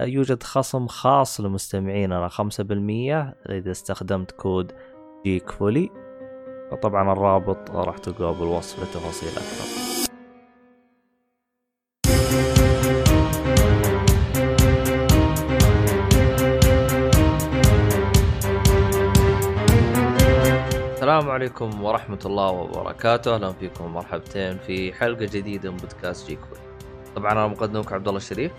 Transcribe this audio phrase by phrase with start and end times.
[0.00, 2.40] يوجد خصم خاص لمستمعيننا 5%
[3.50, 4.72] إذا استخدمت كود
[5.24, 5.90] جيك فولي
[6.72, 9.76] وطبعا الرابط راح تلقاه بالوصف لتفاصيل أكثر
[20.92, 26.60] السلام عليكم ورحمة الله وبركاته، أهلا فيكم ومرحبتين في حلقة جديدة من بودكاست جيك فولي.
[27.16, 28.52] طبعا أنا مقدمك عبد الله الشريف.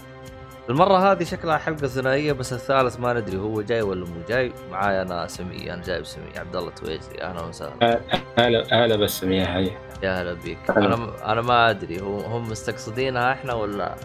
[0.70, 5.02] المرة هذه شكلها حلقة ثنائية بس الثالث ما ندري هو جاي ولا مو جاي، معاي
[5.02, 8.02] أنا سمية، أنا جايب سمية عبد الله تويجري، أهلا وسهلا.
[8.38, 9.72] هلا هلا بس سمية هاي.
[10.04, 10.86] يا هلا بيك، أهلا.
[10.86, 13.96] أنا أنا ما أدري هو هم مستقصدينها إحنا ولا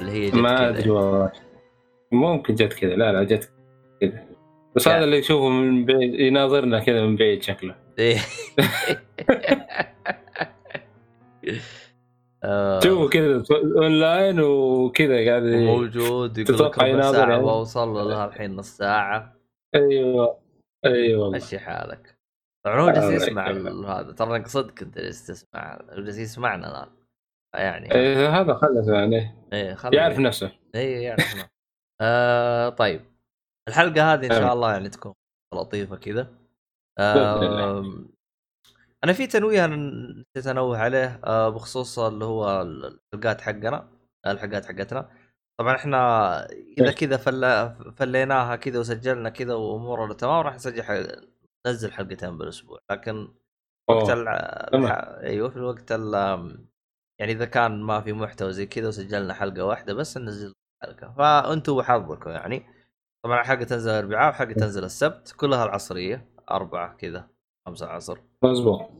[0.00, 1.32] اللي هي جت ما؟ أدري والله.
[2.12, 2.94] ممكن جت كذا.
[2.94, 3.52] لا لا جت
[4.00, 4.24] كذا.
[4.76, 4.98] بس يعني.
[4.98, 7.74] هذا اللي يشوفه من بعيد يناظرنا كذا من بعيد شكله.
[12.44, 12.80] آه.
[12.80, 18.76] شوفه كذا أونلاين وكذا قاعد موجود يقول لك ربع ساعة يعني؟ بوصل لها الحين نص
[18.76, 19.36] ساعة
[19.74, 20.38] أيوه
[20.84, 22.18] أيوه والله مشي حالك
[22.66, 23.50] طبعا هو جالس الله يسمع
[24.00, 26.88] هذا ترى نقصدك أنت جالس تسمع جالس يسمعنا الآن
[27.54, 31.48] يعني إيه، هذا خلص يعني إيه خلي يعرف نفسه إيه يعرف نفسه.
[32.00, 33.00] آه طيب
[33.68, 34.52] الحلقة هذه إن شاء تمام.
[34.52, 35.12] الله يعني تكون
[35.54, 36.28] لطيفة كذا.
[36.98, 37.82] آه
[39.04, 39.76] أنا في تنويه أنا
[40.36, 43.88] نسيت انوه عليه آه بخصوص اللي هو الحلقات حقنا
[44.26, 45.10] الحلقات حقتنا.
[45.60, 46.46] طبعا إحنا
[46.78, 47.70] إذا؟ كذا فل...
[47.96, 51.28] فليناها كذا وسجلنا كذا وامورنا تمام راح نسجل حل...
[51.66, 52.78] ننزل حلقتين بالأسبوع.
[52.90, 53.34] لكن
[53.90, 54.10] وقت.
[54.10, 54.28] ال...
[54.74, 54.92] الح...
[55.22, 56.14] أيوه في الوقت ال...
[57.20, 61.72] يعني إذا كان ما في محتوى زي كذا وسجلنا حلقة واحدة بس ننزل حلقه فانتم
[61.72, 62.66] وحظكم يعني.
[63.24, 67.31] طبعا الحلقة تنزل الأربعاء وحلقة تنزل السبت كلها العصرية أربعة كذا.
[67.66, 68.90] خمسة العصر مزبوط.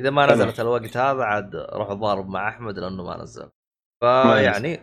[0.00, 0.32] إذا ما.
[0.32, 3.48] نزلت الوقت هذا عاد روح ضارب مع أحمد لأنه ما نزل.
[4.02, 4.80] فيعني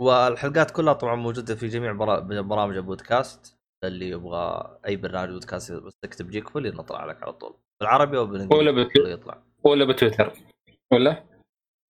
[0.00, 3.56] والحلقات كلها طبعا موجودة في جميع برا- برامج البودكاست.
[3.84, 7.54] اللي يبغى أي برنامج بودكاست بس تكتب جيك فولي نطلع لك على طول.
[7.80, 8.92] بالعربي أو بالإنجليزي؟ ولا بت...
[8.92, 9.42] كله يطلع.
[9.64, 10.32] ولا بتويتر.
[10.92, 11.24] ولا؟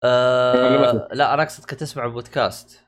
[0.04, 2.86] ما لا أنا اقصدك تسمع البودكاست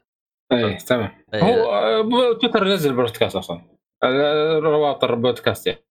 [0.52, 1.24] إيه تمام.
[1.34, 1.42] إيه.
[1.42, 3.62] هو آه، تويتر ينزل بودكاست أصلا.
[4.02, 5.84] آه، روابط البودكاست يعني.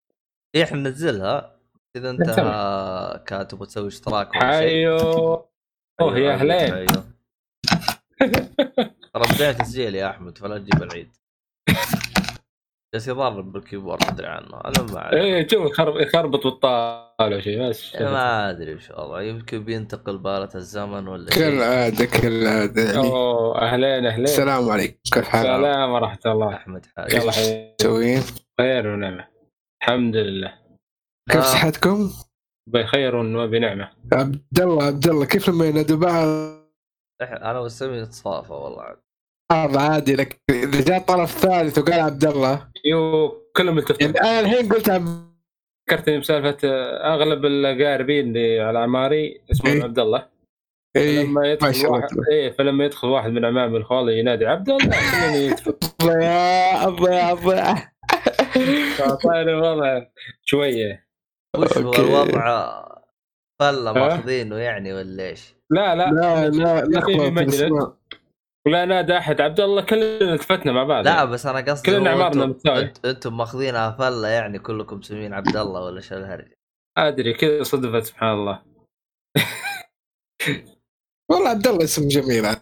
[0.55, 1.56] إيه إحنا ننزلها.
[1.97, 3.23] إذا أنت.
[3.27, 4.69] كاتب وتسوي اشتراك ولا شيء.
[4.69, 5.49] أيوه.
[6.01, 7.03] أوه يا اهلين أيوه.
[9.13, 11.09] ترى بداية تسجيل يا أحمد فلا تجيب العيد.
[12.93, 14.61] جالس يضرب بالكيبورد ما أدري عنه.
[14.65, 15.13] أنا ما أعرف.
[15.13, 19.21] إيه شوف يخرب- يخربط بالطاوله شيء بس ما أدري إن شاء الله.
[19.21, 21.43] يمكن بينتقل بالة الزمن ولا شيء.
[21.43, 24.23] كالعادة كالعادة يعني أوه أهلين أهلين.
[24.23, 24.97] السلام عليكم.
[25.13, 26.53] كيف حالك؟ سلام ورحمة الله.
[26.55, 27.13] أحمد حاج.
[27.13, 28.21] يلا حي- مسوين؟
[28.61, 29.27] خير ونعمة.
[29.81, 30.66] الحمد لله.
[31.29, 31.53] كيف آه.
[31.53, 32.09] صحتكم؟
[32.69, 33.89] بخير وبنعمة.
[34.13, 36.27] عبد الله عبد الله كيف لما ينادوا بعض؟
[37.21, 38.95] أنا والسمي نتصافى والله.
[39.51, 39.77] عاد.
[39.77, 42.67] عادي لك إذا جاء طرف ثالث وقال عبد الله.
[42.85, 45.27] يو كلهم يعني التفتوا أنا الحين قلت عبد
[45.89, 49.83] فكرتني بسالفة آه، أغلب القاربين اللي على عماري اسمهم إيه.
[49.83, 50.27] عبد الله.
[50.95, 52.27] إيه فلما ما يدخل شاء واحد الله.
[52.31, 55.77] إيه فلما يدخل واحد من عمام الخال ينادي عبد الله كلهم يدخل.
[56.01, 57.91] الله الله الله
[59.41, 60.05] الوضع
[60.45, 61.06] شوية.
[61.55, 61.93] وش هو.
[61.93, 62.83] الوضع
[63.61, 67.97] فله؟ ماخذينه يعني ولا إيش؟ لا لا لا لا في لخبطة مجلس الاسماء
[68.67, 72.43] ولا نادى احد عبد الله كلنا التفتنا مع بعض لا بس أنا قصدي كلنا عمارنا
[72.43, 72.93] أنتم متساوي.
[73.05, 76.47] أنتم ماخذينها فله يعني كلكم مسمين عبد الله ولا شو الهرج؟
[76.97, 78.63] أدري كذا صدفت سبحان الله
[81.31, 82.61] والله عبد الله اسم جميل عاد.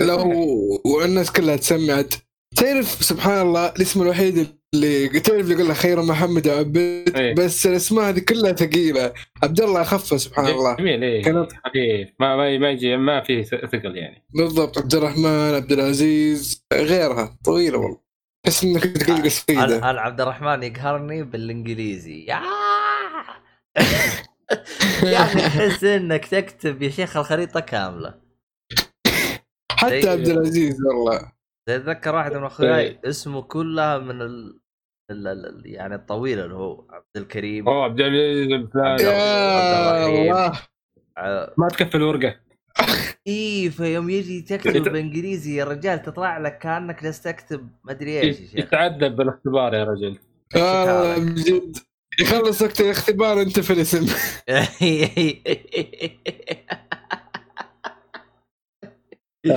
[0.00, 0.18] لو
[0.94, 2.14] والناس كلها تسمي عاد
[2.56, 6.76] تعرف سبحان الله الاسم الوحيد اللي تعرف اللي يقول له خير محمد عبد
[7.16, 7.34] إيه.
[7.34, 9.12] بس الأسماء هذه كلها ثقيلة.
[9.42, 10.76] عبد الله اخفه سبحان الله.
[10.76, 11.22] جميل إيه.
[11.22, 14.24] كانت- خفيف ما ما ما يجي ما في ثقل يعني.
[14.34, 14.78] بالضبط.
[14.78, 17.38] عبد الرحمن عبد العزيز غيرها.
[17.44, 18.00] طويلة والله.
[18.46, 22.24] تحس إنك تقول قصيده أنا عبد الرحمن يقهرني بالإنجليزي.
[22.28, 22.40] يا!
[25.22, 28.14] أخي تحس إنك تكتب يا شيخ الخريطة كاملة.
[29.72, 31.32] حتى عبد العزيز والله.
[31.68, 34.59] اتذكر واحد من أخوياي اسمه كلها من ال...
[35.64, 37.68] يعني الطويل اللي هو عبد الكريم.
[37.68, 40.32] أوه عبد العزيز الفلاني يا الرحيم.
[40.32, 40.52] الله.
[41.16, 42.36] ع- ما تكفي الورقه
[43.28, 48.40] إي فيوم يجي تكتب بالانجليزي يا رجال تطلع لك كأنك جالس تكتب ما أدري إيش
[48.40, 48.54] يا شيخ.
[48.54, 50.18] يتعذب بالاختبار يا رجل.
[51.24, 51.76] بجد
[52.20, 54.06] يخلص وقت الاختبار أنت في الاسم.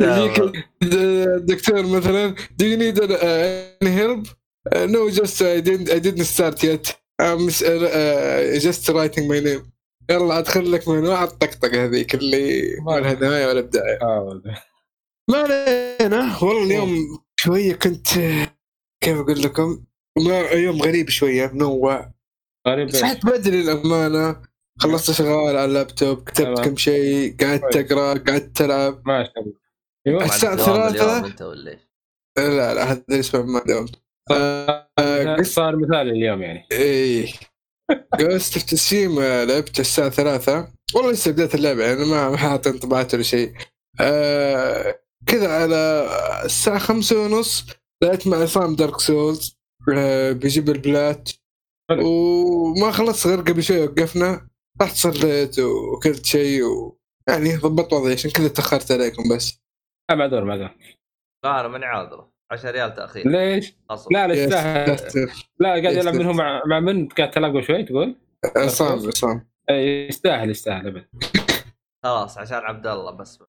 [0.00, 0.52] يجيك
[0.82, 4.26] الدكتور مثلا do you need uh, any help?
[4.74, 6.84] Uh, no just I didn't I didn't start yet.
[7.20, 9.72] I'm s- uh, just writing my name.
[10.10, 14.42] يلا أدخل لك من واحد طقطقة هذيك اللي ما لها نهايه ولا بدايه آه.
[15.30, 16.38] ما علينا.
[16.42, 18.06] والله اليوم شوية كنت
[19.04, 19.84] كيف أقول لكم؟
[20.18, 22.12] ما يوم غريب شوية منوع
[22.68, 24.42] غريب؟ صحيت بدري الامانه
[24.78, 26.60] خلصت شغال على اللابتوب كتبت.
[26.60, 27.76] كم شيء قعدت.
[27.76, 29.02] أقرأ قعدت ألعب.
[29.06, 29.61] ما شاء الله.
[30.06, 31.48] الساعة ثلاثة.
[31.48, 31.78] ولا؟
[32.38, 36.66] لا لا هذا اسمه ما داومت آه، صار مثالي اليوم يعني.
[36.72, 37.32] إيه.
[38.20, 40.68] Ghost of Tsushima لعبت الساعة ثلاثة.
[40.94, 43.52] والله لسه بديت اللعبة يعني ما ما حاط انطباعات ولا شيء.
[44.00, 46.08] آه كذا على
[46.44, 47.66] الساعة خمسة ونص
[48.02, 49.58] لعبت مع عصام Dark Souls
[49.96, 51.30] آه بجيب ال plat.
[52.02, 54.48] وما خلصت غير قبل شوي وقفنا.
[54.82, 56.98] رحت صليت وكلت شيء و...
[57.28, 59.52] يعني ضبطت وضعي عشان كذا تأخرت عليكم بس.
[59.52, 59.61] آه،
[60.14, 60.70] معذور معذور
[61.44, 63.28] لا أنا ماني عاذره 10 ريال تأخير.
[63.28, 65.30] ليش؟ أصلا لا لا يستاهل.
[65.58, 66.14] لا قاعد يلعب.
[66.14, 68.16] منهم مع مع من؟ قاعد تلاقوا شوي تقول؟
[68.56, 71.06] عصام عصام إيه، يستاهل يستاهل أبد.
[72.04, 73.42] خلاص عشان عبد الله بس.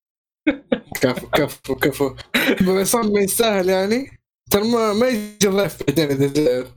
[1.01, 2.15] كفو كفو كفو
[2.67, 4.17] عصام ما يستاهل يعني؟
[4.51, 6.67] ترى ما ما يجي ضيف بعدين إذا زعل.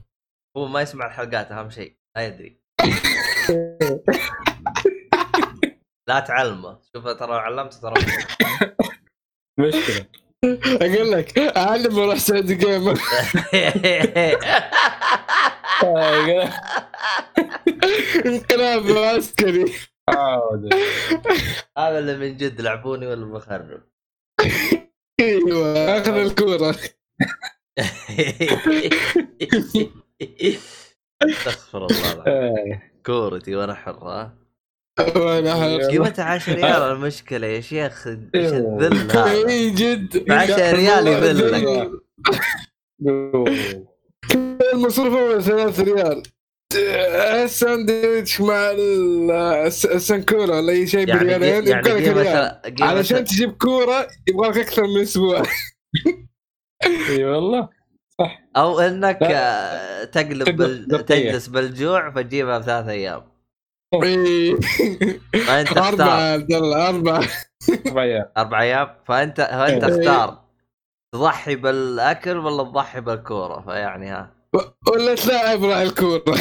[0.57, 1.97] هو ما يسمع الحلقات أهم شيء.
[2.17, 2.61] لا يدري.
[6.09, 6.79] لا تعلمه.
[6.95, 7.93] شوف ترى علمته ترى.
[9.59, 10.05] مشكلة
[10.81, 12.99] أقول لك أعلم وأروح سعودي جيمر
[18.25, 19.73] انقلاب عسكري.
[21.77, 23.81] هذا اللي من جد لعبوني ولا بخرب
[25.19, 26.75] أيوه أخذ الكورة
[31.23, 32.33] أستغفر الله العظيم.
[32.33, 34.46] آه، كورتي وأنا حر ها وأنا حر.
[34.99, 38.17] قيمتها 10 ريال المشكلة يا شيخ إيش.
[38.53, 41.91] الذل هذا اي جد ب 10 ريال يذلك
[44.73, 46.23] المصروف هو 3 ريال.
[47.43, 52.25] الساندويتش مع ال- الس- السنكورة ولا أي شيء يعني بريالين يعني يبغى لك ريال.
[52.25, 55.43] قيمة قيمة علشان تجيب كورة يبغى لك أكثر من أسبوع.
[57.09, 57.69] إي والله.
[58.57, 59.17] أو إنك.
[59.23, 61.05] آه، تقلب.
[61.05, 63.36] تجلس بالجوع فتجيبها بثلاث أيام.
[65.47, 67.27] فأنت اختار أربعة عبد الله أربعة.
[67.85, 69.99] طبيعي أربع أيام فأنت فأنت إيه.
[69.99, 70.41] اختار.
[71.13, 74.29] تضحي بالأكل ولا تضحي بالكورة؟ فيعني ها.
[74.87, 76.23] ولا تلاعب راعي الكورة.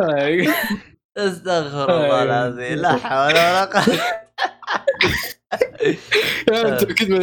[0.00, 0.46] آه،
[1.16, 2.22] استغفر الله.
[2.22, 2.78] العظيم.
[2.78, 4.00] لا حول ولا قوة.
[5.52, 7.22] أنت أكيد من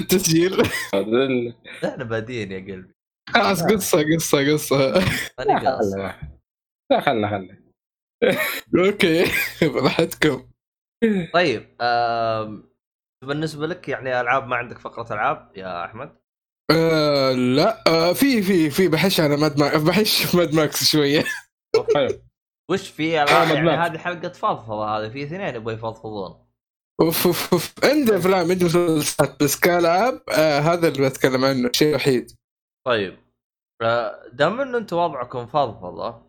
[0.00, 0.62] التسجيل.
[0.94, 1.54] ال-
[1.84, 2.94] إحنا بادين يا قلبي.
[3.34, 5.04] خلاص قصة قصة قصة.
[6.90, 7.58] لا خله خله
[8.78, 9.24] okay
[9.62, 10.48] براحتكم
[11.34, 11.76] طيب
[13.24, 16.18] بالنسبة لك يعني ألعاب ما عندك فقرة ألعاب يا أحمد؟
[16.70, 17.84] آه لا.
[17.86, 21.24] آه في في في بحش على Mad Max بحش Mad Max شوية.
[21.94, 22.22] حلو
[22.70, 23.78] وش في آه، العاب يعني مدماج.
[23.78, 26.47] هذه حلقة فضفضة هذه في اثنين يبغوا يفضفضون.
[27.00, 31.88] أوف أوف أوف عندي أفلام عندي مسلسلات بس كالعاب آه هذا اللي بتكلم عنه الشيء
[31.88, 32.30] الوحيد
[32.86, 33.18] طيب
[33.82, 36.22] آه، دام إنه أنتم وضعكم فضفضه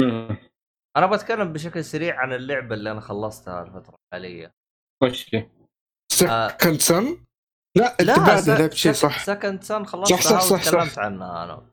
[0.00, 0.36] مم.
[0.96, 4.52] أنا بتكلم بشكل سريع عن اللعبة اللي أنا خلصتها الفترة الحالية
[5.02, 5.30] وش؟
[6.12, 7.24] Second Son
[7.76, 10.98] لا أنت بعدها لعبت شيء صح Second Son خلصتها صح، صح، صح، وتكلمت صح.
[11.02, 11.66] عنها أنا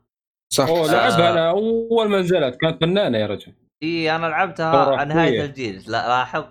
[0.52, 0.92] صح أوه صح.
[0.92, 1.32] لعبها آه.
[1.32, 3.52] أنا أول ما نزلت كانت فنانة يا رجل
[3.82, 5.44] إي أنا لعبتها نهاية.
[5.44, 6.44] الجيل لا لاحظ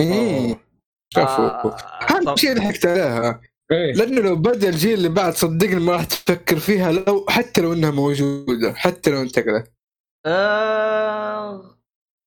[0.00, 0.56] مم.
[1.14, 1.76] شوفوا آه،
[2.10, 3.40] هذا الشيء اللي حكيت عليها.
[3.72, 3.92] إيه.
[3.92, 7.90] لأنه لو بدأ الجيل اللي بعد صدقني ما راح تفكر فيها لو حتى لو إنها
[7.90, 9.72] موجودة حتى لو انتقلت.
[10.26, 11.76] آه،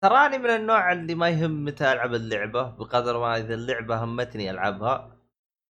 [0.04, 5.18] تراني من النوع اللي ما يهم متى ألعب اللعبة بقدر ما إذا اللعبة همتني ألعبها.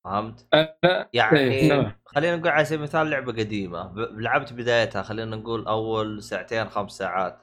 [0.06, 2.00] فهمت؟ أنا يعني إيه،.
[2.06, 3.84] خلينا نقول على سبيل المثال لعبة قديمة.
[3.84, 7.40] ب- لعبت بدايتها خلينا نقول أول ساعتين خمس ساعات.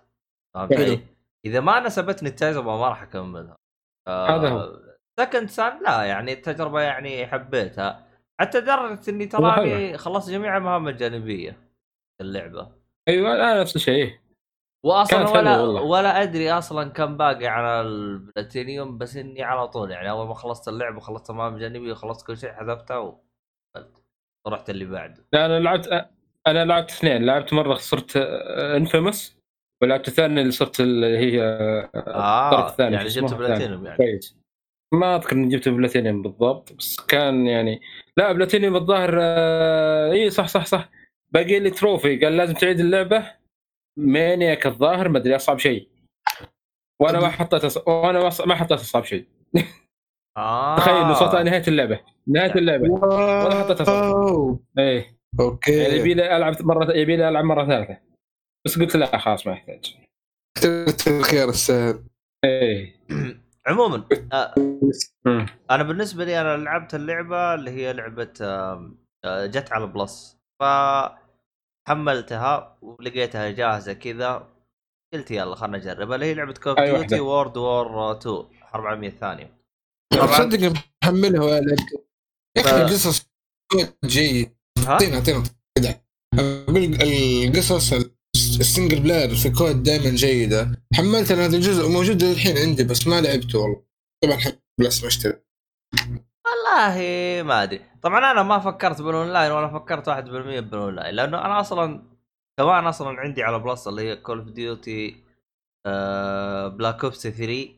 [0.54, 1.00] فهمت؟
[1.46, 3.56] إذا ما ناسبتني التجربه ما راح أكملها.
[4.08, 4.83] هذا هو.
[5.20, 8.06] سكند سان لا يعني التجربة يعني حبيتها.
[8.40, 11.58] حتى لدرجه إني تراني خلصت جميع المهام الجانبية
[12.20, 12.72] اللعبة.
[13.08, 14.18] أيوه أنا نفس الشيء.
[14.84, 15.82] واصلا ولا والله.
[15.82, 20.68] ولا أدري أصلا كم باقي على البلاتينيوم بس إني على طول يعني أول ما خلصت
[20.68, 24.04] اللعبة خلصت المهام الجانبيه وخلصت كل شيء حذفتها وقفلت.
[24.46, 25.26] ورحت اللي بعده.
[25.32, 26.10] لا أنا لعبت
[26.46, 27.26] أنا لعبت اثنين.
[27.26, 28.16] لعبت مرة صرت
[28.76, 29.38] infamous
[29.82, 31.42] ولعبت الثاني اللي صرت اللي هي
[31.94, 33.34] الطرف آه الثاني يعني جبت.
[33.34, 33.96] بلاتينيوم يعني.
[33.96, 34.43] كويس
[34.94, 37.80] ما أذكر إني جبت بلاتينيوم بالضبط بس كان يعني
[38.16, 40.90] لا بلاتينيوم الظاهر آه، اي صح صح صح.
[41.32, 43.32] باقي لي trophy قال لازم تعيد اللعبة.
[43.98, 45.88] maniac الظاهر ما أدري أصعب شيء.
[47.02, 47.88] وأنا ما حطيت أص...
[47.88, 49.26] وأنا ما حطيت أصعب شيء.
[50.36, 50.76] آه.
[50.76, 52.00] تخيل وصلت نهاية اللعبة.
[52.28, 52.90] نهاية اللعبة.
[52.90, 53.88] ولا حطيت.
[53.88, 54.60] wow.
[54.78, 55.16] إيه.
[55.40, 55.76] okay.
[55.82, 57.98] يعني يبي لي ألعب مرة يبي لي ألعب مرة ثالثة.
[58.66, 59.96] بس قلت لا خلاص ما يحتاج.
[60.56, 62.04] اخترت الخيار السهل.
[62.44, 62.96] إيه.
[63.66, 64.54] عموما آه.
[65.70, 70.38] أنا بالنسبة لي أنا لعبت اللعبة اللي هي لعبة آه، جت على Plus.
[70.62, 70.64] ف
[71.88, 74.48] حملتها ولقيتها جاهزة كذا.
[75.14, 77.20] قلت يلا خلنا نجربها اللي هي لعبة Call of Duty.
[77.20, 79.58] World War 2 حرب العالميه الثانية
[80.12, 80.26] طبعاً.
[80.26, 82.08] صدق محملها ولا لعبت
[82.56, 83.30] يا أخي القصص
[84.04, 84.56] جيد
[84.88, 85.42] اعطينا اعطينا
[85.78, 86.00] كذا
[86.34, 87.92] أقول القصص
[88.60, 90.82] ال single player في COD دائما جيدة.
[90.94, 93.82] حملت أنا هذا الجزء موجود الحين عندي بس ما لعبته والله.
[94.22, 94.38] طبعا
[94.80, 95.36] بس ما اشتري
[96.46, 96.96] والله
[97.42, 97.80] ما أدري.
[98.02, 100.12] طبعا أنا ما فكرت بالأونلاين ولا فكرت 1%
[100.60, 102.02] بالأونلاين لأنه أنا أصلا
[102.58, 105.16] كمان أصلا عندي على Plus اللي هي Call of Duty
[106.76, 107.68] Black Ops 3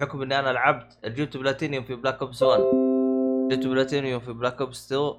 [0.00, 2.60] بحكم إني أنا لعبت جبت بلاتينيوم في Black Ops 1
[3.52, 5.12] جبت بلاتينيوم في Black Ops 2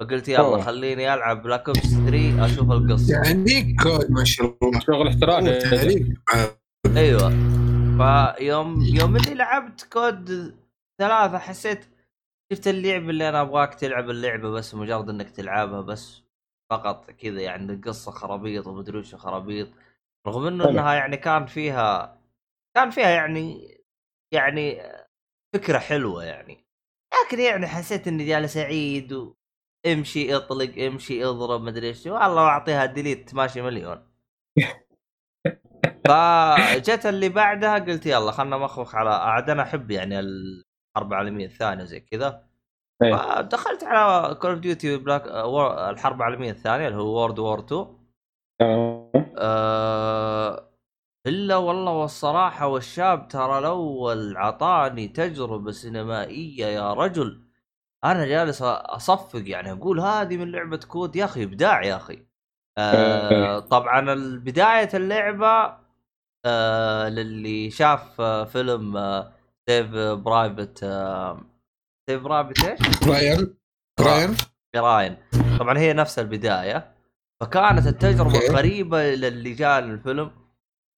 [0.00, 0.62] فقلت يلا.
[0.62, 6.06] خليني ألعب Black Ops 3 أشوف القصة يعني COD ما شاء الله شغل احترافي تعريف.
[6.96, 7.28] أيوه
[7.98, 10.54] فيوم يوم اني لعبت COD
[11.00, 11.84] ثلاثة حسيت
[12.52, 16.22] شفت اللعبة اللي أنا أبغاك تلعب اللعبة بس مجرد إنك تلعبها بس
[16.70, 19.68] فقط كذا يعني القصة خرابيط ومدري وش خرابيط
[20.26, 20.68] رغم إنه.
[20.68, 22.18] إنها يعني كان فيها
[22.76, 23.78] كان فيها يعني
[24.32, 24.82] يعني
[25.54, 26.64] فكرة حلوة يعني
[27.26, 29.34] لكن يعني حسيت إني جالس أعيد و
[29.86, 32.06] امشي اطلق امشي اضرب مدري إيش.
[32.06, 34.08] والله أعطيها delete ماشي مليون.
[36.08, 41.84] فجت اللي بعدها قلت يلا خلنا مخوخ على عاد أنا أحب يعني الحرب العالميه الثانية
[41.84, 42.48] زي كذا.
[43.02, 43.16] إيه.
[43.16, 45.26] فدخلت على Call of Duty Black
[45.90, 47.98] الحرب العالمية الثانية اللي هو World War 2
[48.60, 49.12] آه.
[49.38, 50.70] آه،
[51.26, 57.47] إلا والله والصراحة والشاب ترى الأول عطاني تجربة سينمائية يا رجل.
[58.04, 62.22] أنا جالس أصفق يعني أقول هذه من لعبة COD يا أخي إبداع يا أخي
[62.78, 65.78] آه طبعا ال- بداية اللعبة
[66.46, 69.32] آه للي شاف آه فيلم آه
[69.68, 71.40] Save Private آه
[72.10, 72.78] Save Private إيش؟
[73.08, 73.54] Ryan
[74.00, 74.36] Ryan
[74.76, 75.16] Ryan
[75.58, 76.94] طبعا هي نفس البداية
[77.40, 78.56] فكانت التجربة.
[78.56, 80.30] قريبه للي جاء الفيلم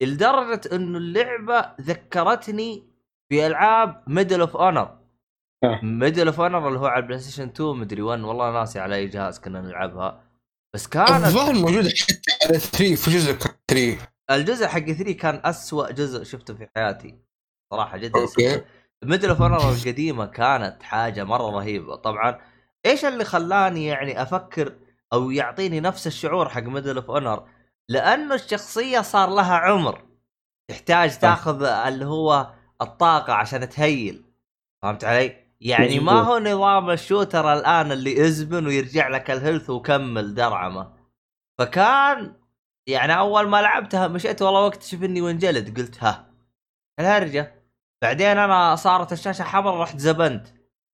[0.02, 2.82] لدرجة إنه اللعبة ذكرتني
[3.30, 4.99] بألعاب Medal of Honor آه.
[5.82, 9.06] Medal of Honor اللي هو على ال PlayStation 2 مدري 1 والله ناسي على اي
[9.06, 10.24] جهاز كنا نلعبها.
[10.74, 13.98] بس كانت الظاهر موجودة حتى على 3 في جزء كان 3
[14.30, 17.18] الجزء حق 3 كان أسوأ جزء شفته في حياتي.
[17.72, 18.62] صراحة جدا okay.
[19.04, 21.96] Medal of Honor القديمة كانت حاجة مرة رهيبة.
[21.96, 22.40] طبعا
[22.86, 24.76] إيش اللي خلاني يعني أفكر
[25.12, 27.48] أو يعطيني نفس الشعور حق Medal of Honor؟
[27.88, 30.04] لأنه الشخصية صار لها عمر.
[30.70, 34.24] تحتاج تاخذ اللي هو الطاقة عشان ت heal.
[34.82, 39.70] فهمت علي؟ يعني ما هو نظام ال shooter الآن اللي ازبن ويرجع لك ال health
[39.70, 40.92] وكمل درعمه.
[41.58, 42.34] فكان
[42.86, 46.30] يعني أول ما لعبتها مشيت والله واكتشف إني وانجلد قلت ها
[47.00, 47.54] الهرجة.
[48.02, 50.46] بعدين أنا صارت الشاشة حمراء رحت زبنت.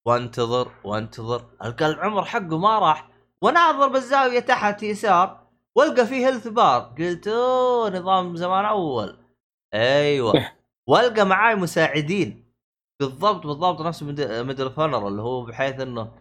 [0.07, 1.45] وانتظر وانتظر.
[1.65, 3.09] القى العمر حقه ما راح.
[3.43, 6.81] وناظر بالزاوية تحت يسار والقى فيه health bar.
[6.99, 9.19] قلت أوه نظام زمان أول.
[9.75, 10.51] أيوه.
[10.89, 12.46] والقى معاي مساعدين.
[13.01, 16.13] بالضبط بالضبط نفس Medal of Honor اللي هو بحيث إنه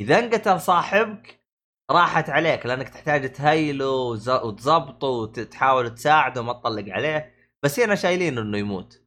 [0.00, 1.40] إذا انقتل صاحبك
[1.90, 8.58] راحت عليك لأنك تحتاج تهيله وتظبطه وتحاول تساعده وما تطلق عليه بس هنا شايلين إنه
[8.58, 9.02] يموت.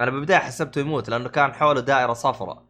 [0.00, 2.64] أنا بالبداية حسبته يموت لأنه كان حوله دائرة صفراء.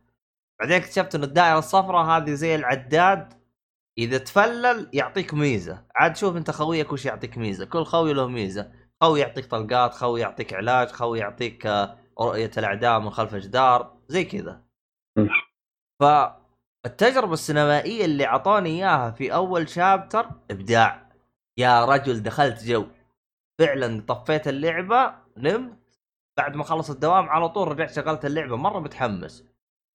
[0.61, 3.33] بعدين اكتشفت إنه الدائرة الصفراء هذه زي العداد
[3.99, 5.85] إذا تفلل يعطيك ميزة.
[5.97, 7.65] عاد شوف أنت خويك وش يعطيك ميزة.
[7.65, 8.73] كل خوي له ميزة.
[9.03, 14.25] خوي يعطيك طلقات خوي يعطيك علاج خوي يعطيك آه، رؤية الأعداء من خلف جدار زي
[14.25, 14.63] كذا.
[16.01, 21.09] فالتجربة السينمائية اللي اعطوني إياها في أول شابتر إبداع.
[21.59, 22.87] يا رجل دخلت جو.
[23.61, 25.79] فعلا طفيت اللعبة نمت.
[26.39, 29.45] بعد ما خلص الدوام على طول رجعت شغلت اللعبة مرة متحمس.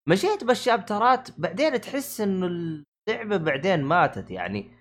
[0.10, 4.32] مشيت بالشابترات بعدين تحس انه اللعبة بعدين ماتت.
[4.32, 4.72] يعني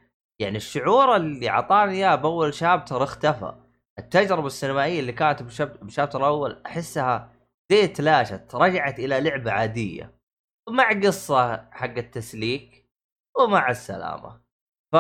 [0.41, 3.55] يعني الشعور اللي أعطاني إياه بأول شابتر اختفى.
[3.99, 7.32] التجربة السينمائية اللي كانت بشاب- بالشابتر الأول أحسها
[7.73, 10.15] زي تلاشت رجعت إلى لعبة عادية
[10.69, 12.91] ومع قصة حق التسليك
[13.39, 14.41] ومع السلامة
[14.93, 14.97] ف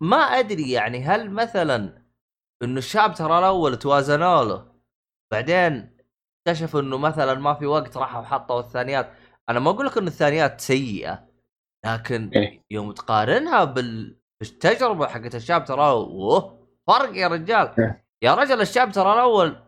[0.00, 2.02] ما أدري يعني هل مثلا
[2.62, 4.72] إنه الشابتر الأول توازنوا له
[5.32, 5.98] بعدين
[6.38, 9.12] اكتشفوا إنه مثلا ما في وقت راحوا حطوا الثانيات
[9.48, 11.28] أنا ما أقول لك إنه الثانيات سيئة
[11.86, 12.64] لكن إيه.
[12.70, 14.20] يوم تقارنها بال...
[14.40, 18.06] بالتجربة حقت الشابتر الأول أوه فرق يا رجال إيه.
[18.22, 19.67] يا رجل الشابتر الأول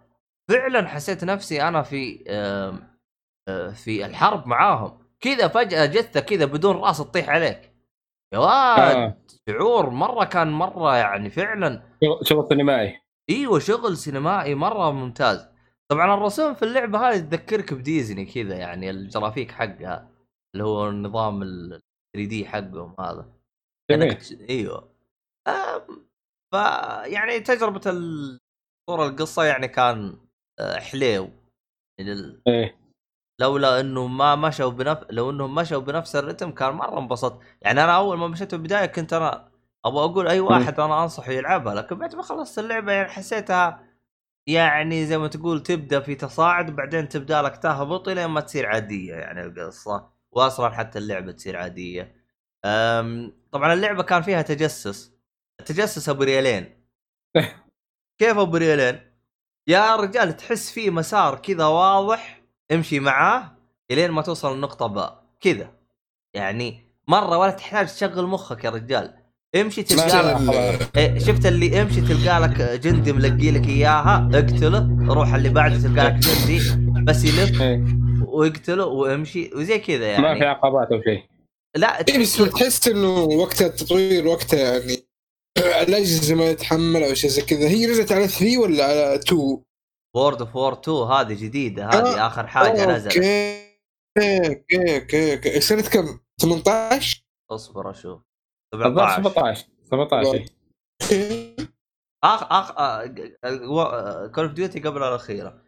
[0.51, 4.99] فعلا حسيت نفسي أنا في آه، في الحرب معاهم.
[5.21, 7.75] كذا فجأة جثة كذا بدون رأس تطيح عليك.
[8.35, 9.17] يا واد آه.
[9.49, 11.83] شعور مرة كان مرة يعني فعلا.
[12.23, 13.01] شغل- سينمائي.
[13.31, 15.49] إيوه شغل سينمائي مرة ممتاز.
[15.91, 20.11] طبعا الرسوم في اللعبة هذه تذكرك بديزني كذا يعني الجرافيك حقها
[20.55, 21.81] اللي هو النظام ال
[22.17, 23.33] 3 دي حقهم هذا.
[24.51, 24.91] إيوه.
[26.53, 26.55] ف
[27.05, 30.19] يعني تجربة الصورة القصة يعني كان
[30.79, 31.31] حليو.
[31.99, 32.77] يعني ال- إيه.
[33.41, 37.41] لولا إنه ما مشوا بنفس لو انهم مشوا بنفس الرتم كان مرة انبسطت.
[37.63, 39.51] يعني أنا أول ما مشيت بالبداية كنت أنا
[39.85, 43.87] أبغى أقول أي واحد أنا أنصحه يلعبها لكن بعد ما خلصت اللعبة يعني حسيتها
[44.47, 49.15] يعني زي ما تقول تبدأ في تصاعد وبعدين تبدأ لك تهبط لين ما تصير عادية
[49.15, 52.17] يعني القصة واصلا حتى اللعبة تصير عادية.
[52.65, 55.13] أم طبعا اللعبة كان فيها تجسس
[55.61, 56.87] التجسس ابو ريالين
[58.21, 59.10] كيف ابو ريالين؟
[59.69, 63.57] يا رجال تحس فيه مسار كذا واضح امشي معاه
[63.91, 65.71] إلين ما توصل لنقطة باء كذا.
[66.35, 69.15] يعني مرة ولا تحتاج تشغل مخك يا رجال.
[69.57, 70.97] امشي تلقى لك.
[70.97, 76.05] إيه، شفت اللي امشي تلقى لك جندي ملقي لك إياها اقتله روح اللي بعده تلقى
[76.05, 76.61] لك جندي
[77.05, 77.85] بس يلف إيه.
[78.23, 80.45] واقتله وامشي وزي كذا ما في يعني.
[80.45, 81.23] عقبات أو شيء.
[81.77, 84.97] لا اي بس تحس إنه وقت التطوير وقتها يعني
[85.61, 87.69] الاجهزه ما يتحمل أو شيء زي كذا.
[87.69, 89.63] هي نزلت على 3 ولا على 2
[90.17, 93.17] World of War 2 هذه جديدة هذه آه، آخر حاجة نزلت.
[93.17, 95.61] okay okay okay.
[95.61, 98.21] سنه كم؟ 18 اصبر أشوف.
[98.75, 101.57] الظاهر 17 17 17 أوكي.
[102.25, 102.73] آخ آخ
[104.35, 105.63] Call of Duty قبل الاخيره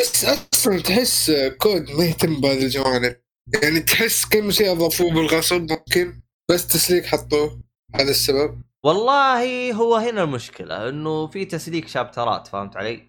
[0.00, 3.16] بس أصلا تحس COD ما يهتم بهذه الجوانب.
[3.62, 7.60] يعني تحس كم شيء أضافوه بالغصب ممكن بس تسليك حطوه.
[7.94, 8.62] هذا السبب.
[8.84, 13.08] والله هو هنا المشكلة إنه في تسليك chapter ات فهمت علي؟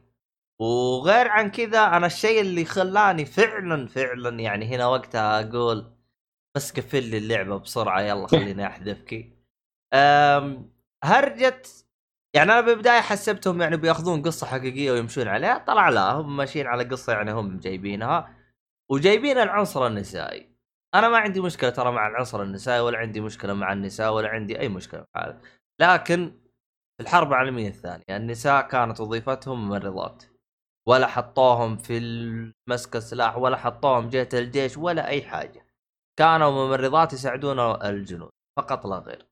[0.59, 5.95] وغير عن كذا أنا الشيء اللي خلاني فعلا فعلا يعني هنا وقتها أقول
[6.55, 9.31] بس قفل لي اللعبة بسرعة يلا خليني احذفك.
[11.03, 11.61] هرجة
[12.33, 16.83] يعني أنا بالبداية حسبتهم يعني بيأخذون قصة حقيقية ويمشون عليها طلع لا هم ماشيين على
[16.83, 18.35] قصة يعني هم جايبينها
[18.91, 20.55] وجايبين العنصر النسائي
[20.95, 24.59] أنا ما عندي مشكلة ترى مع العنصر النسائي ولا عندي مشكلة مع النساء ولا عندي
[24.59, 25.05] أي مشكلة
[25.81, 26.31] لكن
[26.97, 30.23] في الحرب العالمية الثانية النساء كانت وظيفتهم ممرضات.
[30.87, 31.99] ولا حطوهم في
[32.69, 35.65] مسك السلاح ولا حطوهم جهة الجيش ولا أي حاجة.
[36.19, 39.25] كانوا ممرضات يساعدون الجنود فقط لا غير.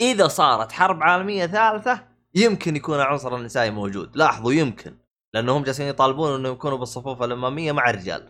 [0.00, 4.16] إذا صارت حرب عالمية ثالثة يمكن يكون العنصر النسائي موجود.
[4.16, 4.98] لاحظوا يمكن.
[5.34, 8.28] لأنهم جالسين يطالبون إنهم يكونوا بالصفوف الأمامية مع الرجال.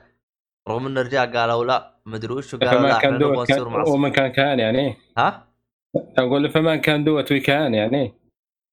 [0.68, 3.85] رغم إن الرجال قالوا لا مدري وش قالوا لا إحنا كان نبغى دوت نصير مع
[3.88, 5.47] ومن كان كان يعني ها؟
[5.96, 8.14] أقول فما كان دوت وي كان يعني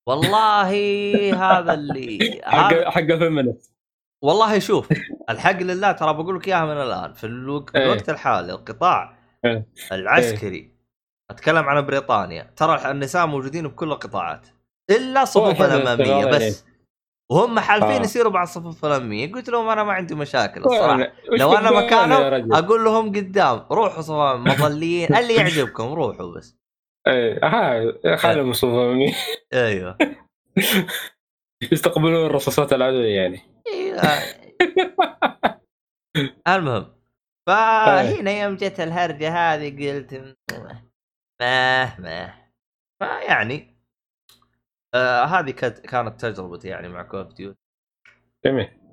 [0.08, 0.72] والله
[1.34, 3.76] هذا اللي حق حق الفيمنست
[4.24, 4.90] والله شوف
[5.30, 7.84] الحق لله ترى بقول لك إياها من الآن في الوقت, إيه.
[7.84, 9.68] الوقت الحالي القطاع إيه.
[9.92, 10.72] العسكري
[11.32, 14.48] أتكلم عن بريطانيا ترى النساء موجودين بكل القطاعات
[14.90, 16.26] إلا صفوف واحد الأمامية.
[16.26, 16.66] بس
[17.32, 18.02] وهم حالفين آه.
[18.02, 22.84] يصيروا مع الصفوف الأمامية قلت لهم أنا ما عندي مشاكل الصراحة لو أنا مكانهم؟ أقول
[22.84, 26.65] لهم قدام روحوا صفوف مظليين اللي يعجبكم روحوا بس
[27.08, 29.12] إيه ها خلهم يصوفوا
[29.54, 29.98] أيوه.
[31.72, 33.40] يستقبلون الرصاصات العدو يعني.
[33.68, 34.00] إيه.
[36.48, 36.96] المهم
[37.48, 40.36] فهنا يوم جت الهرجة هذه قلت
[41.42, 42.34] ما ما
[43.00, 43.78] فيعني
[44.94, 47.60] آه هذه كانت كانت تجربتي يعني مع Call of Duty
[48.46, 48.85] جميل.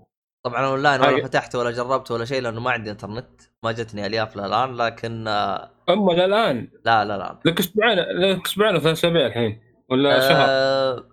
[0.45, 4.07] طبعا أونلاين ولا هاي- فتحت ولا جربت ولا شيء لأنه ما عندي إنترنت ما جتني
[4.07, 7.39] ألياف للآن لكن آه أما الان لا لا لا.
[7.45, 11.05] لك أسبوعين لك أسبوعين وثلاث أسابيع الحين ولا شهر؟ آه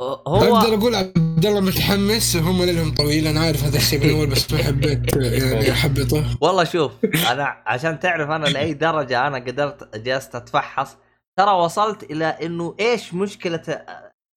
[0.00, 4.26] هو أقدر أقول عبد الله متحمس هم لهم طويل أنا عارف هذا الشيء من أول
[4.26, 6.24] بس ما حبيت يعني أحبطه.
[6.40, 6.92] والله شوف
[7.30, 10.96] أنا عشان تعرف أنا لأي درجة أنا قدرت جلست أتفحص
[11.38, 13.62] ترى وصلت إلى إنه إيش مشكلة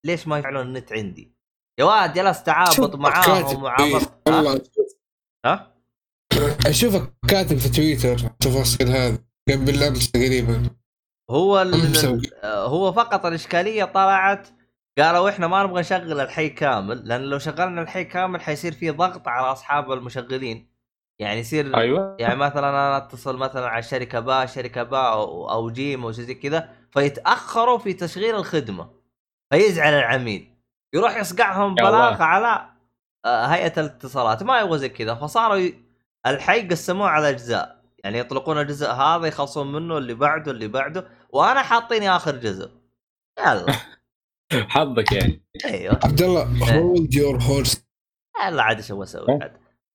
[0.06, 1.32] ليش ما يفعلون النت عندي.
[1.80, 4.60] يا واد جلست تعابط معاهم ها؟ والله
[5.46, 5.74] ها؟
[6.66, 10.70] اشوفك كاتب في تويتر التفاصيل هذه قبل امس تقريبا.
[11.30, 11.74] هو ال...
[12.44, 14.48] هو فقط الإشكالية طلعت
[14.98, 19.28] قالوا إحنا ما نبغى نشغل الحي كامل لأن لو شغلنا الحي كامل حيصير في ضغط
[19.28, 20.70] على أصحاب المشغلين.
[21.18, 22.16] يعني يصير أيوه.
[22.20, 26.24] يعني مثلا أنا أتصل مثلا على شركة با شركة با أو, أو جيم أو شيء
[26.24, 28.90] زي كذا فيتأخروا في تشغيل الخدمة
[29.52, 30.50] فيزعل العميل.
[30.94, 31.74] يروح يصقعهم.
[31.74, 32.66] بلاغه على
[33.24, 34.42] آه، هيئة الاتصالات.
[34.42, 35.14] ما يبغى زي كذا.
[35.14, 35.74] فصاروا ي...
[36.26, 37.80] الحي قسموه على أجزاء.
[38.04, 41.06] يعني يطلقون الجزء هذا يخلصون منه اللي بعده اللي بعده.
[41.30, 42.70] وأنا حاطيني آخر جزء.
[43.38, 43.66] يلا.
[44.68, 45.42] حظك يعني.
[45.64, 46.00] أيوه.
[46.04, 46.74] عبد الله.
[46.74, 47.84] هولد يور هورس
[48.46, 49.52] يلا عاد إيش أبغى أسوي عاد.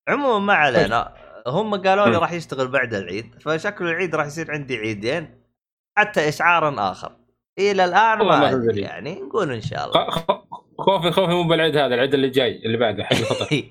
[0.08, 1.14] عموما ما علينا.
[1.48, 3.36] هم قالوا لي راح يشتغل بعد العيد.
[3.42, 5.42] فشكل العيد راح يصير عندي عيدين.
[5.98, 7.12] حتى اشعار آخر.
[7.60, 8.72] إلى الآن ما.
[8.74, 9.22] يعني.
[9.22, 10.45] نقول إن شاء الله.
[10.78, 13.64] خوفي خوفي مو بالعيد هذا العيد اللي جاي اللي بعده حق الفطر.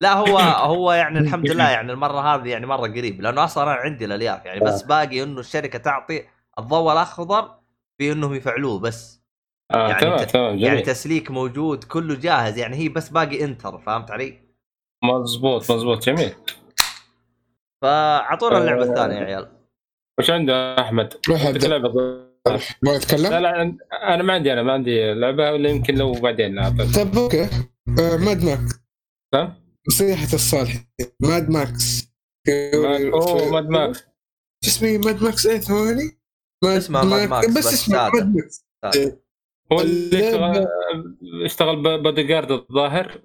[0.00, 3.72] لا هو هو يعني الحمد لله يعني المرة هذه يعني مرة قريب لأنه أصلا أنا
[3.72, 6.22] عندي الألياف يعني بس باقي إنه الشركة تعطي
[6.58, 7.50] الضوء الأخضر
[7.98, 9.22] في إنهم يفعلوه بس.
[9.74, 10.82] آه يعني تمام تمام يعني جميل.
[10.82, 14.38] تسليك موجود كله جاهز يعني هي بس باقي إنتر فهمت علي؟
[15.04, 16.34] مضبوط مضبوط جميل.
[17.82, 18.88] فأعطونا اللعبة آه.
[18.88, 19.48] الثانية يا عيال.
[20.18, 24.72] وش عنده أحمد؟ روح لعبة ما لا يتكلم لا عند- أنا ما عندي أنا ما
[24.72, 26.94] عندي لعبة ولا يمكن لو بعدين أعطيك.
[26.94, 27.42] طيب okay.
[27.98, 28.74] آه، Mad Max
[29.34, 29.54] تمام؟
[29.88, 30.74] نصيحة الصالح.
[31.20, 32.12] Mad Max
[33.14, 33.98] أوه Mad Max
[34.64, 36.18] شو اسمه؟ Mad Max إيه؟ ثواني.
[36.64, 38.10] Mad اسمه Mad Max، بس اسمه.
[38.10, 38.66] Mad Max
[39.72, 40.66] هو اللي اشتغل
[41.44, 43.20] اشتغل بودي جارد الظاهر.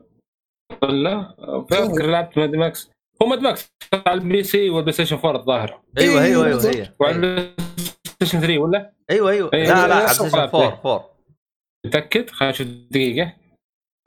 [0.83, 1.35] ولا؟
[1.69, 2.89] فاكر لعبت Mad Max
[3.21, 5.81] هو Mad Max على ال PC وال PlayStation 4 الظاهر.
[5.97, 6.45] أيوه إيه، أيوه.
[6.65, 7.51] أيوه وعلى ال Play
[8.21, 9.49] ستيشن 3 ولا؟ أيوه أيوه.
[9.53, 10.37] إيه، لا لا السلام صح.
[10.37, 11.09] 4 4
[11.85, 13.33] متأكد؟ خلينا نشوف دقيقة.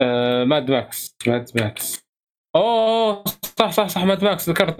[0.01, 1.99] آه ماد ماكس ماد ماكس
[2.55, 3.23] أوه
[3.59, 4.77] صح صح صح ماد ماكس ذكرت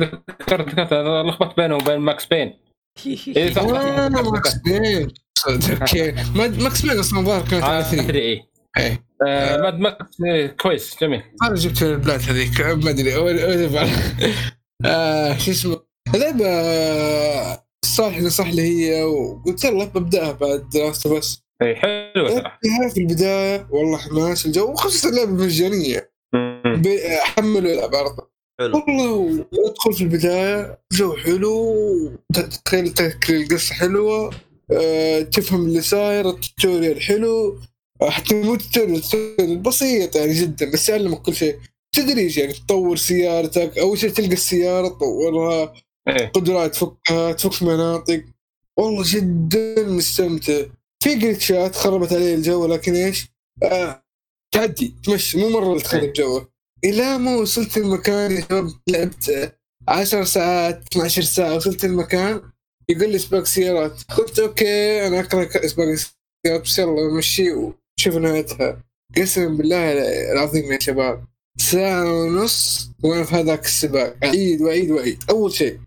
[0.00, 0.92] ذكرت ذكرت.
[1.26, 2.58] لخبطت بينه وبين ماكس بين
[3.06, 3.62] إيه، صح.
[3.62, 5.10] ماكس بين
[6.34, 8.48] ماد ماكس بين أصلا ظاهر كانت على آه 3 3 إيه.
[8.78, 9.56] إيه آه.
[9.56, 10.16] ماد ماكس
[10.60, 11.22] كويس جميل.
[11.42, 12.60] أنا جبت البلاد هذيك.
[12.60, 13.14] ما أدري
[14.84, 15.80] آه، شو اسمه؟
[16.14, 16.46] اللعبة
[17.94, 22.58] صالح نصح لي هي وقلت يلا ببدأها بعد Last بس إي حلوة صراحة.
[22.62, 26.10] فيها في البداية والله حماس الجو وخصوصا اللعبة مجانية.
[26.34, 26.62] مم.
[26.82, 27.94] ب- حملوا العب
[28.60, 28.76] حلو.
[28.88, 29.10] والله
[29.52, 31.74] وادخل في البداية جو حلو
[32.34, 34.30] تتخيل تذكر القصة حلوة
[34.72, 37.58] أه تفهم اللي صاير ال tutorial حلو
[38.02, 41.56] حتى مو ال tutorial بسيط يعني جدا بس يعلمك كل شيء.
[41.96, 45.72] تدريج يعني تطور سيارتك أول شيء تلقى السيارة تطورها
[46.08, 46.26] إيه.
[46.26, 48.24] قدرات تفكها تفك مناطق.
[48.78, 50.62] والله جدا مستمتع.
[51.02, 53.26] في جلتشات خربت علي الجو لكن إيش؟
[53.62, 54.02] آه
[54.54, 55.38] تعدي تمشي.
[55.38, 56.48] مو مرة تخرب جوه
[56.84, 59.56] إلى ما وصلت المكان يا شباب لعبت
[59.88, 62.42] 10 ساعات 12 ساعة وصلت المكان.
[62.88, 64.02] يقول لي سباق سيارات.
[64.02, 68.82] قلت أوكي أنا اكره سباق السيارات بس يلا نمشي وشوف نهايتها.
[69.16, 69.92] قسما بالله
[70.32, 71.24] العظيم يا شباب.
[71.58, 74.16] ساعة ونص وأنا في هذاك السباق.
[74.24, 75.80] اعيد واعيد واعيد أول شيء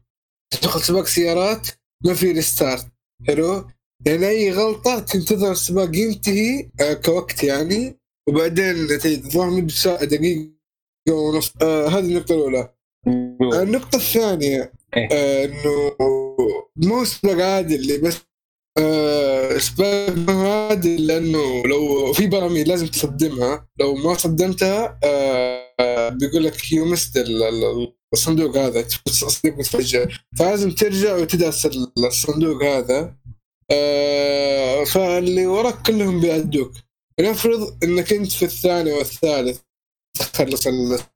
[0.51, 1.67] تدخل سباق سيارات
[2.05, 2.87] ما في ريستارت
[3.27, 3.67] حلو؟
[4.05, 8.65] يعني أي غلطة تنتظر السباق ينتهي آه كوقت يعني وبعدين
[9.05, 10.49] الظاهر مدة ساعة دقيقة
[11.09, 11.53] ونص.
[11.61, 12.73] آه هذه النقطة الأولى.
[13.07, 15.09] آه النقطة الثانية إيه.
[15.11, 15.95] آه إنه
[16.75, 18.17] مو سباق عادي اللي بس
[18.77, 23.67] آه سباق مو عادي لأنه لو في براميل لازم تصدمها.
[23.79, 27.17] لو ما صدمتها آه بيقول لك يو مست
[28.13, 30.25] الصندوق هذا الصندوق متفجر.
[30.39, 33.15] فلازم ترجع وتدرس الصندوق هذا.
[33.71, 36.71] آه فاللي وراك كلهم بيعدوك.
[37.19, 39.59] نفرض إنك أنت في الثاني والثالث
[40.19, 40.67] تخلص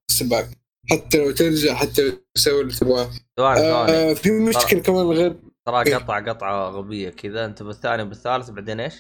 [0.10, 0.50] السباق.
[0.92, 3.12] حتى لو ترجع حتى لو تسوي اللي تبغاه.
[3.40, 5.36] آه في مشكلة كمان غير
[5.68, 5.96] ترى إيه.
[5.96, 7.46] قطع قطعة غبية كذا.
[7.46, 8.94] أنت بالثاني وبالثالث بعدين إيش؟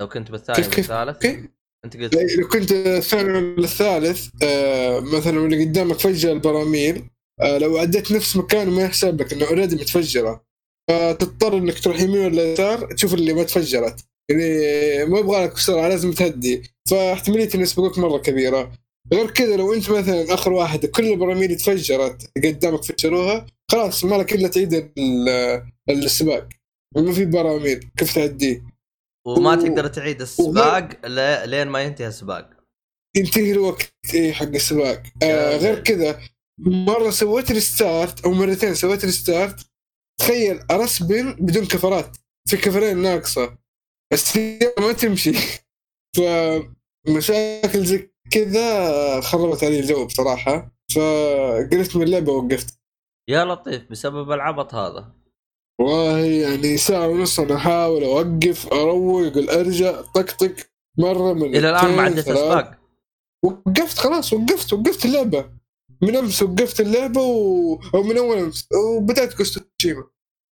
[0.00, 0.92] لو كنت بالثاني كيف؟
[1.84, 7.04] أنت قلت لو كنت الثاني ولا الثالث آه مثلا اللي قدامك فجأة البراميل
[7.42, 10.44] لو عديت نفس مكانه ما يحسب لك إنه اوريدي متفجرة.
[10.90, 14.04] فتضطر إنك تروح يمين ولا يسار تشوف اللي ما تفجرت.
[14.30, 14.44] يعني
[15.04, 16.62] ما يبغى لك بسرعة لازم تهدي.
[16.90, 18.72] فاحتمالية إنه يسبقوك مرة كبيرة.
[19.12, 24.32] غير كذا لو أنت مثلا آخر واحد كل البراميل تفجرت قدامك فجروها خلاص ما لك
[24.32, 26.48] إلا تعيد ال- السباق.
[26.96, 28.64] ما في براميل كيف تعديه
[29.26, 32.50] وما و- تقدر تعيد السباق ل- لين ما ينتهي السباق.
[33.16, 35.02] ينتهي الوقت إيه حق السباق.
[35.22, 35.78] آه يا غير.
[35.82, 36.20] كذا
[36.58, 39.66] مرة سويت restart أو مرتين سويت restart
[40.20, 42.16] تخيل respawn بدون كفرات.
[42.48, 43.58] في كفرين ناقصة.
[44.12, 45.34] السيارة ما تمشي.
[46.16, 50.74] فمشاكل زي كذا خربت علي الجو بصراحة.
[50.94, 52.78] فقلت من اللعبة ووقفت
[53.30, 55.12] يا لطيف بسبب العبط هذا.
[55.80, 60.54] والله يعني ساعة ونص أنا أحاول أوقف أروق أرجع طقطق
[60.98, 62.78] مرة من إلى الآن ما عدت اسباق
[63.44, 65.63] وقفت خلاص وقفت وقفت اللعبة.
[66.02, 67.74] من امس وقفت اللعبة و...
[67.94, 68.68] أو من أول أمس.
[68.74, 70.04] وبدأت قصه تشيما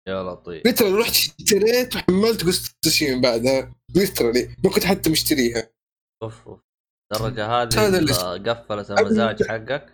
[0.09, 0.67] يا لطيف.
[0.67, 3.75] ليترالي رحت اشتريت وحملت قصة تسوشيما بعدها.
[3.95, 5.71] ليترالي ما كنت حتى مشتريها.
[6.23, 6.61] أوف أوف.
[7.13, 9.87] الدرجه هذه هذا اللي- قفلت المزاج حقك.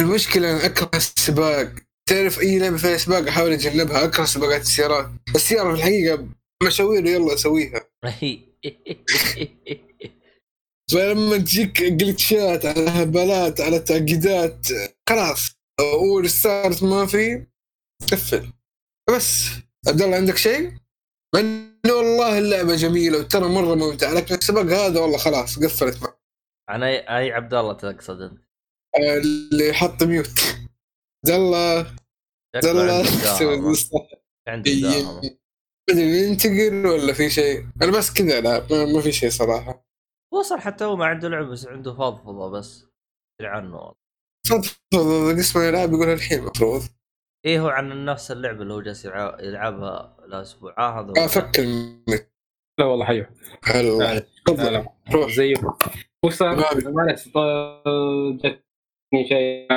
[0.00, 1.72] المشكلة أنا أكره السباق.
[2.08, 5.10] تعرف أي لعبة فيها سباق؟ أحاول أتجنبها أكره سباقات السيارات.
[5.34, 6.28] السيارة في الحقيقة
[6.62, 7.84] مشاوير يلا أسويها.
[10.92, 14.66] فلما تجيك جلتشات على هبالات على تعقيدات
[15.08, 15.54] خلاص.
[15.80, 17.46] أول ستارت ما في
[18.12, 18.52] قفل.
[19.16, 19.48] بس.
[19.88, 20.72] عبد الله عندك شيء؟
[21.34, 26.20] مع إنه والله اللعبة جميلة وترى مرة ممتعة لكن السباق هذا والله خلاص قفلت معه
[26.68, 28.44] عن أي أي عبد الله تقصد أنت؟
[28.98, 30.40] اللي حط ميوت
[31.26, 31.96] عبد الله.
[32.54, 33.02] عبد الله.
[35.90, 37.66] مدري ينتقل ولا في شيء.
[37.82, 39.83] أنا بس كذا ما ما في شيء صراحة.
[40.38, 42.86] وصل حتى هو ما عنده لعب بس عنده فضفضه بس.
[43.40, 43.94] ادري عنه؟ والله.
[44.46, 46.82] تفضل قسم الالعاب يقول الحين المفروض
[47.46, 51.72] إيه هو عن نفس اللعبة اللي هو جالس يلعب- يلعبها الأسبوع آه هذا افك ال
[51.72, 52.28] mute
[52.80, 53.26] لا والله حيو.
[53.64, 54.86] هلا لا، تفضل.
[55.12, 55.30] روح.
[55.30, 55.54] زيه
[56.24, 57.28] وش صار؟ ما- معلش
[58.38, 59.68] جتني شيء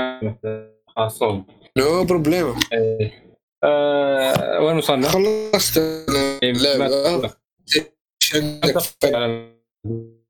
[0.96, 1.46] خاصهم
[1.78, 2.56] no problem.
[3.64, 5.78] آه، وين وصلنا؟ خلصت
[6.44, 6.54] إيه،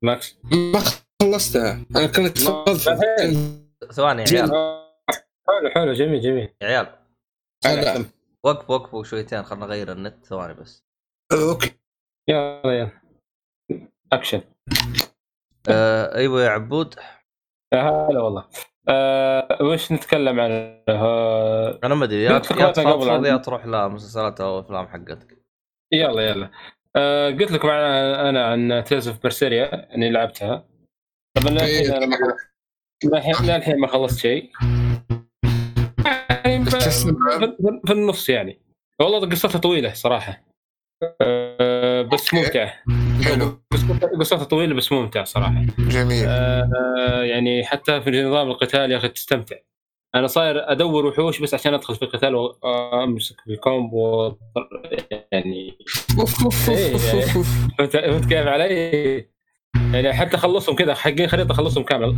[0.04, 0.38] Max.
[0.44, 0.80] ما
[1.22, 1.84] خلصتها.
[1.96, 2.38] أنا كنت
[3.92, 4.50] ثواني يا عيال.
[5.48, 6.54] حلو حلو جميل جميل.
[6.62, 6.86] يا عيال.
[7.66, 8.04] أنا-
[8.44, 10.24] وقفوا وقفوا شويتين خلنا نغير النت.
[10.24, 10.84] ثواني بس.
[11.32, 11.72] okay.
[12.28, 12.90] يلا يلا.
[14.12, 14.40] أكشن.
[15.68, 16.94] آه أيوه يا عبود.
[17.74, 18.48] يا هلا والله.
[18.88, 24.86] آه، وش نتكلم عنه؟ آه، أنا ما أدري يا يا تفضفض تروح لمسلسلات أو أفلام
[24.88, 25.44] حقتك.
[25.92, 26.50] يلا يلا.
[26.96, 30.64] آه، قلت لكم أنا عن Tales of Berseria أني لعبتها.
[31.36, 34.50] طبعا للحين أنا خلصت للحين ما خلصت شيء.
[36.30, 36.64] يعني؟
[37.86, 38.58] في النص يعني.
[39.00, 40.40] والله قصتها طويلة صراحة.
[41.20, 42.72] آه، بس ممتعه
[43.24, 43.62] حلو.
[44.20, 45.64] قصتها- طويلة بس ممتعه صراحة.
[45.78, 46.24] جميل.
[46.28, 49.56] آه، يعني حتى في نظام القتال يا أخي تستمتع.
[50.14, 54.32] أنا صاير أدور وحوش بس عشان أدخل في القتال وامسك بال combo
[55.32, 55.78] يعني
[56.20, 56.98] أوف أوف إيه، يعني.
[56.98, 59.28] فهمت فهمت كيف علي؟
[59.92, 62.16] يعني حتى أخلصهم كذا حقين خريطة أخلصهم كامل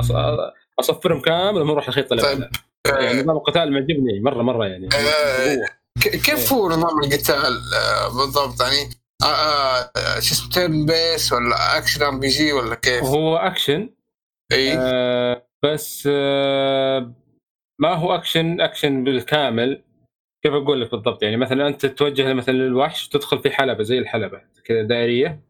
[0.80, 2.38] أصفرهم كامل وما أروح الخريطه اللي طيب.
[2.38, 3.00] بعدها.
[3.00, 5.66] يعني نظام القتال معجبني مرة مرة يعني آه،
[6.00, 8.90] كيف هو نظام القتال آه، بالضبط يعني
[9.22, 13.90] آه، آه، آه، شو اسمه turn-based ولا action RPG ولا كيف؟ هو اكشن
[14.52, 17.12] اي آه بس آه
[17.80, 19.82] ما هو action action بالكامل؟
[20.44, 24.40] كيف أقول لك بالضبط؟ يعني مثلا أنت تتوجه مثلا للوحش تدخل في حلبة زي الحلبة
[24.64, 25.40] كذا دائرية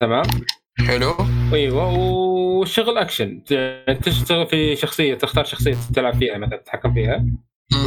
[0.00, 0.24] تمام؟
[0.88, 1.14] حلو.
[1.52, 7.26] أيوه والشغل اكشن يعني تشتغل في شخصية تختار شخصية تلعب فيها مثلا تتحكم فيها.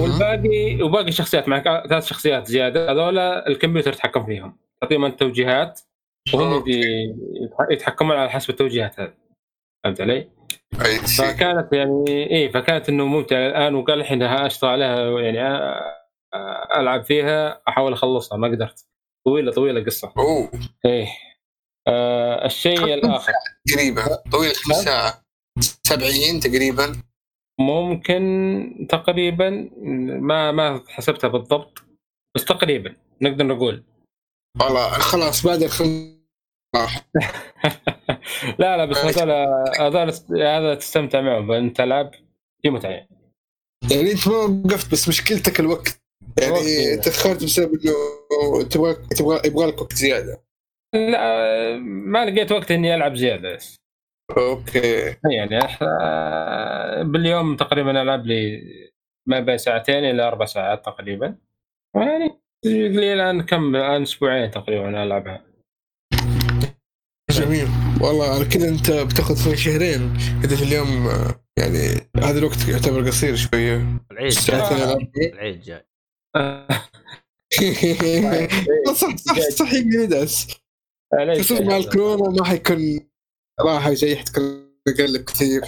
[0.02, 4.58] والباقي وباقي الشخصيات معك ثلاث شخصيات زيادة هذولا الكمبيوتر يتحكم فيهم.
[4.82, 5.82] تعطيهم أنت توجيهات
[6.34, 6.64] وهم
[7.72, 9.14] يتحكمون على حسب التوجيهات هذه.
[9.84, 10.30] فهمت علي؟
[11.18, 15.40] فكانت يعني إيه فكانت إنه ممتعه الآن وقال الحين اشتغل عليها يعني
[16.80, 18.86] ألعب فيها أحاول أخلصها ما قدرت.
[19.26, 20.14] طويلة طويلة قصة.
[20.18, 20.52] أوه.
[20.86, 21.08] إيه.
[21.88, 23.32] آه الشيء الآخر.
[23.68, 24.02] تقريبا.
[24.32, 24.82] طويل نعم.
[24.82, 25.26] ساعة
[25.60, 27.02] 70 تقريبا.
[27.60, 29.70] ممكن تقريبا
[30.22, 31.84] ما ما حسبتها بالضبط
[32.36, 33.84] بس تقريبا نقدر نقول.
[34.62, 36.18] والله خلاص بعد الخم
[36.76, 37.08] راح
[38.60, 39.32] لا لا بس هذول
[39.80, 42.12] هذول هذا تستمتع معهم أنت تلعب
[42.62, 43.10] في متعه يعني.
[43.92, 46.02] يعني أنت ما وقفت بس مشكلتك الوقت.
[46.42, 46.94] يعني.
[46.94, 50.42] أنت تاخرت بسبب إنه تبغى تبغى يبغى لك وقت زيادة.
[50.94, 53.56] لا ما لقيت وقت إني ألعب زيادة.
[53.56, 53.76] بس
[54.38, 55.16] أوكي.
[55.32, 55.60] يعني
[57.12, 58.62] باليوم تقريبا ألعب لي
[59.28, 61.36] ما بين ساعتين إلى أربع ساعات تقريبا.
[61.96, 65.46] يعني لي الان كم الان أسبوعين تقريبا ألعبها.
[67.38, 67.68] جميل.
[68.02, 70.18] والله على كذا أنت بتاخذ في شهرين.
[70.44, 74.02] اذا في اليوم آه، يعني هذا الوقت يعتبر قصير شوية.
[74.12, 74.60] العيد جاي.
[75.34, 75.86] العيد جاي.
[78.94, 80.48] صح صح صح يدعس
[81.14, 83.00] ليش؟ خصوصا مع الكورونا ما حيكون
[83.62, 85.62] راحه زي حتكون أقل كثير.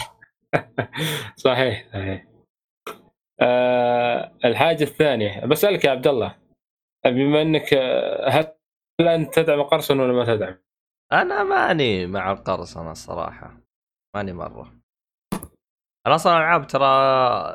[1.46, 2.28] صحيح صحيح.
[3.42, 6.36] آه الحاجة الثانية بسألك يا عبد الله
[7.06, 10.58] بما إنك آه، هل أنت تدعم قرصن ولا ما تدعم؟
[11.14, 13.58] أنا ماني مع القرصنه الصراحة.
[14.16, 14.74] ماني مرة.
[16.08, 16.86] أنا أصلا ألعاب ترى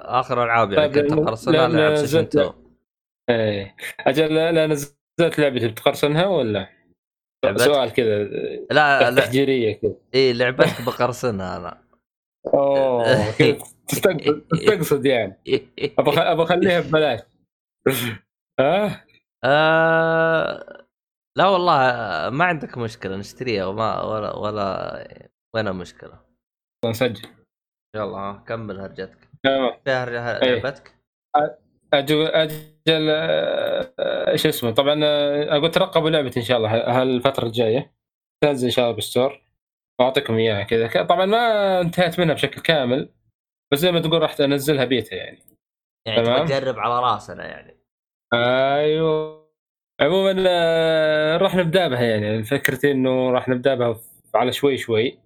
[0.04, 2.52] آخر ألعاب يعني طيب، كنت اقرصنها لا سيشن زلت- 2
[3.30, 3.76] إيه.
[4.00, 6.68] أجل لا, نزلت لعبة بتقرصنها ولا؟
[7.56, 8.24] سؤال كذا
[8.70, 9.20] لا لا.
[9.20, 9.94] تحجيرية كذا.
[10.14, 11.84] إي لعبتك بقرصنها أنا.
[12.54, 13.30] أوه
[13.88, 15.36] تستقصد يعني.
[15.98, 17.20] أبغى أبغى أخليها ببلاش.
[18.60, 19.04] ها؟
[19.44, 20.83] آه...
[21.38, 21.74] لا والله
[22.30, 26.20] ما عندك مشكلة نشتريها وما ولا ولا وين المشكلة؟
[26.84, 27.28] نسجل.
[27.96, 29.30] يلا كمل هرجتك.
[29.44, 29.80] تمام.
[29.86, 30.04] إيه.
[30.04, 30.94] لعبتك
[31.94, 37.94] أجل أجل آه، إيش اسمه طبعا آه، أقول ترقبوا لعبتي إن شاء الله هالفترة الجاية.
[38.42, 39.44] تنزل إن شاء الله بالستور.
[40.00, 41.02] واعطيكم إياها كذا.
[41.02, 43.14] طبعا ما انتهيت منها بشكل كامل
[43.72, 45.38] بس زي ما تقول راح أنزلها بيتا يعني.
[46.06, 47.80] يعني تجرب على راسنا يعني.
[48.34, 49.43] أيوه.
[50.00, 52.44] عموما آه، راح نبدا بها يعني.
[52.44, 54.00] فكرتي إنه راح نبدا بها
[54.34, 55.18] على شوي شوي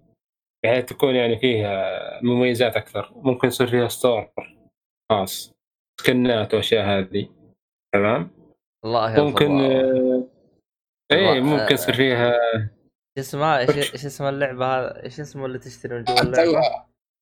[0.63, 3.11] بحيث تكون يعني فيها مميزات أكثر.
[3.15, 4.31] ممكن يصير فيها ستور
[5.11, 5.53] خاص
[6.01, 7.29] سكنات وأشياء هذه.
[7.93, 8.31] تمام؟
[8.83, 9.51] والله يا ممكن.
[9.61, 10.27] آه،
[11.11, 12.33] والله، ممكن آه، يصير فيها
[13.17, 16.61] شو اسمها؟ إيش اسم اللعبة هذا؟ إيش اسمه اللي تشتري من جوا اللعبة؟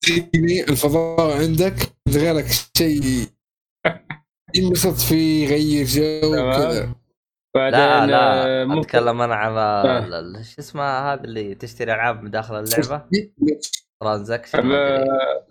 [0.04, 1.74] تجيني الفضاء عندك.
[2.08, 2.46] غيرك
[2.78, 3.26] شيء
[4.56, 6.52] ينبسط فيه يغير جو.
[6.52, 6.94] كذا.
[7.58, 10.42] بعدين لا آه، لا ممكن أتكلم أنا عن آه.
[10.42, 13.02] شو اسمها هذا اللي تشتري ألعاب من داخل اللعبه
[14.00, 15.44] ترانزاكشن آه،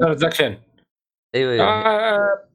[0.00, 0.58] ترانزاكشن
[1.34, 2.50] أيوه آه، أيوه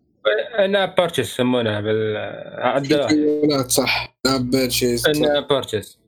[0.66, 4.18] أنا بيرتشيز يسمونها بال صح.
[4.26, 6.00] ناب بيرشيز انها بيرتشيز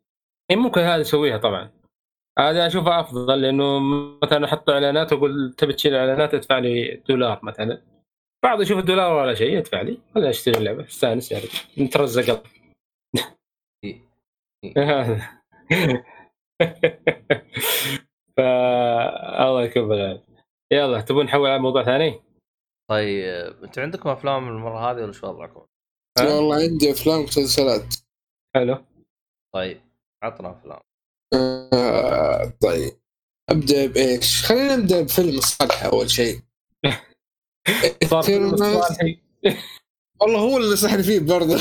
[0.51, 1.69] إيه ممكن هذا يسويها طبعا.
[2.39, 3.79] هذا أشوفه أفضل لأنه
[4.23, 7.81] مثلا أحط إعلانات وأقول تبي تشيل إعلانات أدفع لي دولار مثلا.
[8.43, 9.97] بعض يشوف الدولار ولا شيء يدفع لي.
[10.15, 10.83] ولا أشتري اللعبة.
[10.83, 11.45] استأنس يعني
[11.77, 12.43] نترزق
[18.37, 20.43] فا الله يكون بالعافية.
[20.73, 22.21] يلا تبون نحول على موضوع ثاني؟
[22.89, 25.65] طيب أنتوا عندكم أفلام المرة هذه ولا شو وضعكم؟
[26.19, 27.95] والله عندي أفلام ومسلسلات.
[28.55, 28.85] حلو.
[29.55, 29.81] طيب
[30.23, 30.79] عطنا أفلام.
[31.33, 32.91] آه طيب.
[33.49, 36.46] أبدأ بإيش؟ خلينا نبدأ بفيلم الصالح أول شيء.
[38.09, 38.31] صار
[40.21, 41.57] والله هو اللي نصحني فيه برضه.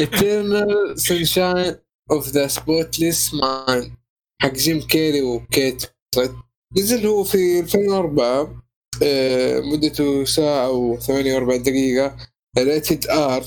[0.00, 1.74] Eternal Sunshine
[2.12, 3.90] of the Spotless Mind.
[4.42, 5.82] حق جيم كيري وكيت.
[6.78, 8.62] نزل هو في 2004
[9.02, 12.16] آه، مدته ساعة و48 دقيقة.
[12.58, 13.44] rated R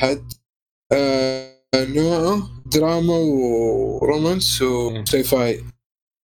[0.00, 0.32] حد
[0.92, 5.64] آه، نوعه دراما و romance و sci-fi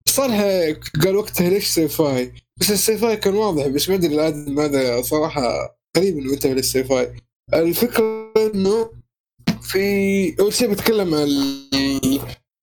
[0.10, 5.02] صراحة قال وقتها ليش sci-fi بس ال sci-fi كان واضح بس ما أدري الادم هذا
[5.02, 7.15] صراحة قريب إنه انتبه لل sci-fi.
[7.54, 8.91] الفكرة إنه
[9.62, 9.80] في
[10.39, 11.28] أول شيء بتكلم عن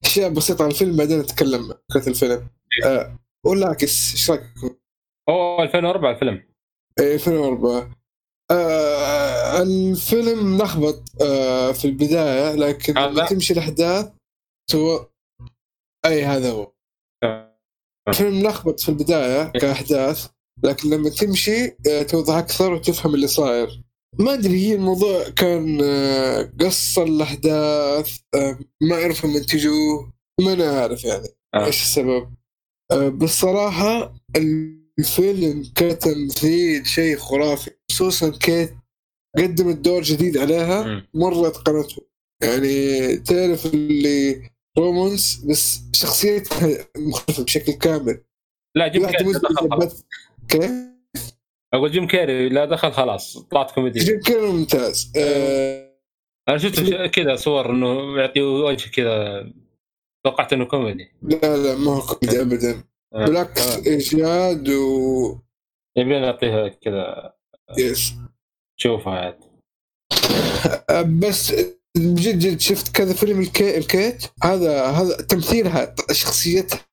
[0.04, 2.48] أشياء بسيطة عن الفيلم بعدين أتكلم عن فكرة الفيلم.
[2.84, 4.42] آه، ولا عكس إيش رأيك؟
[5.28, 6.42] أوه 2004 الفيلم.
[7.00, 7.90] إيه، 2004
[8.50, 14.10] آه الفيلم لخبط آه في البداية لكن؟ لما تمشي الأحداث
[14.70, 15.04] تو...
[16.06, 16.71] أي هذا هو.
[18.08, 20.26] الفيلم لخبط في البداية كأحداث
[20.64, 23.82] لكن لما تمشي آه توضح أكثر وتفهم اللي صاير.
[24.18, 25.80] ما أدري هي الموضوع كان
[26.60, 31.66] قصر الأحداث آه ما عرفوا ينتجوه ما أنا عارف يعني آه.
[31.66, 32.34] إيش السبب.
[32.92, 34.14] بالصراحة
[34.98, 38.74] الفيلم كتمثيل شيء خرافي خصوصا كيت
[39.38, 41.06] قدمت دور جديد عليها.
[41.14, 42.02] مرة اتقنته
[42.42, 44.42] يعني تعرف اللي
[44.78, 48.24] romance بس شخصيتها مختلفة بشكل كامل.
[48.76, 49.84] لا جيم كيري لا مزعجة دخل خلاص.
[49.84, 50.04] بس
[50.48, 50.70] كيف؟
[51.74, 53.98] أقول جيم كيري لا دخل خلاص طلعت كوميدي.
[53.98, 55.12] جيم كيري ممتاز.
[55.16, 55.92] آه
[56.48, 56.80] أنا شفت
[57.14, 59.52] كذا صور إنه يعطي وجه كذا.
[60.24, 61.12] توقعت إنه كوميدي.
[61.22, 62.84] لا لا ما هو كوميدي ابدا.
[63.14, 63.26] آه.
[63.26, 63.96] بالعكس آه.
[63.96, 65.38] اجاد و
[65.96, 67.34] يبي نعطيها كذا.
[67.78, 68.12] yes
[68.78, 69.40] تشوفها عاد.
[70.90, 71.54] آه، بس
[71.96, 73.78] بجد جد شفت كذا فيلم الكي...
[73.78, 76.86] الكيت هذا هذا تمثيلها شخصيتها.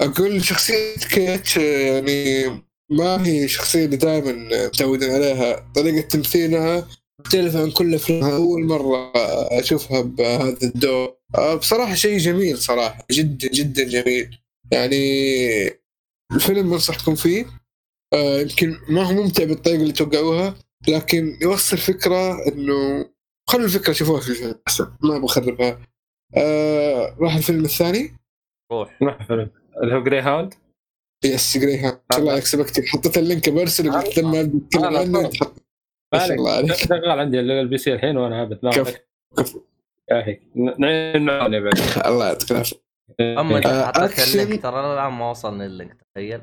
[0.00, 2.44] أقول شخصية كيت يعني
[2.90, 4.32] ما هي الشخصية اللي دائما
[4.66, 5.72] متعودين عليها.
[5.74, 6.88] طريقة تمثيلها
[7.20, 9.12] مختلفة عن كل افلامها أول مرة
[9.60, 11.16] أشوفها بهذا الدور.
[11.34, 13.06] آه، بصراحة شيء جميل صراحة.
[13.10, 14.38] جدا جدا جميل.
[14.72, 15.04] يعني
[16.32, 17.46] الفيلم بنصحكم فيه.
[18.14, 20.54] آه، يمكن ما هو ممتع بالطريقة اللي توقعوها
[20.88, 23.10] لكن يوصل فكرة إنه
[23.46, 24.92] خلوا الفكرة شوفوها في الفيلم أحسن.
[25.02, 25.78] ما بخربها
[26.36, 28.16] آه راح الفيلم الثاني؟
[28.72, 29.02] روح.
[29.02, 29.50] نروح فيلم
[29.82, 30.54] اللي هو جري هاوند
[31.24, 35.30] يس جريهام ما شاء الله عليك سبقتي حطيت اللينك برسل قلت لما أتكلم عنه
[36.12, 36.74] ما شاء الله عليك.
[36.74, 38.98] شغال عندي البي سي الحين وأنا ما كفو.
[39.36, 39.60] كفو.
[40.10, 42.76] يا نعين معنا بعد الله يعطيك العافية.
[43.20, 44.18] أما انت آه، حطيت.
[44.18, 46.40] اللينك ترى الآن ما وصلني اللينك تخيل.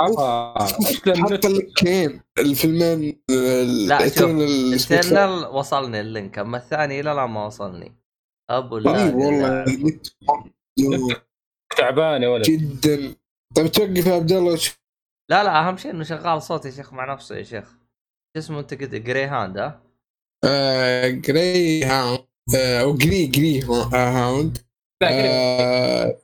[0.00, 0.68] آه،
[1.06, 3.22] النت- اللينكين الفيلمين
[3.88, 7.94] لا، شوف، شوف انترنال وصلني اللينك أما الثاني إلى الان ما وصلني.
[8.50, 9.14] أبو طيب لا.
[9.14, 9.64] والله
[11.78, 12.44] تعبان يا ولد.
[12.44, 13.14] جدا.
[13.56, 14.58] طيب توقف يا عبد الله
[15.30, 17.68] لا لا أهم شيء إنه شغال صوت يا شيخ مع نفسه يا شيخ.
[18.36, 19.82] شو اسمه أنت قلت؟ Greyhound ها؟
[20.44, 22.24] آه Greyhound
[22.56, 24.58] آه أو Grey Grey Hou- آه، hound
[25.02, 25.08] لا.
[25.12, 26.18] آه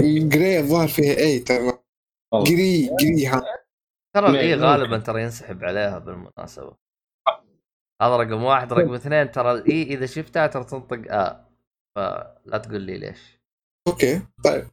[0.00, 1.78] Grey الظاهر فيها E ترى؟
[2.34, 3.44] Greyhound
[4.16, 4.64] ترى ال E ممكن.
[4.66, 6.76] غالبا ترى ينسحب عليها بالمناسبة.
[8.02, 8.72] هذا رقم واحد.
[8.72, 11.46] رقم اثنين ترى ال E إذا شفتها ترى تنطق آ.
[11.96, 13.40] فلا تقول لي ليش.
[13.88, 14.68] okay طيب.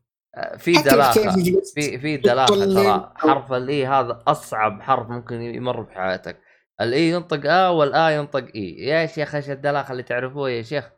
[0.58, 1.32] في دلاخة.
[1.76, 6.42] في في دلاخة ترى حرف ال E هذا أصعب حرف ممكن يمر بحياتك.
[6.82, 8.76] ال E ينطق آ والا ينطق إي.
[8.78, 10.90] يا شيخ إيش الدلاخة اللي تعرفوها يا شيخ؟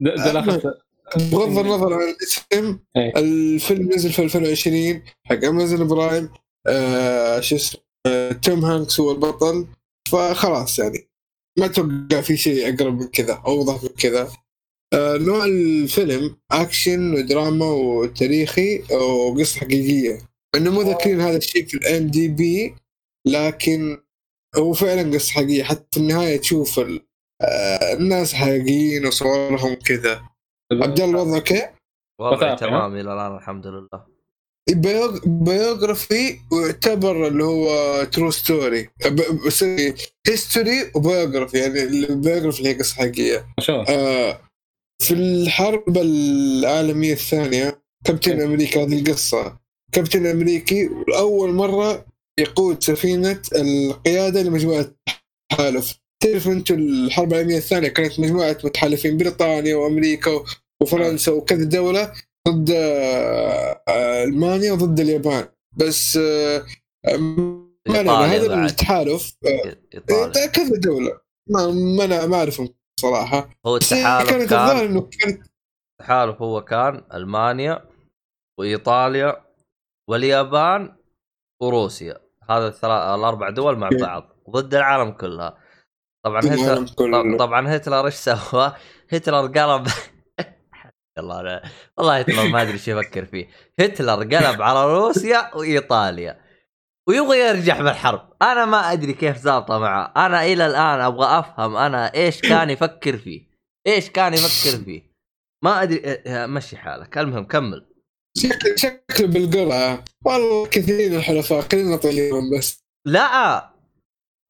[0.00, 0.74] د- دلاخة
[1.16, 3.12] بغض النظر عن الاسم إيه.
[3.16, 6.28] الفيلم نزل في 2020 حق Amazon Prime
[6.66, 9.66] آه شو اسمه آه توم هانكس هو البطل.
[10.12, 11.08] فخلاص يعني
[11.58, 14.30] ما أتوقع في شيء أقرب من كذا أو أوضح من كذا.
[14.94, 20.18] آه نوع الفيلم أكشن ودراما وتاريخي وقصة حقيقية.
[20.56, 22.74] إنه مو ذاكرين هذا الشيء في ال IMDb
[23.26, 23.98] لكن
[24.56, 25.62] هو فعلا قصة حقيقية.
[25.64, 27.06] حتى في النهاية تشوف ال-
[27.92, 30.31] الناس حقيقيين وصورهم كذا.
[30.72, 31.62] عبد الله الوضع okay؟
[32.20, 34.12] وضعي وثائقي، تمام إلى الآن الحمد لله.
[34.70, 38.88] biog- biography ويعتبر اللي هو true story
[39.46, 39.64] بس
[40.28, 43.38] history و biography يعني ال biography اللي هي قصة حقيقية.
[43.38, 43.88] ما شاء الله.
[44.00, 44.40] آه
[45.02, 49.58] في الحرب العالمية الثانية كابتن أمريكا هذه القصة.
[49.92, 52.04] كابتن أمريكي لاول مرة
[52.40, 54.86] يقود سفينة القيادة لمجموعة
[55.50, 60.44] تحالف تعرف أنتم الحرب العالمية الثانية كانت مجموعة متحالفين بريطانيا وأمريكا
[60.82, 62.12] وفرنسا وكذا دوله
[62.48, 65.48] ضد آه، آه، ألمانيا وضد اليابان.
[65.76, 66.62] بس آه،
[67.88, 68.64] ما هذا.
[68.66, 69.32] التحالف
[70.52, 71.20] كذا دوله
[71.50, 72.68] ما ما أنا ما أعرفهم
[73.00, 73.50] صراحة.
[73.66, 75.42] هو التحالف كانت كان إنه كانت
[76.00, 77.84] التحالف هو كان ألمانيا
[78.58, 79.44] وإيطاليا
[80.10, 80.96] واليابان
[81.62, 82.20] وروسيا.
[82.50, 85.58] هذا الثلاث الأربع دول مع بعض ضد العالم كلها.
[86.24, 86.86] طبعا هتلر
[87.38, 88.72] طبعا هتلر إيش سوى؟
[89.12, 89.86] هتلر قلب
[91.18, 91.62] الله أنا...
[91.98, 93.48] والله هتلر ما أدري إيش يفكر فيه.
[93.80, 96.40] هتلر قلب على روسيا وإيطاليا
[97.08, 98.32] ويبغى يرجع بالحرب.
[98.42, 100.12] أنا ما أدري كيف زابطه معه.
[100.16, 103.52] أنا إلى الآن أبغى أفهم أنا إيش كان يفكر فيه.
[103.86, 105.12] إيش كان يفكر فيه.
[105.64, 107.18] ما أدري إيه، مشي حالك.
[107.18, 107.88] المهم كمل.
[108.38, 110.04] شكله شكله بالقرعة.
[110.24, 112.84] والله كثيرين الحلفاء خلينا نطيلهم بس.
[113.06, 113.72] لا.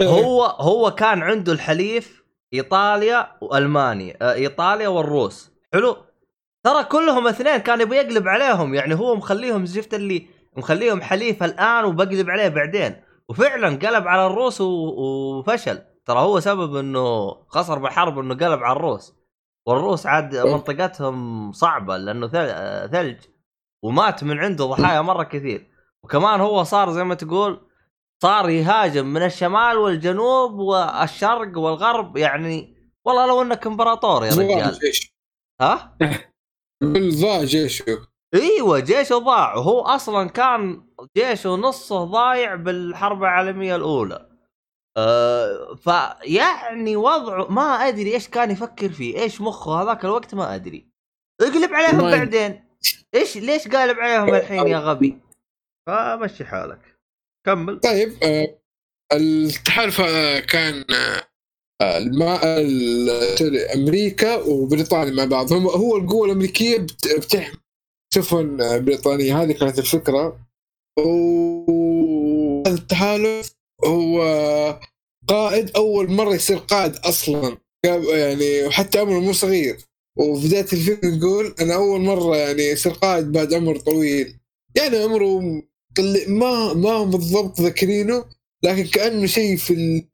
[0.02, 2.22] هو هو كان عنده الحليف
[2.54, 5.50] إيطاليا وألمانيا آه، إيطاليا والروس.
[5.72, 5.96] حلو.
[6.64, 11.84] ترى كلهم اثنين كان يبغى يقلب عليهم يعني هو مخليهم شفت اللي مخليهم حليف الآن
[11.84, 13.02] وبقلب عليه بعدين.
[13.28, 15.82] وفعلا قلب على الروس و- وفشل.
[16.06, 19.14] ترى هو سبب إنه خسر بالحرب إنه قلب على الروس.
[19.66, 23.16] والروس عاد منطقتهم صعبة لأنه ثل- ثلج.
[23.84, 25.70] ومات من عنده ضحايا مرة كثير.
[26.04, 27.68] وكمان هو صار زي ما تقول
[28.22, 34.78] صار يهاجم من الشمال والجنوب والشرق والغرب يعني والله لو إنك إمبراطور يا رجال.
[35.60, 35.96] ها؟
[37.20, 37.84] ضاع جيشه.
[38.34, 39.54] إيوه جيشه ضاع.
[39.54, 40.84] وهو أصلا كان
[41.16, 44.28] جيشه نصه ضايع بالحرب العالمية الأولى.
[44.96, 49.18] أه فيعني وضعه ما أدري إيش كان يفكر فيه.
[49.18, 50.88] إيش مخه؟ هذاك الوقت ما أدري.
[51.40, 52.64] اقلب عليهم ما- بعدين.
[53.14, 55.18] إيش ليش قالب عليهم الحين يا غبي؟
[55.86, 56.98] فمشي حالك.
[57.46, 57.80] كمل.
[57.80, 58.58] طيب آه،
[59.12, 60.84] التحالف آه، كان
[61.82, 62.58] الما...
[62.58, 65.52] ال- سوري، أمريكا وبريطانيا مع بعض.
[65.52, 67.56] هم هو القوة الأمريكية بت- بتحمي.
[68.14, 70.38] سفن بريطانيه هذه كانت الفكرة.
[70.98, 73.52] وهذا التحالف
[73.84, 74.22] هو
[75.28, 77.56] قائد أول مرة يصير قائد أصلا.
[78.14, 79.76] يعني وحتى عمره مو صغير.
[80.18, 84.34] وفي بداية الفيلم يقول أنا أول مرة يعني يصير قائد بعد عمر طويل.
[84.76, 85.62] يعني عمره
[86.28, 88.24] ما ما بالضبط ذاكرينه
[88.64, 90.04] لكن كأنه شيء في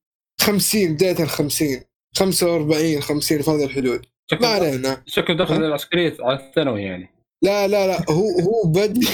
[0.41, 1.81] 50 بداية ال 50
[2.17, 5.03] 45 50 في هذه الحدود ما علينا.
[5.07, 7.09] شكله دخل العسكريه على الثانوي يعني.
[7.43, 8.11] لا لا لا.
[8.11, 9.05] هو هو بد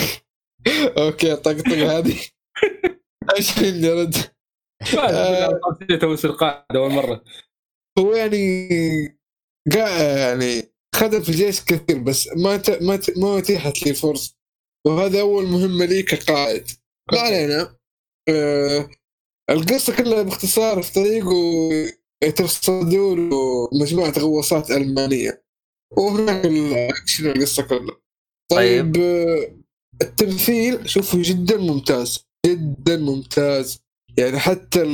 [0.98, 2.20] أوكي طقطق هذه.
[3.36, 4.16] إيش يا رد
[6.30, 7.24] قائد أول مرة.
[7.98, 8.68] هو يعني
[9.74, 10.62] يعني
[10.94, 12.82] خدم في الجيش كثير بس ما ت...
[12.82, 13.18] ما ت...
[13.18, 14.36] ما اتيحت لي فرصة.
[14.86, 16.68] وهذا أول مهمة لي كقائد.
[17.12, 17.76] ما علينا.
[18.28, 18.90] آه.
[19.50, 25.44] القصة كلها باختصار في طريق ويترصدوا له مجموعه غواصات ألمانية.
[25.96, 27.96] وهناك الأكشن القصة كلها.
[28.50, 29.56] طيب, آه،
[30.02, 32.26] التمثيل شوفه جدا ممتاز.
[32.46, 33.84] جدا ممتاز.
[34.18, 34.84] يعني حتى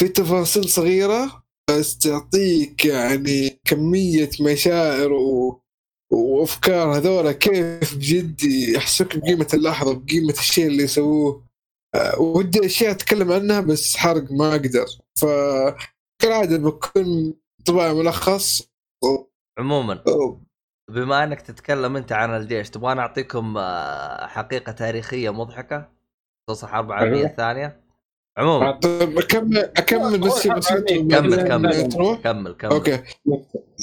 [0.00, 5.62] في تفاصيل صغيرة بس تعطيك يعني كمية مشاعر و...
[6.12, 11.47] وأفكار هذول كيف بجد يحسوك بقيمة اللحظة بقيمة الشيء اللي يسووه.
[12.18, 14.86] ودي أشياء أتكلم عنها بس حرق ما أقدر.
[15.20, 15.26] ف
[16.22, 17.34] كالعاده بكون
[17.66, 18.68] طبعا ملخص.
[19.58, 20.38] عموما و-
[20.90, 25.92] بما أنك تتكلم أنت عن الجيش تبغى نعطيكم آه، حقيقة تاريخية مضحكة؟
[26.48, 27.30] خصوص الحرب العالمية أيوه.
[27.30, 27.80] الثانية؟
[28.38, 28.70] عموما.
[28.72, 31.88] طيب اكمل أكمل بس بسيط كمل كمل.
[32.22, 32.72] كمل كمل.
[32.72, 33.02] okay.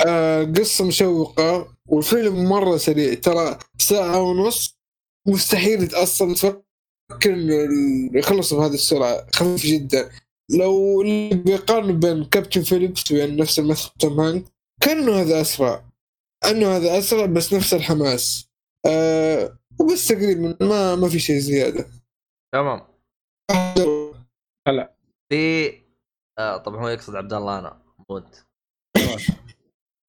[0.08, 3.14] آه قصة مشوقة والفيلم مرة سريع.
[3.14, 4.80] ترى ساعة ونص
[5.28, 6.62] مستحيل أصلا تفكر
[7.26, 10.12] انه يخلصوا بهذه السرعة خفيف جدا.
[10.50, 14.46] لو اللي بيقارن بين كابتن فيليبس وبين نفس الممثل توم هانك
[14.82, 15.86] كأنه هذا أسرع.
[16.50, 18.50] أنه هذا أسرع بس نفس الحماس.
[18.88, 21.86] آه وبس تقريبا ما ما في شيء زيادة.
[22.54, 22.82] تمام.
[25.30, 25.72] في
[26.40, 27.82] آه طبعا هو يقصد عبد الله أنا.
[28.10, 28.36] مو انت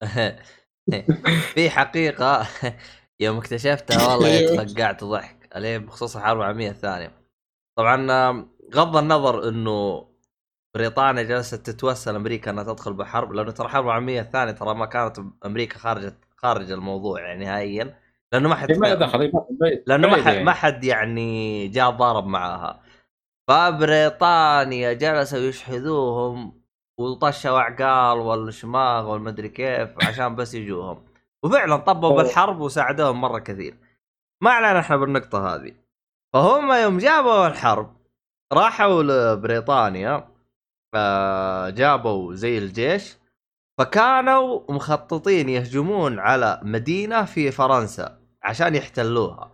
[1.55, 2.49] في حقيقة
[3.21, 4.47] يوم اكتشفتها والله.
[4.65, 5.36] تفقعت ضحك.
[5.57, 7.13] اللي هي بخصوص الحرب العالمية الثانية.
[7.77, 10.07] طبعا غض النظر إنه
[10.75, 15.21] بريطانيا جلست تتوسل أمريكا إنها تدخل بحرب لأنه ترى الحرب العالمية الثانية ترى ما كانت
[15.47, 17.95] أمريكا خارج خارج الموضوع يعني نهائيا.
[18.33, 19.31] لأنه ما حد ما له دخل
[19.61, 20.45] بعيد- لأنه ما حد يعني.
[20.45, 22.81] ما حد يعني جاء ضارب معاها.
[23.49, 26.63] فبريطانيا جلسوا يشحذوهم
[26.99, 31.05] وطشوا عقال والشماغ والمدري كيف عشان بس يجوهم.
[31.43, 32.23] وفعلا طبوا.
[32.23, 33.77] بالحرب وساعدوهم مرة كثير.
[34.41, 35.73] ما علينا إحنا بالنقطة هذه.
[36.33, 37.97] فهم يوم جابوا الحرب
[38.53, 40.29] راحوا لبريطانيا
[41.71, 43.17] جابوا زي الجيش
[43.79, 49.53] فكانوا مخططين يهجمون على مدينة في فرنسا عشان يحتلوها.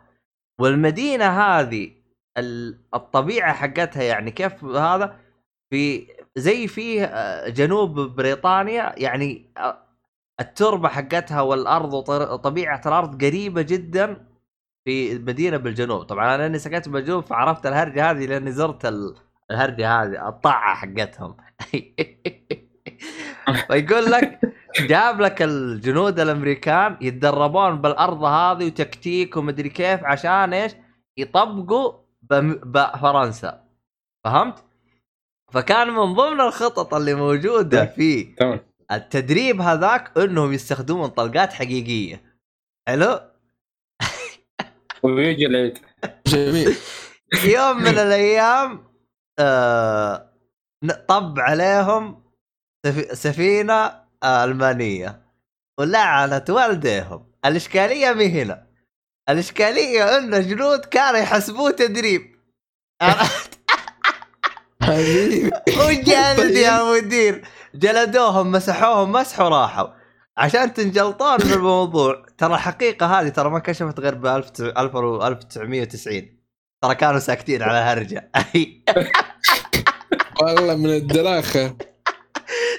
[0.60, 1.90] والمدينة هذه
[2.38, 5.16] ال- الطبيعة حقتها يعني كيف هذا؟
[5.70, 6.06] في
[6.36, 9.78] زي فيه آه، جنوب بريطانيا يعني آه،
[10.40, 14.26] التربة حقتها والأرض وطبيعه الأرض قريبة جدا
[14.84, 19.14] في مدينة بالجنوب طبعا أنا لأني سكنت بالجنوب فعرفت الهرجة هذه لأني زرت ال-
[19.50, 21.36] الهرجة هذه الطاعة حقتهم
[23.68, 24.40] فيقول لك
[24.80, 30.72] جاب لك الجنود الأمريكان يتدربون بالأرض هذه وتكتيك ومدري كيف عشان إيش؟
[31.16, 33.64] يطبقوا بم- بفرنسا
[34.24, 34.64] فهمت؟
[35.52, 38.34] فكان من ضمن الخطط اللي موجودة في
[38.92, 42.22] التدريب هذاك إنهم يستخدمون طلقات حقيقية
[42.88, 43.18] حلو؟
[45.02, 45.78] ويجي العيد
[46.26, 46.76] جميل.
[47.44, 48.84] يوم من الأيام
[49.38, 50.32] آه
[51.08, 52.22] طب عليهم
[52.86, 55.22] سف- سفينة ألمانية
[55.78, 57.32] ولعنت والديهم.
[57.44, 58.66] الإشكالية مي هنا.
[59.28, 62.36] الإشكالية ان الجنود كانوا يحسبوه تدريب.
[63.02, 63.58] عرفت؟
[65.86, 67.44] وجلد يا مدير.
[67.74, 70.01] جلدوهم مسحوهم مسح وراحوا
[70.36, 72.26] عشان تنجلطون من الموضوع.
[72.38, 76.38] ترى الحقيقة هذه ترى ما كشفت غير ب 1990
[76.82, 78.30] ترى كانوا ساكتين على هرجة.
[80.42, 81.76] والله من الدراخة.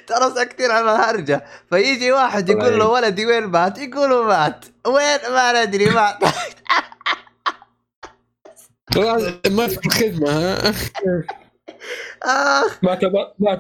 [0.08, 4.66] ترى ساكتين على الهرجه فيجي واحد يقول له ولدي وين مات؟ يقولوا مات.
[4.88, 6.18] وين؟ ما ندري مات
[9.52, 10.74] ما في الخدمه ها؟
[12.24, 13.14] اخ ما تب...
[13.40, 13.56] ما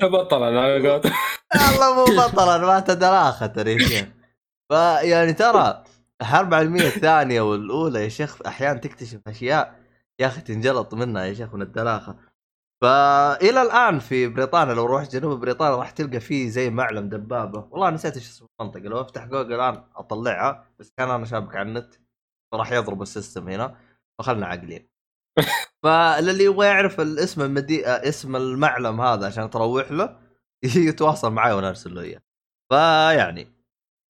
[0.59, 1.11] على قولتك.
[1.55, 2.57] والله مو بطلا
[3.67, 4.07] يا شيخ
[4.69, 5.83] فيعني ترى
[6.21, 9.79] الحرب العالميه الثانية والأولى يا شيخ أحيانا تكتشف أشياء
[10.19, 12.15] يا أخي تنجلط منها يا شيخ من الدراخه
[12.81, 17.67] فالى الآن في بريطانيا لو رحت جنوب بريطانيا راح تلقى فيه زي معلم دبابة.
[17.71, 21.69] والله نسيت إيش اسم المنطقة لو أفتح جوجل الان أطلعها بس كان أنا شابك على
[21.69, 21.95] النت
[22.51, 23.75] فراح يضرب ال system هنا
[24.19, 24.92] فخلنا عاقلين.
[25.83, 27.87] فاللي يبغى يعرف الاسم المدي...
[27.87, 30.19] اسم المعلم هذا عشان تروح له
[30.89, 32.21] يتواصل معي وأنا أرسل له إياه
[32.71, 33.47] فيعني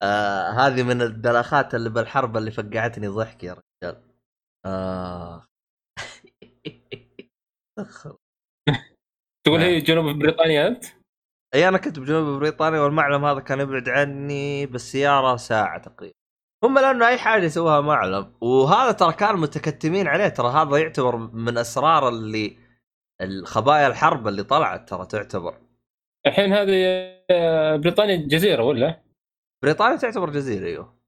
[0.02, 3.52] آه هذه من الدلاخات اللي بالحرب اللي فقعتني ضحك يا
[3.82, 4.02] رجال
[4.66, 5.46] آه.
[9.46, 9.68] تقول نعم.
[9.68, 10.84] هي جنوب بريطانيا أنت؟
[11.54, 16.23] أي أنا كنت بجنوب بريطانيا والمعلم هذا كان يبعد عني بالسيارة ساعة تقريبا
[16.64, 20.28] هم لأنه أي حاجة يسووها معلم وهذا ترى كانوا متكتمين عليه.
[20.28, 22.56] ترى هذا يعتبر من أسرار اللي
[23.20, 25.60] الخبايا الحرب اللي طلعت ترى تعتبر.
[26.26, 26.84] الحين هذه
[27.30, 29.02] آه، بريطانيا جزيرة ولا؟
[29.62, 30.98] بريطانيا تعتبر جزيرة أيوه.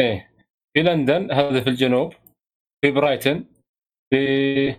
[0.00, 0.30] إيه.
[0.76, 2.12] في لندن هذا في الجنوب.
[2.84, 3.44] في برايتن
[4.10, 4.76] في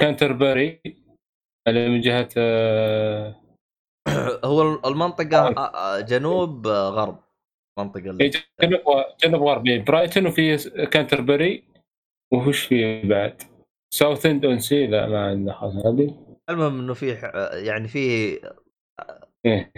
[0.00, 0.80] كانتربري
[1.68, 3.40] اللي من جهة آه،
[4.44, 7.24] هو المنطقة آه، جنوب غرب.
[7.78, 8.28] منطقة في اللي
[8.62, 8.82] جنوب
[9.24, 9.78] جنوب غربي.
[9.78, 10.56] برايتن وفي
[10.86, 11.64] كانتربري
[12.32, 13.42] وش في بعد؟
[13.94, 16.14] Southend-on-Sea لا ما عندنا خلاص هذه؟
[16.50, 17.10] المهم إنه في
[17.52, 17.98] يعني في
[19.46, 19.72] إيه.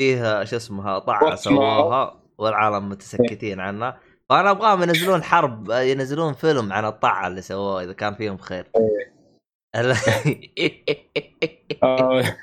[0.00, 4.00] فيها شو اسمها طاعة ما- سووها والعالم متسكتين عنها.
[4.30, 8.66] فأنا أبغاهم ينزلون حرب ينزلون فيلم عن الطاعة اللي سووها إذا كان فيهم خير.
[11.82, 12.22] آه،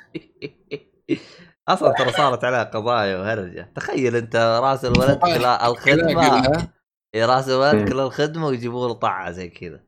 [1.73, 3.71] أصلا ترى صارت عليها قضايا وهرجة.
[3.75, 6.69] تخيل أنت رأس الولد آه، كلا الخدمة.
[7.15, 7.85] إيه، الولد مم.
[7.85, 9.79] كل الخدمة ويجيبوا له طعه زي كذا.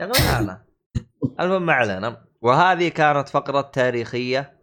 [0.00, 0.62] يا غلانه
[1.40, 2.24] المهم ما علينا.
[2.42, 4.60] وهذه كانت فقرة تاريخية.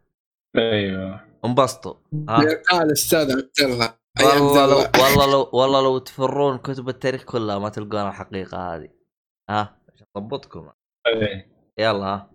[0.57, 1.22] أيوه.
[1.45, 1.93] انبسطوا.
[2.30, 2.38] ها؟
[2.72, 7.70] قال الاستاذ عبد الله والله لو والله لو والله لو تفرون كتب التاريخ كلها ما
[7.70, 8.89] تلقون الحقيقة هذه.
[9.49, 10.70] ها؟ عشان أضبطكم.
[11.07, 11.51] إيه.
[11.78, 12.32] يلا ها؟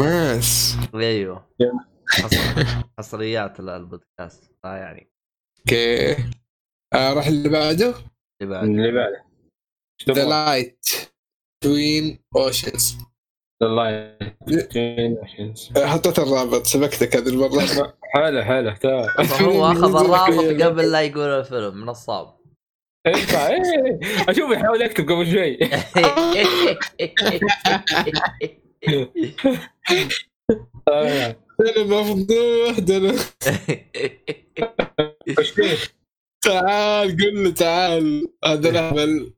[0.00, 1.46] ناس أيوه.
[2.98, 3.60] حصريات.
[3.60, 4.52] البودكاست.
[4.64, 5.12] ها يعني.
[5.60, 6.12] okay.
[6.94, 7.94] آه، راح اللي بعده؟
[8.42, 9.24] اللي بعد اللي بعده.
[10.10, 10.86] The؟ Light
[11.64, 12.98] Between Oceans
[13.62, 14.18] الله
[15.76, 17.94] حطيت الرابط سبقتك هذه المرة.
[18.14, 20.62] حاله حاله تعال هو أخذ الرابط.
[20.62, 22.34] قبل لا يقول الفيلم نصاب
[23.06, 24.00] ينفع إيه.
[24.28, 25.58] أشوف يحاول يكتب قبل شوي.
[30.88, 31.36] آه.
[31.60, 32.80] أنا مفضوح
[35.44, 35.76] فيه؟
[36.44, 38.28] تعال قل له تعال.
[38.44, 39.34] هذا الاهبل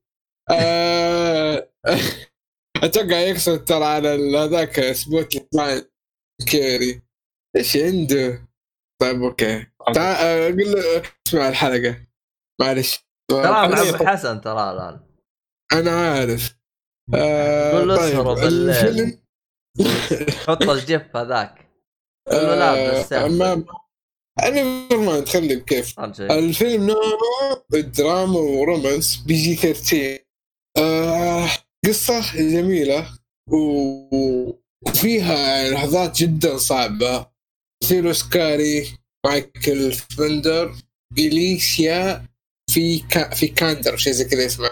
[0.51, 1.71] آه،
[2.83, 4.09] أتوقع يقصد ترى على
[4.39, 5.83] هذاك سبوت لاين
[6.51, 7.03] كيري.
[7.57, 8.49] إيش عنده؟
[9.03, 9.67] طيب okay.
[9.95, 12.07] تعال آه، قل له اسمع الحلقة.
[12.61, 12.99] معلش.
[13.31, 15.01] ترى خليه مع حسن ترى الآن.
[15.73, 16.57] أنا عارف.
[17.15, 18.71] آه، قول له طيب اسهروا بالليل.
[18.71, 19.21] الفيلم
[20.47, 21.64] حط ال GIF هذاك.
[22.33, 23.29] له لا آه،.
[23.29, 23.65] ما
[24.43, 24.63] أنا
[24.97, 30.19] ما تخلي بكيف شيء؟ الفيلم نوعه دراما و romance PG 13
[30.79, 31.49] آه
[31.87, 33.07] قصة جميلة
[33.51, 34.51] و-
[34.87, 37.27] وفيها لحظات جدا صعبة.
[37.85, 38.87] مثير اوسكاري
[39.27, 40.75] مايكل فاسبندر
[41.19, 42.27] إليسيا
[42.71, 44.71] في كا في كاندر شيء زي كذا اسمه.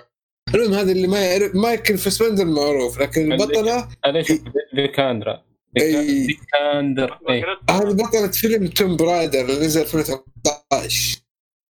[0.54, 4.32] المهم هذا اللي ما يعرف مايكل فاسبندر معروف لكن البطلة هذا إيش
[4.74, 5.44] فيكاندرا
[5.78, 11.18] فيكاندر اي هذه بطلة فيلم Tomb Raider اللي نزل 2013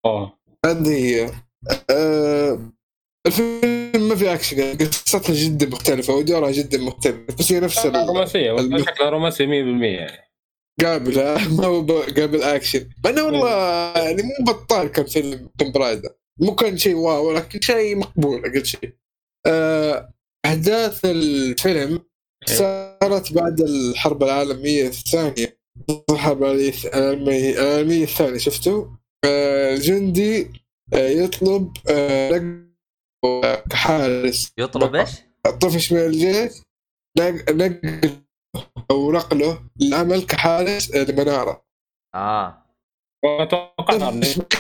[0.06, 0.38] أوه.
[0.66, 1.30] هذه هي.
[1.90, 2.72] آه
[3.26, 8.56] الفيلم ما في أكشن قصتها جدا مختلفة ودورها جدا مختلف بس هي نفس ال- رومانسية
[8.60, 9.48] الم- شكلها رومانسي 100%
[9.84, 10.32] يعني.
[10.80, 11.86] قابلة ما هو
[12.16, 12.88] قابل أكشن.
[13.04, 13.48] مع إنه والله
[13.98, 18.64] يعني مو بطال كان فيلم Tomb Raider مو كان شيء wow ولكن شيء مقبول أقل
[18.66, 18.92] شيء.
[19.46, 20.12] آه
[20.46, 22.00] أحداث الفيلم
[22.46, 25.58] صارت بعد الحرب العالمية الثانية.
[26.10, 28.86] الحرب العالمية العالمية الثانية شفتوا؟
[29.24, 30.50] آه الجندي
[30.94, 32.52] آه يطلب آه
[33.70, 34.52] كحارس.
[34.58, 35.10] يطلب إيش؟
[35.60, 36.52] طفش من الجيش
[37.18, 38.10] نق- نقل
[38.90, 41.64] أو نقله للعمل كحارس آه، المنارة
[42.14, 42.66] آه.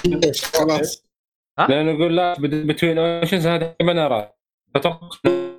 [0.06, 1.04] الجيش خلاص.
[1.58, 4.38] لأنه يقول Light Between Oceans هذا منارات
[4.76, 5.52] أتوقع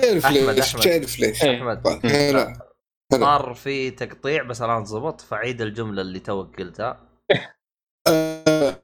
[0.00, 0.82] تعرف أحمد، ليش؟ أحمد.
[0.82, 1.56] تعرف ليش؟ إيه.
[1.56, 2.06] أحمد.
[2.06, 2.74] هلا.
[3.12, 7.08] صار في تقطيع بس الان ضبط فعيد الجملة اللي توك قلتها.
[8.08, 8.82] آه،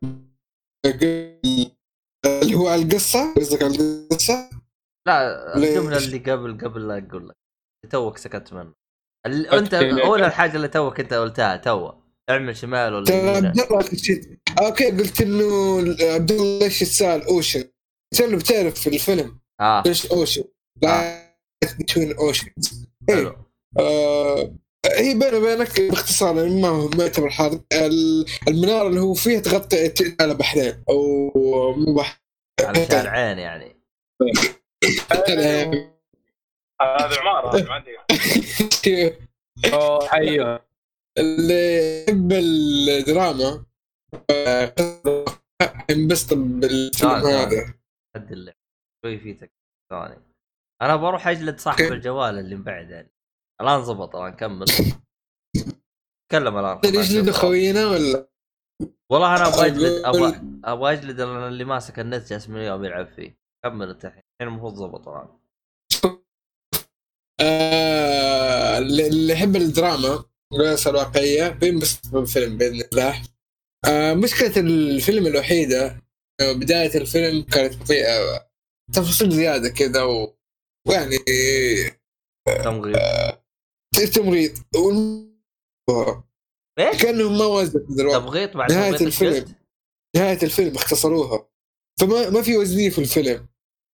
[2.27, 4.51] اللي هو على القصة؟ قصدك على القصة؟
[5.09, 7.37] لا؟ الجملة اللي قبل قبل لا أقول لك.
[7.91, 8.75] توك سكت منه.
[9.27, 11.93] أنت؟ أول الحاجة اللي توك أنت قلتها تو
[12.31, 13.53] اعمل شمال ولا يمين.
[14.61, 17.65] أوكي قلت إنه عبد الله ليش يتسال أوشن.
[18.13, 19.41] قلت له بتعرف في الفيلم.
[19.61, 19.83] آه.
[19.87, 20.45] ليش أوشن؟
[21.81, 22.89] Between Oceans.
[23.09, 23.37] حلو.
[23.79, 24.55] آه
[24.97, 29.41] هي بيني وبينك باختصار يعني ما هو ما يعتبر حرب ال- المناره اللي هو فيها
[29.41, 31.31] تغطي على بحرين أو
[31.77, 32.21] مو بحر
[32.61, 33.77] على شارعين يعني.
[36.81, 37.91] هذا عمارة هذا ما عندي
[39.75, 40.65] أوه أيوه
[41.19, 43.65] اللي يحب الدراما
[44.31, 44.75] آه،
[45.91, 47.75] ينبسط بالفيلم هذا.
[49.05, 49.53] شوي في تك
[49.91, 50.30] ثواني
[50.83, 51.93] أنا بروح أجلد صاحب.
[51.93, 53.13] الجوال اللي مبعد يعني.
[53.61, 54.67] الآن زبط الآن كمل.
[56.29, 58.31] تكلم الآن اللي خوينا ولا؟
[59.13, 61.21] والله أنا أبغى أجلد أبغى أبغى أجلد.
[61.21, 63.39] اللي ماسك النت جالس من اليوم يلعب فيه.
[63.65, 64.23] كمل أنت الحين.
[64.43, 65.29] المفروض زبط الآن.
[67.41, 73.23] آه اللي يحب الدراما والقصة الواقعية بينبسط بالفيلم بإذن الله.
[73.89, 76.03] آه مشكلة الفيلم الوحيدة
[76.41, 78.47] إنه بداية الفيلم كانت بطيئة
[78.93, 80.40] تفاصيل زيادة كذا و...
[80.91, 81.19] ويعني
[82.65, 82.97] تمغيط
[84.15, 86.13] تمغيط و...
[86.79, 88.21] إيش؟ كأنهم ما وزنوا دلوقتي.
[88.21, 89.55] تمغيط بعد نهاية تمغيط الفيلم.
[90.17, 91.49] نهاية الفيلم اختصروها.
[92.01, 93.49] فما ما في وزنية في الفيلم.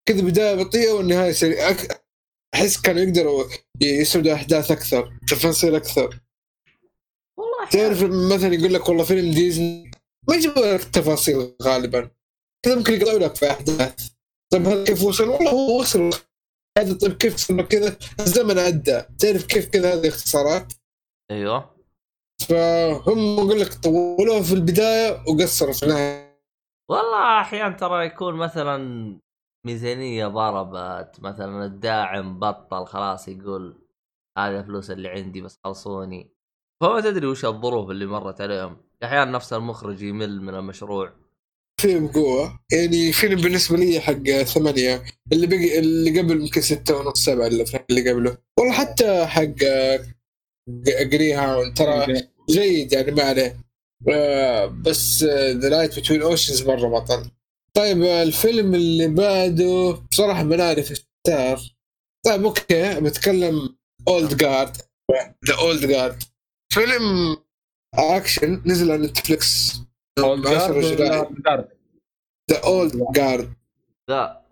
[0.08, 1.96] كذا بداية بطيئة والنهاية سريعة أك-
[2.54, 3.44] أحس كانوا يقدروا
[3.82, 6.20] يسردوا أحداث أكثر تفاصيل أكثر.
[7.38, 9.90] والله تعرف مثلا يقول لك والله فيلم ديزني
[10.28, 12.10] ما يجيبوا لك التفاصيل غالبا.
[12.64, 14.08] كذا ممكن يقرأوا لك في أحداث.
[14.52, 16.10] طيب هذا كيف وصل؟ والله هو وصل
[16.78, 19.02] هذا طيب كيف صار كذا؟ الزمن عدى.
[19.18, 20.72] تعرف كيف كذا هذه اختصارات؟
[21.30, 21.76] أيوه.
[22.48, 26.40] فهم أقول لك طولوها في البداية وقصروا في النهاية.
[26.90, 28.76] والله أحيانا ترى يكون مثلا
[29.66, 33.86] ميزانية ضربت مثلا الداعم بطل خلاص يقول
[34.38, 36.30] هذه الفلوس اللي عندي بس خلصوني.
[36.82, 38.76] فما تدري وش الظروف اللي مرت عليهم.
[39.04, 41.25] أحيانا نفس المخرج يمل من المشروع.
[41.80, 42.60] فيلم قوة.
[42.72, 47.46] يعني فيلم بالنسبة لي حق ثمانية اللي بقي اللي قبل يمكن ستة ونص سبعة
[47.90, 48.38] اللي قبله.
[48.58, 49.54] والله حتى حق
[51.02, 53.60] Greyhound ترى جيد يعني ما عليه.
[54.08, 57.30] آه، بس The Light Between Oceans مرة بطل.
[57.74, 61.60] طيب آه، الفيلم اللي بعده بصراحة ما نعرف star
[62.26, 63.76] طيب okay بتكلم
[64.08, 64.76] Old Guard
[65.48, 66.22] The Old Guard
[66.72, 67.36] فيلم
[67.94, 69.72] اكشن نزل على Netflix
[70.18, 71.68] Guard
[72.50, 73.52] The Old Guard
[74.08, 74.42] لا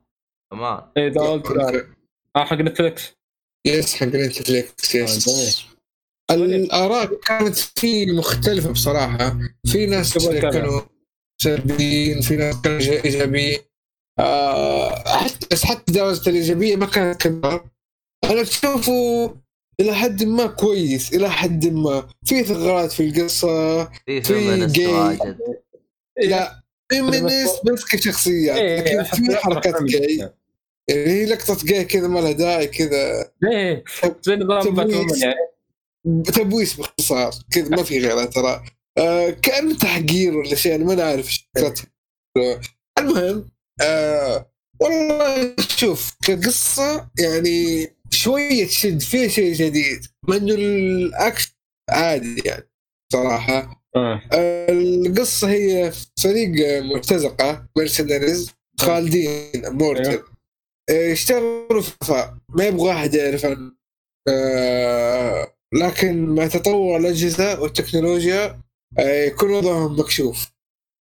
[0.51, 0.83] كمان.
[0.97, 1.95] اي The Old Guard
[2.37, 3.13] آه حق Netflix
[3.67, 5.65] yes حق Netflix آه، yes
[6.31, 9.39] الآراء كانت فيه مختلفة بصراحة.
[9.67, 10.19] في ناس.
[10.29, 10.81] كانوا
[11.43, 13.59] سلبيين في ناس كانوا إيجابيين.
[14.19, 17.71] آه حتى بس حتى درجه الإيجابية ما كانت كبيرة.
[18.25, 19.37] أنا اشوفه
[19.81, 22.09] إلى حد ما كويس إلى حد ما.
[22.25, 25.19] في ثغرات في القصة في جاي.
[26.23, 30.17] لا فيمينيست بس كشخصيات إيه، لكن في حركات جاي.
[30.89, 33.31] يعني هي لقطة جاي كذا ما لها داعي كذا.
[33.53, 33.85] إيه
[34.23, 34.91] زي نظام
[35.23, 35.35] يعني.
[36.23, 37.35] تبويس باختصار.
[37.51, 38.65] كذا ما في غيرها ترى.
[38.99, 41.87] آه كأنه تحقير ولا شيء أنا ما أعرف إيش فكرتها
[42.99, 43.51] المهم
[43.81, 44.51] آه
[44.81, 51.51] والله شوف كقصة يعني شوية تشد فيها شيء جديد مع انه الاكشن
[51.91, 52.69] عادي يعني
[53.13, 53.85] صراحة.
[53.97, 54.23] آه.
[54.33, 55.93] آه القصة هي
[56.23, 58.51] فريق مرتزقة mercenaries
[58.81, 60.25] خالدين immortal أيوه.
[60.91, 63.73] آه، يشتغلوا في ما يبغى احد يعرف عنه.
[64.29, 68.61] آه، لكن مع تطور الأجهزة والتكنولوجيا
[68.99, 70.53] آه، يكون وضعهم مكشوف.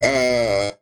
[0.04, 0.78] آه،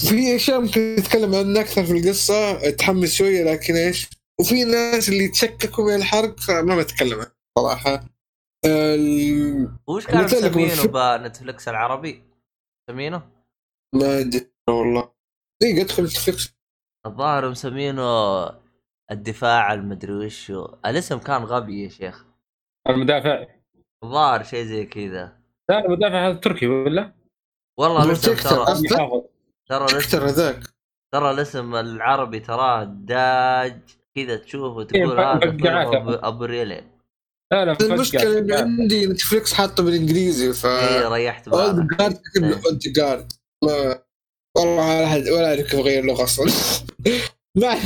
[0.00, 4.08] في أشياء ممكن نتكلم عنها أكثر في القصة؟ تحمس شوية لكن إيش؟
[4.40, 7.26] وفي ناس اللي يتشككوا من الحرق ما بتكلم
[7.58, 8.04] صراحة.
[8.66, 12.24] ال- وش كانوا لك مسمينه بنتفلكس العربي؟
[12.90, 13.30] مسمينه؟
[13.94, 15.12] ما عندي والله.
[15.62, 16.54] دقيقه ادخل نتفلكس
[17.06, 18.02] الظاهر مسمينه
[19.10, 22.24] الدفاع المدري وشو الاسم كان غبي يا شيخ.
[22.88, 23.46] المدافع.
[24.04, 25.40] الظاهر شيء زي كذا.
[25.70, 27.12] لا المدافع هذا تركي ولا؟
[27.78, 28.64] والله الاسم ترى
[29.68, 30.60] ترى الاسم
[31.12, 33.99] ترى الاسم العربي تراه داج.
[34.16, 36.20] كذا تشوفه تقول إيه، هذا فيلم مفقعات.
[36.24, 36.84] ابو ريلي
[37.52, 38.52] لا لا المشكلة إن.
[38.52, 42.60] عندي نتفلكس حاطه بالإنجليزي ف اي ريحت اولد جارد كتب إيه.
[42.66, 43.32] اولد جارد
[43.64, 44.02] ما
[44.56, 46.52] والله ولا أعرف كيف أغير اللغة أصلا
[47.60, 47.78] ما.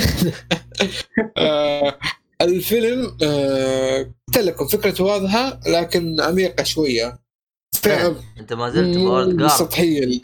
[1.37, 1.99] آه،
[2.41, 7.19] الفيلم آه، قلت لكم فكرته واضحة لكن عميقة شوية
[7.75, 10.21] فئه أنت ما زلت ب Old Guard سطحية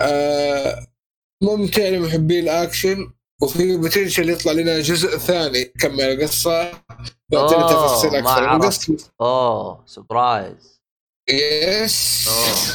[0.00, 0.86] آه،
[1.42, 3.12] ممتع لمحبي الأكشن
[3.42, 6.62] وفي potential يطلع لنا جزء ثاني يكمل القصة؟
[7.32, 8.60] يعطينا تفاصيل أكثر.
[8.70, 10.80] القصة- أوه surprise
[11.30, 12.28] yes.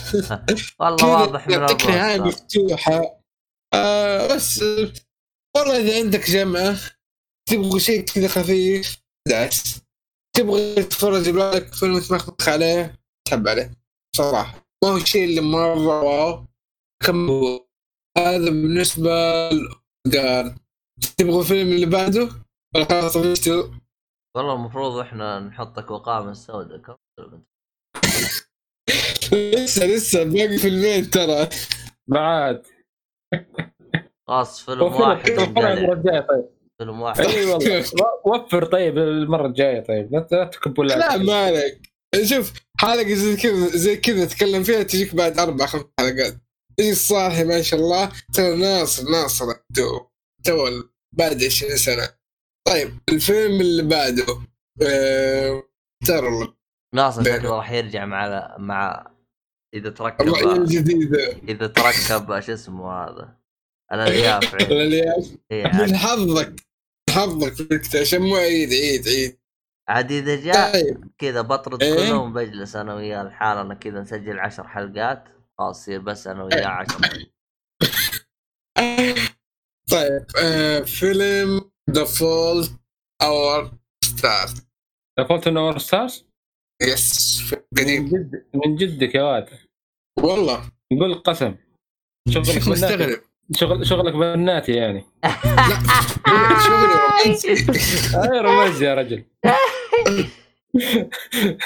[0.79, 3.19] والله واضح من يعطيك نهايه مفتوحة.
[3.73, 4.61] آه بس
[5.57, 6.77] والله إذا عندك جمعة
[7.49, 8.97] تبغى شيء كذا خفيف
[9.27, 9.81] دعس
[10.37, 13.71] تبغى تتفرج بالك فيلم تمخمخ عليه تحب عليه.
[14.15, 14.67] صراحة.
[14.83, 16.45] ما هو الشيء اللي مرة واو.
[17.05, 17.65] كم هو؟
[18.17, 19.11] هذا بالنسبة
[20.13, 20.55] للجار
[21.17, 22.29] تبغى الفيلم اللي بعده؟
[22.75, 23.63] ولا خلاص طفشتوا؟
[24.35, 27.43] والله المفروض إحنا نحطك وقامه سوداء كم-
[29.33, 31.49] لسه لسه باقي فيلمين ترى.
[32.07, 32.67] بعد.
[34.27, 36.45] خلاص فيلم واحد طيب.
[36.79, 37.19] فيلم واحد.
[37.25, 37.85] إي والله.
[38.25, 40.13] وفر طيب المرة الجاية طيب.
[40.13, 41.81] لا لا تكب ولا لا ما عليك.
[42.23, 46.33] شوف حلقة زي كذا زي كذا تتكلم فيها تجيك بعد أربع خمس حلقات.
[46.79, 48.11] تجي الصاحي ما شاء الله.
[48.33, 50.07] ترى ناصر ناصر تو
[50.43, 52.09] تو بعد 20 سنة.
[52.67, 54.25] طيب الفيلم اللي بعده
[54.81, 55.63] آه...
[56.07, 56.53] ترى
[56.95, 57.23] ناصر.
[57.23, 59.11] شكله راح يرجع مع مع
[59.73, 63.37] إذا تركب الجديده إذا تركب شو اسمه هذا؟
[63.93, 64.55] الألياف.
[64.71, 65.31] الألياف.
[65.51, 66.55] من حظك
[67.09, 69.39] حظك عشان مو عيد عيد عيد.
[69.89, 71.11] عاد إذا جاء طيب.
[71.17, 75.38] كذا بطرد إيه؟ كلهم بجلس أنا وياه لحالنا كذا نسجل عشر حلقات.
[75.59, 76.99] خلاص يصير بس أنا وياه عشر
[79.91, 80.79] طيب آه...
[80.79, 82.71] فيلم ذا فولت
[83.21, 83.71] اور
[84.03, 84.47] ستار
[85.27, 86.25] فولت اور ستارز
[86.81, 89.49] يس فيلم من قديم جد من جدك يا واد.
[90.19, 90.71] والله.
[90.93, 91.55] نقول قسم.
[92.29, 93.21] شغلك مستغرب.
[93.51, 95.05] شغل شغلك بناتي يعني.
[96.65, 97.51] شغل رومانسي.
[98.15, 99.25] أي رومانسي يا رجل.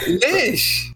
[0.24, 0.93] ليش؟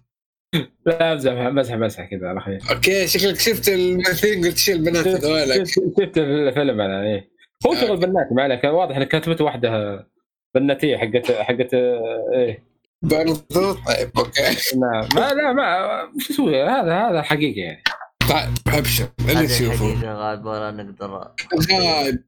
[0.85, 5.63] لا امزح مزح مزح كذا على خير okay شكلك شفت الممثلين قلت شيل البنات هذولك
[5.63, 7.31] شفت الفيلم أنا إيه.
[7.67, 7.75] هو آه.
[7.75, 8.63] شغل بناتي ما عليك.
[8.63, 10.07] واضح إنك كتبت واحدة
[10.55, 12.63] بناتية حقت حقت إيه.
[13.01, 13.33] برضو
[13.73, 14.41] طيب okay.
[14.79, 17.83] نعم ما لا ما وش أسوي هذا هذا حقيقي يعني.
[18.29, 19.93] طيب أبشر اللي تشوفه.
[19.93, 21.31] الحقيقة غالب ولا نقدر.
[21.71, 22.23] غايب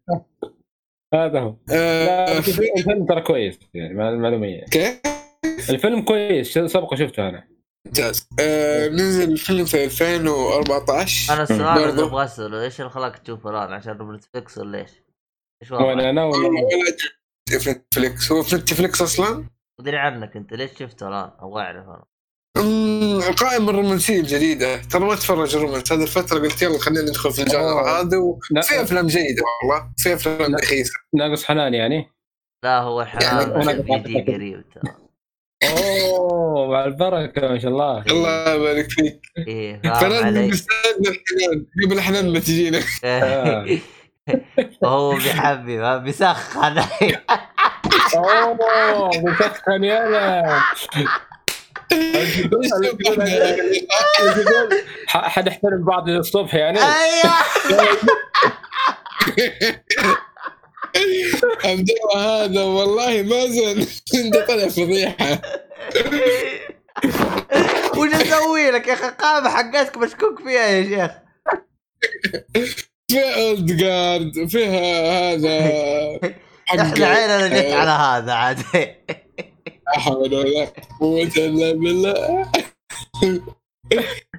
[1.13, 1.55] هذا هو.
[1.67, 4.63] لا آه، الفيلم ترى كويس يعني مع المعلومية.
[4.63, 4.99] okay
[5.69, 7.58] الفيلم كويس سبق شفته أنا.
[7.89, 12.03] ممتاز آه، نزل الفيلم في 2014 أنا السؤال اللي.
[12.03, 14.91] أبغى اساله إيش اللي خلاك تشوفه الآن عشان Netflix ولا إيش؟
[15.63, 16.49] إيش وين وضعك؟ أنا ولا
[17.51, 19.45] Netflix هو في Netflix أصلا
[19.79, 22.05] ادري عنك أنت ليش شفته الآن؟ أبغى أعرف أنا
[23.29, 27.46] القائمة الرومانسية الجديدة ترى ما اتفرج romance هذه الفترة قلت يلا خلينا ندخل في ال
[27.46, 28.01] genre أوه.
[28.01, 28.17] هذا.
[28.17, 30.57] وفي أفلام جيدة والله في أفلام لا.
[30.57, 32.11] رخيصة ناقص حنان يعني
[32.63, 35.08] لا هو يعني حنان دي قريب ترى
[35.63, 38.03] أوه مع البركة ما شاء الله.
[38.09, 39.21] الله يبارك فيك.
[39.47, 42.79] إيه فلازم؟ نستعد للحنان قبل الحنان ما تجينا.
[44.81, 46.83] وهو بيحبي ما بيسخن.
[48.15, 50.59] أوه مسخن يلا
[55.07, 56.79] ح- حنحترم بعض للصبح يعني.
[56.79, 57.33] أيوه.
[61.65, 65.41] عبد الله هذا والله مازن انت طلع فضيحة.
[67.97, 71.11] وش أسوي لك يا أخي؟ القائمه حقتك مشكوك فيها يا شيخ.
[73.11, 75.59] فيها اولد جارد فيها هذا.
[76.69, 78.59] إحنا عيننا جت على هذا عاد.
[78.73, 80.67] لا حول ولا
[80.99, 82.51] قوة إلا بالله.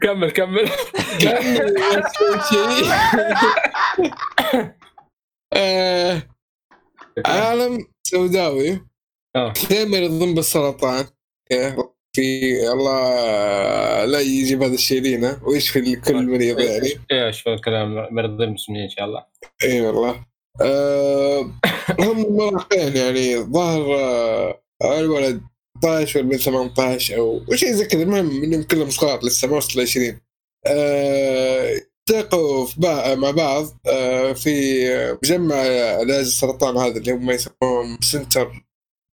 [0.02, 0.70] كمل كمل.
[1.20, 1.74] كمل
[2.50, 2.90] شيء
[5.52, 6.22] آه،
[7.26, 8.80] عالم سوداوي.
[9.36, 9.52] آه.
[9.70, 11.04] دائما يضم بالسرطان؟
[12.12, 18.44] في الله لا يجيب هذا الشيء لينا ويشفي كل مريض يعني إيش في الكلام؟ مرضى
[18.44, 19.24] المسلمين إن شاء الله.
[19.64, 20.24] إي والله.
[20.62, 21.40] آه
[22.00, 23.94] هم مراهقين يعني ظهر
[24.82, 25.40] آه الولد
[25.82, 28.02] 18 ولا 18 أو شيء زي كذا.
[28.02, 30.20] المهم إنهم كلهم صغار لسه ما وصلوا 20
[30.66, 31.74] آه
[32.10, 32.66] التقوا
[33.16, 34.50] مع بعض آه في
[35.24, 35.54] مجمع
[35.98, 38.64] علاج السرطان هذا اللي هم يسموهم center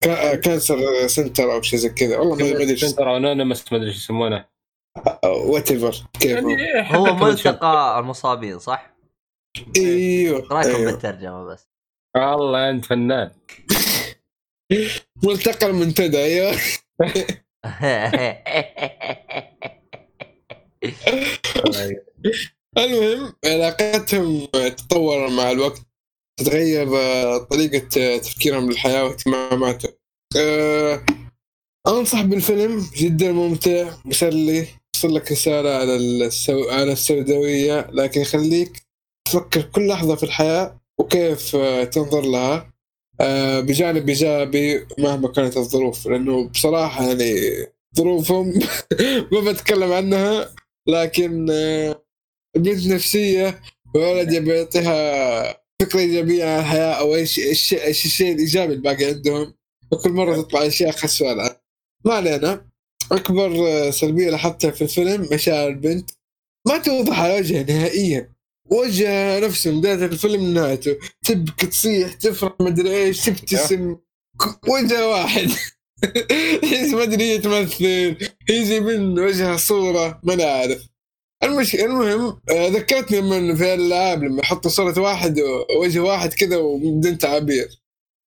[0.04, 2.18] can- cancer center أو شيء زي كذا.
[2.18, 4.46] والله ما ما أدري سنتر انونيمس ما أدري إيش يسمونه.
[5.26, 6.50] whatever كيف هو.
[6.50, 8.96] يعني هو ملتقى المصابين صح؟
[9.78, 10.92] إيوه رايكم أيوه.
[10.92, 11.68] بالترجمة بس.
[12.16, 13.32] والله أنت فنان.
[15.24, 16.56] ملتقى المنتدى أيوه.
[22.78, 25.82] المهم علاقتهم تطور مع الوقت
[26.40, 29.92] تتغير آه، طريقة آه، تفكيرهم للحياة واهتماماتهم.
[30.38, 31.06] آه،
[31.88, 36.70] أنصح بالفيلم جدا ممتع مسلي يوصل لك رسالة على السو...
[36.70, 38.84] على السوداوية لكن يخليك
[39.28, 41.56] تفكر كل لحظة في الحياة وكيف
[41.92, 42.74] تنظر لها
[43.62, 46.08] بجانب إيجابي مهما كانت الظروف.
[46.08, 47.34] لأنه بصراحة يعني
[47.98, 48.54] ظروفهم
[49.32, 50.56] ما بتكلم عنها
[50.88, 51.46] لكن
[52.56, 53.62] بنت نفسية
[53.96, 59.54] وولد يبي يعطيها فكرة إيجابية عن الحياة أو إيش إيش إيش الشيء الإيجابي الباقي عندهم.
[59.92, 61.56] وكل مرة تطلع أشياء خسوة الآن
[62.06, 62.66] ما علينا.
[63.12, 66.10] أكبر آه، سلبية لاحظتها في الفيلم مشاعر البنت.
[66.68, 68.34] ما توضح على وجهها نهائيا.
[68.72, 73.96] وجهها نفسه من بداية الفيلم لنهايته تبكي تصيح تفرح مدري إيش تبتسم.
[74.42, 75.48] ك- وجه واحد.
[76.62, 78.16] تحس ما أدري هي تمثل
[78.50, 80.20] يجي من وجهها صورة.
[80.24, 80.88] ما أنا عارف.
[81.44, 81.76] المش...
[81.76, 87.82] المهم آه، ذكرتني من في الالعاب لما يحطوا صورة واحد ووجه واحد كذا وبدون تعابير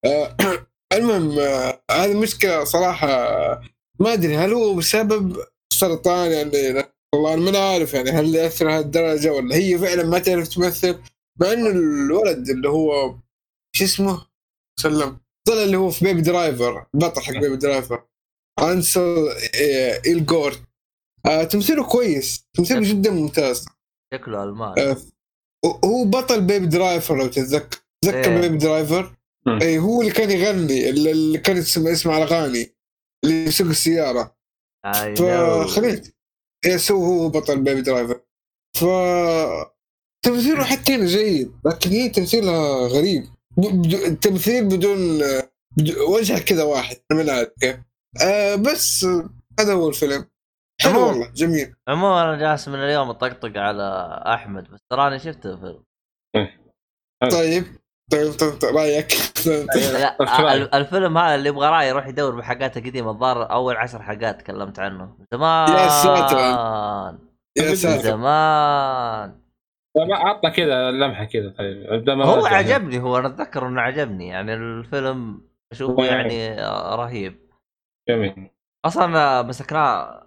[0.05, 0.35] آه،
[0.93, 3.61] المهم آه، هذه مشكلة صراحة آه،
[3.99, 5.37] ما أدري هل هو بسبب
[5.73, 6.83] سرطان يعني
[7.13, 10.99] والله أنا ما عارف يعني هل يأثر هالدرجة ولا هي فعلا ما تعرف تمثل؟
[11.41, 13.15] مع إنه الولد اللي هو
[13.75, 14.25] شو اسمه؟
[14.79, 15.19] سلم.
[15.47, 18.03] طلع اللي هو في Baby Driver البطل حق Baby Driver
[18.59, 19.29] أنسل
[19.61, 20.53] آه، إيلغورت
[21.25, 22.47] آه تمثيله كويس.
[22.53, 23.65] تمثيله جدا ممتاز.
[24.13, 24.79] شكله ألمان.
[24.79, 24.97] آه
[25.85, 27.77] هو بطل Baby Driver لو تتذكر.
[28.03, 28.41] تذكر إيه.
[28.41, 29.15] Baby Driver.
[29.61, 32.75] اي هو اللي كان يغني اللي اللي كان يسمع الأغاني
[33.23, 34.35] اللي يسوق السيارة.
[35.17, 36.15] فخليت
[36.65, 38.21] yes هو هو بطل Baby Driver
[38.77, 38.85] ف
[40.25, 43.23] تمثيله حتى هنا جيد لكن هي تمثيلها غريب.
[43.57, 45.19] بدو- تمثيل بدون
[45.77, 47.75] بدو- وجهها كذا واحد عارف كيف
[48.21, 49.05] آه بس
[49.59, 50.25] هذا هو الفيلم.
[50.81, 51.75] حلو عموما- والله جميل.
[51.87, 53.83] عموما أنا جالس من اليوم أطقطق على
[54.27, 55.83] أحمد بس تراني شفت الفيلم
[56.35, 56.61] إيه.
[57.31, 57.63] طيب.
[58.11, 59.07] طيب طيب طيب، رأيك؟
[59.45, 59.67] طيب،؟
[60.53, 64.79] ال- الفيلم هذا اللي يبغى رأي يروح يدور بحلقات قديمة الظاهر أول عشر حلقات تكلمت
[64.79, 65.69] عنه زمان.
[65.69, 66.37] يا ساتر.
[67.57, 68.01] يا ساتر.
[68.03, 69.41] زمان.
[69.97, 72.09] ما عطنا كذا لمحة كذا طيب.
[72.09, 72.45] هو.
[72.45, 77.49] عجبني هو أنا أتذكر إنه عجبني يعني الفيلم أشوفه يعني آه، رهيب.
[78.09, 78.49] جميل.
[78.85, 80.23] أصلا مسكناه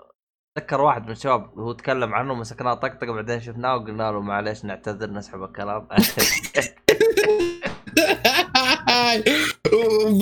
[0.58, 5.10] اتذكر واحد من الشباب هو تكلم عنه مسكناه طقطقة بعدين شفناه وقلنا له معليش نعتذر
[5.10, 5.88] نسحب الكلام.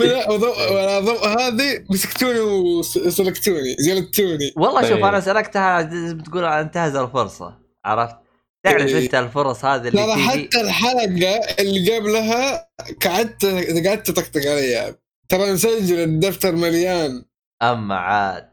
[0.00, 5.04] ولا ضوء هذه مسكتوني وسلكتوني جلدتوني والله شوف طيب.
[5.04, 8.16] أنا سلكتها زي ما تقول انتهز الفرصة عرفت؟
[8.64, 9.04] تعرف إيه.
[9.04, 12.68] انت الفرص هذه اللي ترى حتى الحلقة اللي قبلها
[13.04, 13.44] قعدت
[13.86, 14.94] قعدت تطقطق عليها.
[15.28, 17.24] ترى مسجل الدفتر مليان.
[17.62, 18.51] أما عاد.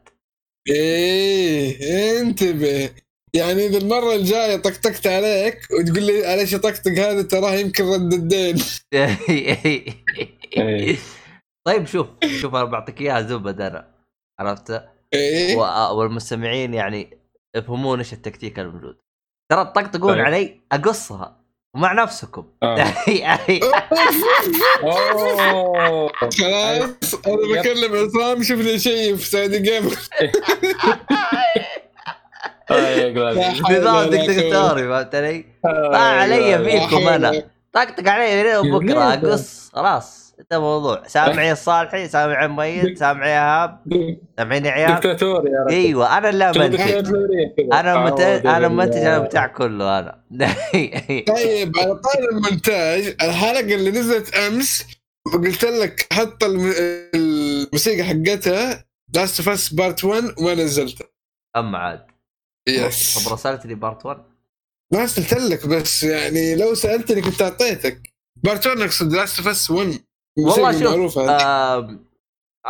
[0.70, 2.90] إيه انتبه.
[3.34, 8.56] يعني إذا المرة الجاية طقطقت عليك وتقول لي معلش طقطق هذا؟ تراه يمكن رد الدين.
[10.56, 10.96] إيه.
[11.66, 12.06] طيب شوف
[12.40, 13.94] شوف أنا بعطيك إياها زبد أنا
[14.40, 15.56] عرفت؟ إيه.
[15.56, 17.18] و- والمستمعين يعني
[17.56, 18.96] يفهمون إيش التكتيك الموجود.
[19.52, 20.20] ترى تطقطقون طيب.
[20.24, 21.39] علي أقصها.
[21.74, 22.44] ومع نفسكم.
[22.62, 22.84] آه.
[24.82, 29.90] اوه خلاص أنا بكلم عصام شوف لي شيء في سعودي جيم.
[32.68, 33.18] طيب
[33.70, 37.42] نظام دكتاتوري فهمت علي؟ ما علي فيكم أنا.
[37.72, 39.70] طقطق علي بكره أقص.
[39.74, 40.29] خلاص.
[40.40, 41.02] انت موضوع.
[41.06, 43.80] سامعي الصالحي سامعي مميز سامعي إيهاب
[44.38, 45.74] سامعيني عيال؟ دكتاتور يا رجل.
[45.76, 46.80] أيوه أنا اللي منتج.
[47.72, 48.68] أنا منتج أعوذ أنا.
[48.68, 50.24] منتج أنا بتاع كله أنا.
[51.36, 54.86] طيب على طاري المونتاج الحلقة اللي نزلت أمس
[55.34, 56.74] قلت لك حط الم-
[57.14, 58.84] الموسيقى حقتها
[59.14, 61.06] Last of Us Part 1 وما نزلتها؟
[61.56, 62.06] أما عاد.
[62.68, 64.18] yes طب رسلت لي Part 1
[64.92, 68.02] ما ارسلت لك بس يعني لو سألتني كنت أعطيتك.
[68.44, 69.98] Part 1 أقصد Last of Us 1
[70.44, 71.18] والله شوف.
[71.18, 72.04] آم،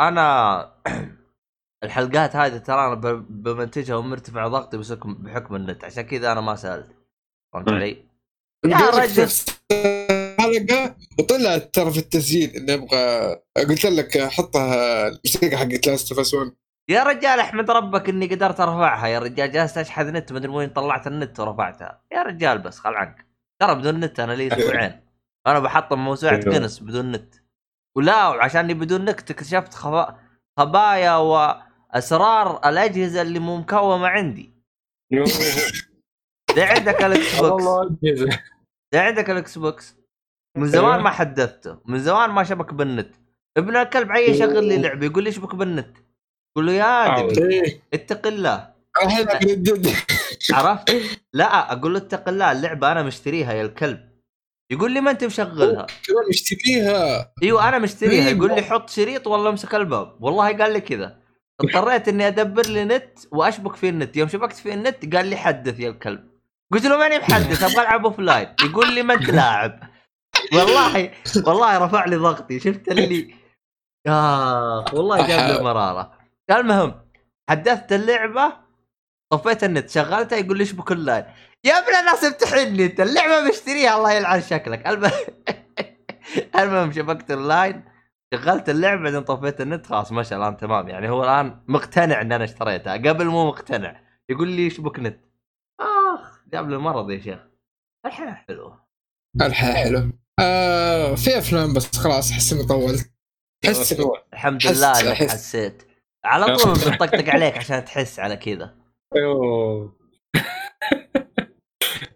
[0.01, 0.73] أنا
[1.85, 2.95] الحلقات هذه ترى أنا
[3.29, 6.89] بمنتجها ومرتفع ضغطي بسكم- بحكم النت عشان كذا أنا ما سألت
[7.53, 7.75] فهمت مم.
[7.75, 8.05] علي؟
[8.67, 9.29] يا رجل.
[9.73, 13.37] الحلقة وطلعت ترى في التسجيل إني أبغى
[13.69, 16.53] قلت لك حطها الموسيقى حقت Last of Us 1
[16.91, 21.07] يا رجال أحمد ربك إني قدرت أرفعها يا رجال جالس أشحذ نت مدري وين طلعت
[21.07, 23.27] النت ورفعتها يا رجال بس خل عنك
[23.61, 25.01] ترى بدون نت أنا لي أسبوعين
[25.47, 26.43] أنا بحطم موسوعة أيوه.
[26.59, 27.35] كنس بدون نت
[27.97, 30.19] ولا وعشاني بدون نت اكتشفت خبا...
[30.59, 34.55] خبايا وأسرار الأجهزة اللي مو مكومة عندي.
[36.57, 37.65] ده عندك ال Xbox.
[38.93, 39.97] ده عندك ال Xbox
[40.57, 41.03] من زمان أيوه.
[41.03, 41.79] ما حدثته.
[41.85, 43.17] من زمان ما شبك بالنت.
[43.57, 45.97] ابن الكلب عي يشغل لي لعبة يقول لي اشبك بالنت؟
[46.57, 47.83] قول له يا ادمي إيه.
[47.95, 48.75] اتق الله.
[50.53, 50.91] عرفت؟
[51.33, 54.10] لا أقول له اتق الله اللعبة أنا مشتريها يا الكلب.
[54.71, 55.87] يقول لي ما أنت مشغلها.
[56.07, 58.29] كمان مشتريها أيوه أنا مشتريها.
[58.29, 58.37] إيه.
[58.37, 60.17] يقول لي حط شريط والله امسك الباب.
[60.21, 61.21] والله قال لي كذا.
[61.61, 64.17] اضطريت إني أدبر لي نت وأشبك في النت.
[64.17, 66.31] يوم شبكت في النت قال لي حدث يا الكلب.
[66.73, 68.49] قلت له ماني محدث أبغى ألعب offline.
[68.65, 69.81] يقول لي ما أنت لاعب.
[70.55, 71.11] والله
[71.47, 72.61] والله رفع لي ضغطي.
[72.61, 73.35] شفت اللي؟
[74.07, 76.19] أخ والله جاب لي مرارة.
[76.51, 76.95] المهم
[77.51, 78.53] حدثت اللعبة
[79.33, 79.91] طفيت النت.
[79.91, 81.25] شغلتها يقول لي اشبك اللاين.
[81.67, 84.87] يا ابن الناس امتحني انت اللعبة مشتريها الله يلعن شكلك.
[84.87, 85.13] المهم
[86.61, 87.85] المهم شبكت اللاين
[88.35, 90.89] شغلت اللعبة بعدين طفيت النت خلاص مشى الان تمام.
[90.89, 92.93] يعني هو الآن مقتنع إن أنا اشتريتها.
[92.93, 94.01] قبل مو مقتنع.
[94.31, 95.21] يقول لي اشبك نت.
[95.81, 97.39] آخ جاب لي المرض يا شيخ.
[98.07, 98.87] الحين حلوة.
[99.43, 103.11] الحين حلو آه في أفلام بس خلاص أحس إني طولت.
[103.67, 105.31] إني- الحمد حس- لله إنك حس.
[105.31, 105.83] حسيت.
[106.25, 108.77] على طول بنطقطق عليك عشان تحس على كذا.
[109.17, 110.01] أيوه.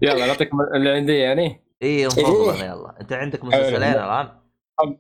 [0.03, 1.61] يلا نعطيك اللي عندي يعني.
[1.83, 2.05] إي.
[2.05, 2.95] انفضل يلا.
[3.01, 4.29] أنت عندك مسلسلين الآن؟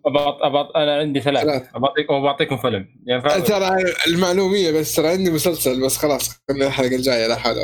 [0.07, 1.69] أبعط أبعط أنا عندي ثلاث.
[1.75, 2.89] أبعطيكم وبعطيكم فيلم.
[3.07, 3.69] يعني فاهم؟ ترى
[4.07, 7.55] المعلومية بس ترى عندي مسلسل بس خلاص خلينا الحلقة الجاية لا حول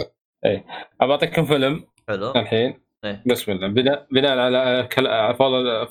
[1.00, 1.84] أبعطيكم فيلم.
[2.08, 2.30] حلو.
[2.30, 2.89] الحين.
[3.04, 3.22] إيه.
[3.26, 3.68] بسم الله.
[3.68, 4.88] بناء بناء على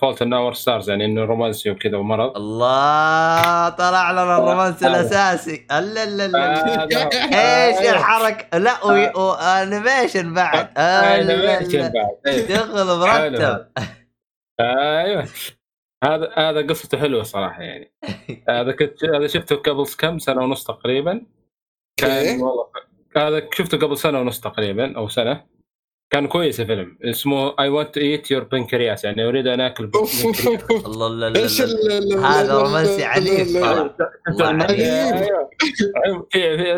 [0.01, 2.37] Fault in Our Stars يعني إنه رومانسي وكذا ومرض.
[2.37, 5.65] الله طلع لنا ال romance الأساسي.
[5.69, 10.69] لا لا لا هذا- إيش الحركة؟ لا و animation بعد.
[10.77, 11.87] آه، لا، لا، Animation لا.
[11.93, 12.17] بعد.
[12.27, 12.47] إيه.
[12.57, 13.67] شغل مرتب.
[14.59, 15.27] أيوه.
[16.03, 17.91] هذا هذا قصته حلوة صراحة يعني.
[18.49, 21.21] هذا كنت هذا شفته قبل كم سنة ونص تقريبا؟
[21.97, 22.65] كان إيه؟ والله
[23.17, 25.58] هذا شفته قبل سنة ونص تقريبا أو سنة.
[26.11, 26.97] كان كويس الفيلم.
[27.03, 29.91] اسمه I Want to Eat Your Pancreas يعني أريد أن آكل.
[30.85, 33.55] الله لا لا إيش هذا رومانسي عنيف.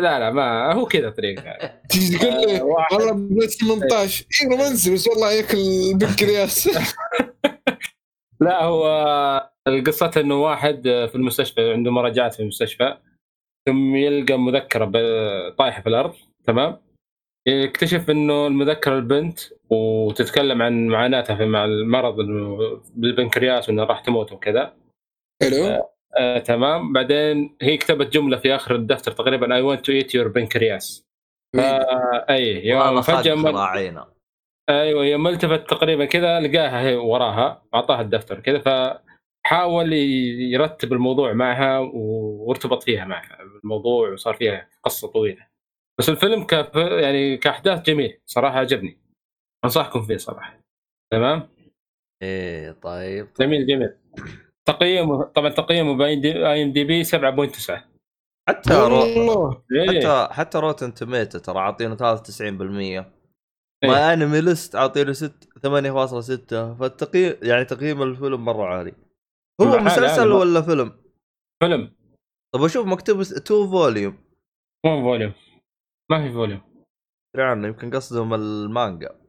[0.00, 1.42] لا لا ما هو كذا طريقة.
[1.90, 5.58] تيجي تقول لي آه، والله بس 18 اي رومانسي بس والله ياكل
[5.94, 6.68] بنكرياس.
[8.40, 12.96] لا هو القصة إنه واحد في المستشفى عنده مراجعات في المستشفى
[13.68, 16.14] ثم يلقى مذكرة ب- طايحة في الأرض
[16.46, 16.78] تمام؟
[17.48, 19.38] يكتشف إنه المذكرة البنت
[19.70, 22.16] وتتكلم عن معاناتها في مع المرض
[22.94, 24.76] بالبنكرياس وإنها راح تموت وكذا.
[25.42, 25.82] حلو.
[26.18, 26.92] آه، تمام.
[26.92, 31.02] بعدين هي كتبت جملة في آخر الدفتر تقريبا I want to eat your pancreas.
[31.56, 32.80] فا أي يوم
[33.22, 33.56] فجأة مل...
[34.68, 39.92] أيوه يوم التفت تقريبا كذا لقاها هي وراها أعطاها الدفتر كذا فحاول
[40.52, 45.51] يرتب الموضوع معها و- وارتبط فيها معها الموضوع وصار فيها قصة طويلة.
[45.98, 46.76] بس الفيلم كف...
[46.76, 48.20] يعني كأحداث جميل.
[48.26, 48.98] صراحة عجبني.
[49.64, 50.60] أنصحكم فيه صراحة.
[51.12, 51.48] تمام؟
[52.22, 53.28] إيه طيب.
[53.40, 53.96] جميل جميل.
[54.68, 57.92] تقييمه طبعا تقييمه ب IMDb 7.9
[58.48, 59.02] حتى رو...
[59.72, 60.00] إيه.
[60.00, 62.00] حتى حتى Rotten Tomato ترى عاطينه 93%
[62.42, 63.12] إيه.
[63.84, 65.34] MyAnimeList عاطينه 6
[65.66, 68.92] 8.6 فالتقييم يعني تقييم الفيلم مرة عالي.
[69.60, 70.32] هو مسلسل.
[70.32, 70.92] ولا فيلم؟
[71.62, 71.94] فيلم.
[72.54, 74.18] طب أشوف مكتوب 2 volume
[74.86, 75.32] مو volume
[76.10, 76.60] ما في volume
[77.34, 79.20] ادري عنه يمكن قصدهم المانجا.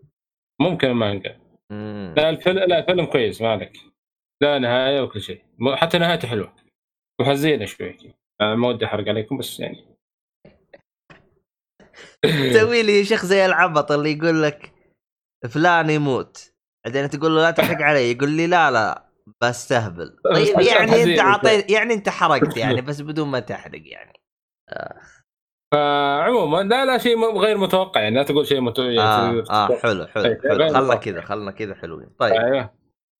[0.61, 1.39] ممكن مانجا
[1.71, 2.13] مم.
[2.17, 3.77] لا الفيلم لا الفيلم كويس ما عليك.
[4.41, 5.43] لا نهاية وكل شيء.
[5.75, 6.55] حتى نهايته حلوة.
[7.21, 7.97] وحزينة شوي.
[8.41, 9.85] آه، ما ودي أحرق عليكم بس يعني.
[12.53, 14.73] تسوي لي شيخ زي العبط اللي يقول لك
[15.49, 16.53] فلان يموت.
[16.85, 19.09] بعدين تقول له لا تحرق علي يقول لي لا لا
[19.41, 20.17] بستهبل.
[20.33, 21.03] طيب يعني.
[21.03, 24.13] أنت عطيت يعني أنت حرقت يعني بس بدون ما تحرق يعني.
[25.73, 28.81] فعموما لا لا شيء غير متوقع يعني لا تقول شيء متو...
[28.81, 30.95] آه يعني آه حلو حلو طيب، حلو خلنا متوقع.
[30.95, 32.69] كذا خلنا كذا حلوين طيب أيوه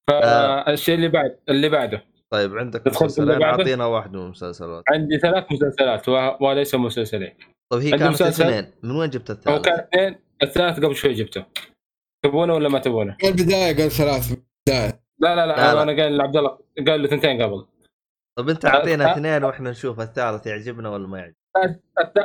[0.09, 6.09] فالشيء اللي بعد اللي بعده طيب عندك مسلسلين؟ أعطينا واحد من المسلسلات عندي ثلاث مسلسلات
[6.09, 6.31] و...
[6.41, 7.33] وليس مسلسلين
[7.71, 8.21] طيب هي كانت.
[8.21, 11.45] اثنين من وين جبت هو الثالث؟ كان اثنين الثالث قبل شوي جبته
[12.25, 14.33] تبونه ولا ما تبونه؟ البداية قال ثلاث
[14.67, 15.83] بدايه لا لا لا, لا، لا.
[15.83, 17.65] أنا قال لعبد الله قال له ثنتين قبل
[18.37, 19.13] طب أنت آه، اعطينا آه.
[19.13, 21.42] اثنين وإحنا نشوف الثالث يعجبنا ولا ما يعجبنا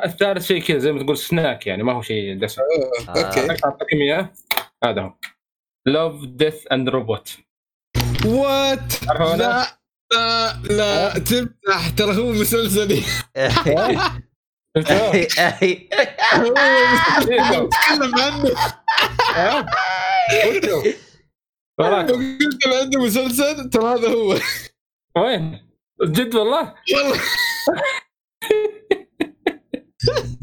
[0.05, 2.63] الثالث شيء كذا زي ما تقول سناك يعني ما هو شيء دسم.
[3.09, 3.51] Okay.
[3.65, 4.33] أعطيكم إياه.
[4.85, 5.15] هذا هو.
[5.87, 7.39] Love Death and Robot
[8.27, 9.67] What؟ لا
[10.13, 11.19] لا لا.
[11.19, 13.03] تمزح ترى هو مسلسلي.
[14.77, 15.35] نتكلم
[18.19, 18.55] عنه؟
[21.79, 24.39] وراك قلت له عنده مسلسل ترى هذا هو.
[25.17, 25.69] وين؟
[26.03, 27.21] جد والله؟ والله.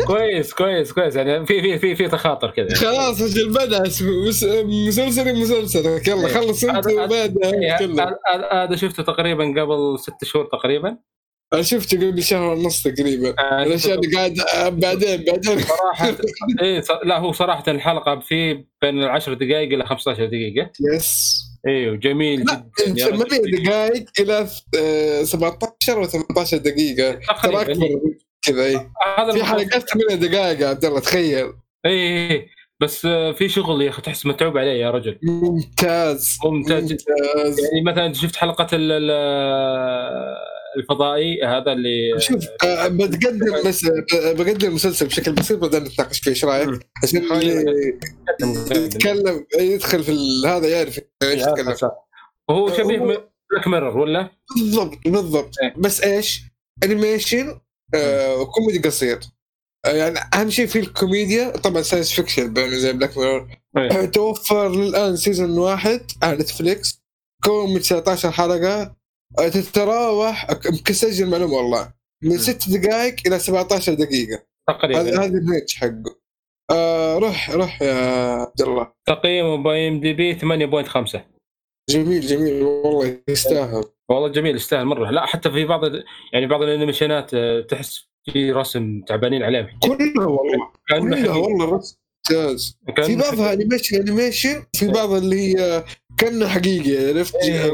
[0.07, 1.15] كويس كويس كويس.
[1.15, 2.75] يعني في في في في تخاطر كذا.
[2.75, 7.75] خلاص أجل بدا اسمه مس- مسلسلي مسلسلك يلا خلص أنت هذا- وبعدها إيه،
[8.51, 10.97] هذا- شفته تقريبا قبل ست شهور تقريبا.
[11.53, 13.35] أنا شفته قبل شهر ونص تقريبا.
[13.39, 15.59] آه، الاشياء اللي قاعد آه، بعدين بعدين.
[15.59, 16.11] صراحة
[16.81, 20.69] ص- لا هو صراحة الحلقة في بين العشر دقائق إلى 15 دقيقة.
[20.95, 21.35] Yes.
[21.67, 23.17] أيوه جميل لا جدا يا رجل.
[23.29, 24.47] ثمانية دقائق إلى
[24.79, 27.11] آه، 17 و 18 دقيقة
[27.43, 27.99] ترى أكبر
[28.45, 28.89] كذا اي
[29.33, 31.53] في حلقات 8 دقائق يا عبد الله تخيل
[31.85, 32.47] اي إي، إي.
[32.81, 37.03] بس آه، في شغل يا أخي تحس متعوب عليه يا رجل ممتاز ممتاز جدا
[37.35, 40.35] ممتاز يعني مثلا شفت حلقة ال- ال-
[40.77, 46.31] الفضائي هذا اللي شوف آه، بتقدم بس آه، بقدم المسلسل بشكل بسيط بعدين نتناقش فيه
[46.31, 46.69] إيش رأيك؟
[47.03, 47.93] عشان اللي
[48.71, 51.75] يتكلم يدخل في هذا يعرف إيش يتكلم
[52.49, 55.73] وهو شبيه هو- Black Mirror ولا؟ بالضبط بالضبط إيه.
[55.77, 56.41] بس إيش؟
[56.83, 57.59] animation
[57.93, 59.19] آه وكوميدي قصير.
[59.85, 63.47] آه يعني أهم شيء في الكوميديا طبعا science fiction زي Black Mirror.
[64.13, 67.01] توفر الآن season واحد على Netflix
[67.43, 68.95] كون من 19 حلقة.
[69.39, 71.93] آه، تتراوح يمكن سجل معلومة والله.
[72.23, 74.43] من 6 دقائق إلى 17 دقيقة.
[74.69, 75.25] هذا تقريبا.
[75.25, 76.19] هذا الريتش حقه.
[76.71, 77.93] آه روح روح يا
[78.41, 78.91] عبد الله.
[79.07, 81.25] تقييمه ب IMDb 8.5
[81.89, 82.63] جميل جميل.
[82.63, 83.83] والله يستاهل.
[84.09, 85.11] والله جميل يستاهل مرة.
[85.11, 85.81] لا حتى في بعض
[86.33, 89.77] يعني بعض ال animation ات آه، تحس في رسم تعبانين عليه.
[89.83, 90.71] كلها والله.
[90.89, 91.39] كلها حقيقي.
[91.39, 91.97] والله رسم
[92.31, 92.77] ممتاز.
[93.05, 93.53] في بعضها.
[93.53, 95.83] animation animation في بعض اللي هي
[96.17, 97.73] كأنه حقيقي عرفت؟ إيه.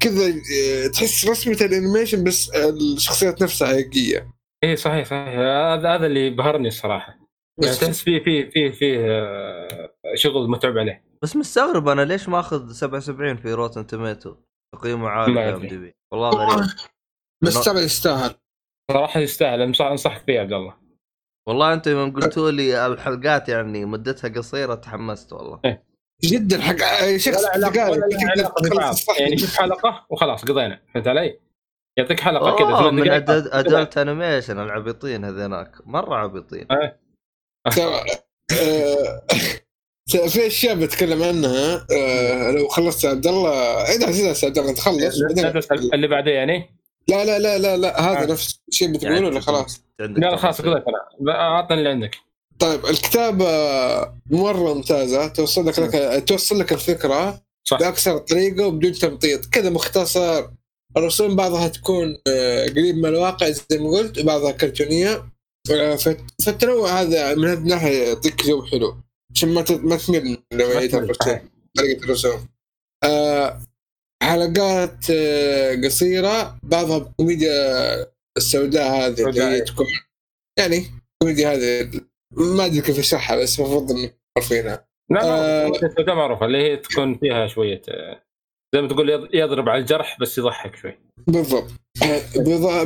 [0.00, 4.30] كذا آه، تحس رسمة ال animation بس الشخصيات نفسها حقيقية.
[4.64, 5.28] اي صحيح صحيح.
[5.38, 7.18] هذا هذا اللي بهرني الصراحة.
[7.62, 11.04] يعني تحس فيه فيه فيه فيه آه، شغل متعب عليه.
[11.22, 14.34] بس مستغرب أنا ليش ماخذ 77 في Rotten Tomato
[14.76, 15.68] تقييمه عالي ام أدري.
[15.68, 15.94] دي بي.
[16.12, 16.70] والله غريب.
[17.44, 18.34] بس ترى يستاهل.
[18.92, 19.62] صراحة يستاهل.
[19.62, 20.74] انصحك فيه يا عبد الله.
[21.48, 25.78] والله انت يوم قلتوا لي الحلقات يعني مدتها قصيرة تحمست والله.
[26.24, 26.76] جدا حق
[27.16, 27.44] شخص
[29.20, 30.80] يعني شوف حلقة وخلاص قضينا.
[30.94, 31.40] فهمت علي؟
[31.98, 33.10] يعطيك حلقة كذا من.
[33.10, 35.76] ادلت انيميشن العبيطين هذيناك.
[35.86, 36.66] مرة عبيطين.
[36.70, 36.98] آه،
[40.08, 43.50] في أشياء بتكلم عنها آه لو خلصت يا عبد الله
[43.82, 45.20] عيد عزيز يا عبد الله تخلص
[45.94, 46.70] اللي بعده يعني؟
[47.08, 48.32] لا لا لا لا لا هذا آه.
[48.32, 49.80] نفس الشيء بتقوله يعني ولا خلاص.
[49.98, 50.60] لا لا خلاص.
[50.60, 50.84] قلت
[51.20, 51.32] أنا.
[51.32, 52.16] أعطني اللي عندك.
[52.58, 53.46] طيب الكتابة
[54.30, 57.78] مرة ممتازة توصل لك, لك توصل لك الفكرة صح.
[57.78, 59.46] بأكثر طريقة وبدون تمطيط.
[59.46, 60.44] كذا مختصر
[60.96, 65.24] الرسوم بعضها تكون آه، قريب من الواقع زي ما قلت وبعضها كرتونية.
[65.70, 68.96] آه، فت- فالتنوع هذا من هذه الناحية يعطيك جو حلو.
[69.36, 71.38] عشان ما ما تمل نوعيه الرسوم
[71.76, 72.48] طريقه الرسوم
[73.04, 73.60] آه،
[74.22, 77.52] حلقات آه، قصيرة بعضها بكوميديا
[78.36, 79.60] السوداء هذه اللي هي.
[79.60, 79.86] تكون.
[80.58, 80.84] يعني
[81.22, 81.90] كوميديا هذه
[82.32, 85.68] ما أدري كيف أشرحها بس المفروض إنك عارفينها لا آه.
[85.68, 88.22] معروفة معروفة اللي هي تكون فيها شوية آه،
[88.74, 90.98] زي ما تقول يض- يضرب على الجرح بس يضحك شوي.
[91.26, 91.70] بالضبط.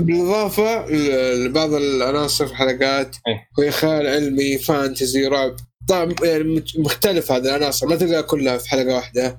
[0.01, 0.87] بالإضافة
[1.35, 3.49] لبعض العناصر في الحلقات إيه.
[3.59, 5.57] وهي خيال علمي فانتزي رعب.
[5.91, 9.39] طبعا يعني مختلف هذه العناصر ما تلقاها كلها في حلقة واحدة.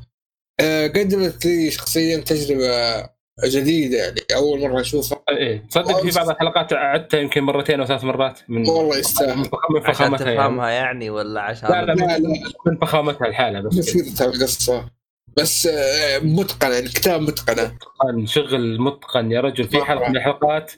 [0.60, 3.10] آه، قدمت لي شخصيا تجربة
[3.46, 5.20] جديدة يعني أول مرة أشوفها.
[5.30, 9.38] إيه تصدق في بعض الحلقات عدتها يمكن مرتين أو ثلاث مرات من والله يستاهل.
[9.38, 10.38] من فخ- من عشان فخامتها يعني.
[10.38, 12.52] تفهمها يعني ولا عشان لا لا لا، من- لا.
[12.66, 13.78] من فخامتها الحالة بس.
[13.96, 14.90] مفيدة القصة.
[15.38, 17.64] بس آه، متقنة يعني كتاب متقنة.
[17.74, 19.64] متقن شغل متقن يا رجل.
[19.64, 19.82] في.
[19.84, 20.72] حلقة من الحلقات.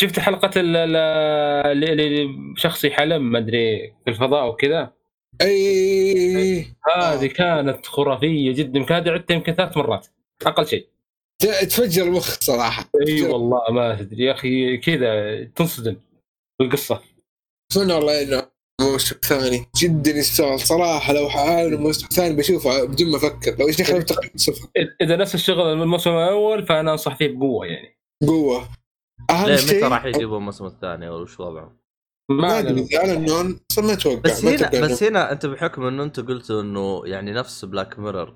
[0.00, 0.96] شفت حلقة ال- ال-
[1.66, 4.92] اللي اللي شخصي حلم ما أدري في الفضاء وكذا
[5.42, 6.66] أي.
[6.96, 8.78] هذه كانت خرافية جدا.
[8.78, 10.06] يمكن هذه عدتها يمكن ثلاث مرات.
[10.46, 10.86] أقل شيء.
[11.42, 12.90] تفجر المخ صراحة.
[13.06, 15.96] أي والله ما تدري يا أخي كذا تنصدم
[16.60, 17.00] بالقصة.
[17.72, 18.42] اتمنى والله إنه
[18.80, 19.66] موسم ثاني.
[19.76, 21.12] جدا يستاهل صراحة.
[21.12, 23.56] لو حاول موسم ثاني بشوفه بدون ما أفكر.
[23.58, 24.68] لو إيش دخل تقريبا صفر.
[25.02, 27.98] إذا نفس الشغل من الموسم الأول فأنا أنصح فيه بقوة يعني.
[28.26, 28.68] قوة.
[29.30, 31.79] أهم ليه؟ متى شيء راح يجيبوا الموسم الثاني؟ وش وضعهم؟
[32.30, 32.98] ما أدري أدري.
[32.98, 36.62] اعلن نون أصلاً ما أتوقع بس هنا بس إنه- هنا انت بحكم إنه انت قلتوا
[36.62, 38.34] إنه يعني نفس بلاك ميرور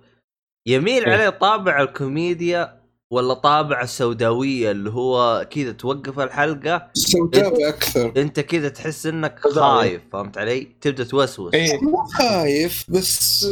[0.66, 1.12] يميل إيه.
[1.12, 8.68] عليه طابع الكوميديا ولا طابع السوداوية اللي هو كذا توقف الحلقة سوداوي أكثر أنت كذا
[8.68, 9.38] تحس إنك.
[9.40, 13.46] خايف فهمت علي؟ تبدأ توسوس إيه مو خايف بس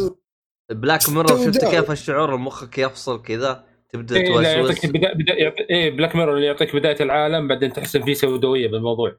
[0.71, 1.65] بلاك ميرور شفت.
[1.65, 5.13] كيف الشعور مخك يفصل كذا تبدأ إيه لا يعطيك توسوس بدا...
[5.13, 5.35] بدا...
[5.35, 5.63] يعطي...
[5.71, 9.17] إيه بلاك ميرور اللي يعطيك بداية العالم بعدين تحس في سوداوية بالموضوع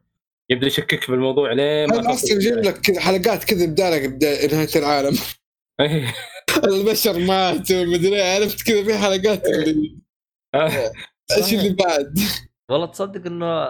[0.54, 4.48] يبدأ يشكك بالموضوع لين ما هذا توصل أصلا يجيب لك كذا حلقات كذا بدالك بدا
[4.54, 5.18] نهايه العالم.
[5.80, 6.14] إيه.
[6.64, 9.46] البشر ماتوا مدري إيه، عرفت كذا في حلقات.
[9.46, 9.98] اللي
[10.56, 10.92] آه.
[11.38, 12.20] إيش اللي بعد؟
[12.72, 13.64] والله تصدق إنه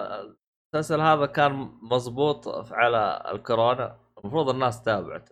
[0.76, 1.52] المسلسل هذا كان
[1.82, 3.98] مضبوط على الكورونا.
[4.18, 5.30] المفروض الناس تابعت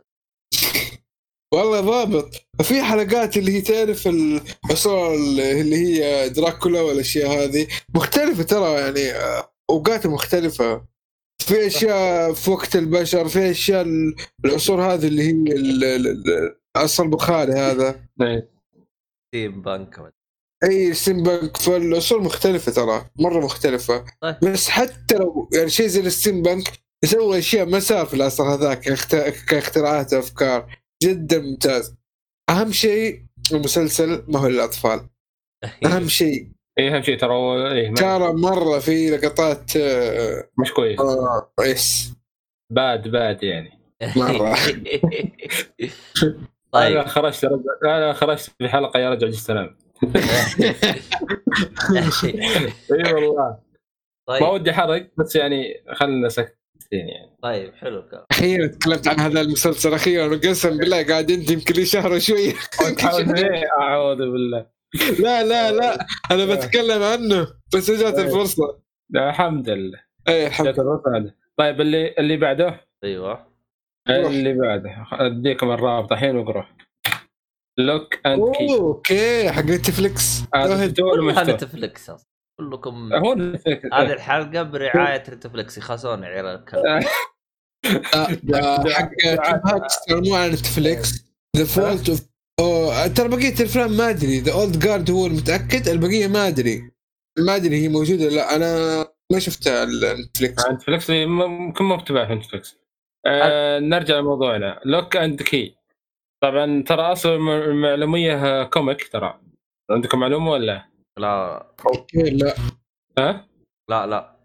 [1.54, 2.30] والله ضابط.
[2.62, 7.68] في حلقات اللي هي تعرف العصور اللي هي دراكولا والأشياء هذه.
[7.96, 10.86] مختلفة ترى يعني آه، اوقات مختلفة.
[11.44, 14.16] في أشياء في وقت البشر في أشياء ال-
[14.46, 18.06] العصور هذه اللي هي ال- ال- ال- العصر البخاري هذا.
[18.22, 18.50] إيه.
[19.34, 20.14] تيم بنك
[20.64, 24.06] إي ستيم فالعصور مختلفة ترى مرة مختلفة.
[24.22, 24.36] طيب.
[24.44, 26.68] بس حتى لو يعني شيء زي الستيم بنك
[27.04, 30.78] يسوي أشياء ما صار في العصر هذاك كاخت- كاختراعات وأفكار.
[31.04, 31.96] جدا ممتاز.
[32.50, 35.10] أهم شيء المسلسل ما هو للأطفال.
[35.86, 37.96] أهم شيء إيه أهم شيء ترى ما...
[37.96, 41.00] ترى مرة في لقطات آه، مش كويس.
[41.00, 42.14] آه، yes
[42.72, 43.80] bad bad يعني.
[44.16, 44.56] مرة.
[46.72, 46.98] طيب.
[46.98, 47.98] أنا خرجت رجع...
[47.98, 49.78] أنا خرجت في حلقة يا رجل جلست انام
[52.92, 53.58] إي والله.
[54.30, 54.44] ما طيب.
[54.44, 56.56] ودي أحرق بس يعني خلنا ساكتين
[56.92, 57.38] يعني.
[57.44, 58.26] طيب حلو الكلام.
[58.32, 62.54] أخيرا تكلمت عن هذا المسلسل أخيرا قسم بالله قاعد انت يمكن لي شهر وشويه
[63.38, 64.81] إيه؟ أعوذ بالله.
[65.20, 66.08] لا لا لا.
[66.32, 68.80] أنا بتكلم عنه بس جات الفرصة.
[69.10, 70.00] لا، الحمد لله.
[70.28, 70.68] اي الحمد
[71.16, 71.34] هذه.
[71.58, 73.48] طيب اللي اللي بعده؟ أيوه.
[74.10, 75.06] اللي بعده.
[75.12, 76.68] أديكم الرابط الحين واقرا
[77.80, 80.44] Locke and Key okay حق؟ نتفلكس
[82.10, 82.28] أصلاً.
[82.60, 83.94] كلكم هو نتفلكس.
[83.94, 87.00] هذه الحلقة برعاية نتفلكس يخسون عيال الكلب آه،
[88.16, 91.26] آه، حق مو على نتفليكس
[91.58, 92.31] The فولت of
[93.16, 94.40] ترى بقية الأفلام ما أدري.
[94.40, 96.92] The Old Guard هو المتأكد البقية ما أدري.
[97.40, 98.56] ما أدري هي موجودة ولا لأ.
[98.56, 98.68] أنا
[99.32, 99.88] ما شفتها آه،
[100.72, 102.78] نتفلكس ممكن ما متابع في نتفلكس
[103.26, 104.80] آه نرجع لموضوعنا.
[104.86, 105.76] Locke and Key
[106.44, 109.40] طبعا ترى اصل الم- المعلومية comic ترى.
[109.92, 110.86] عندكم معلومة ولا؟
[111.20, 111.68] لا.
[111.86, 112.56] okay لا.
[113.20, 113.48] ها؟
[113.90, 114.36] أنا لا.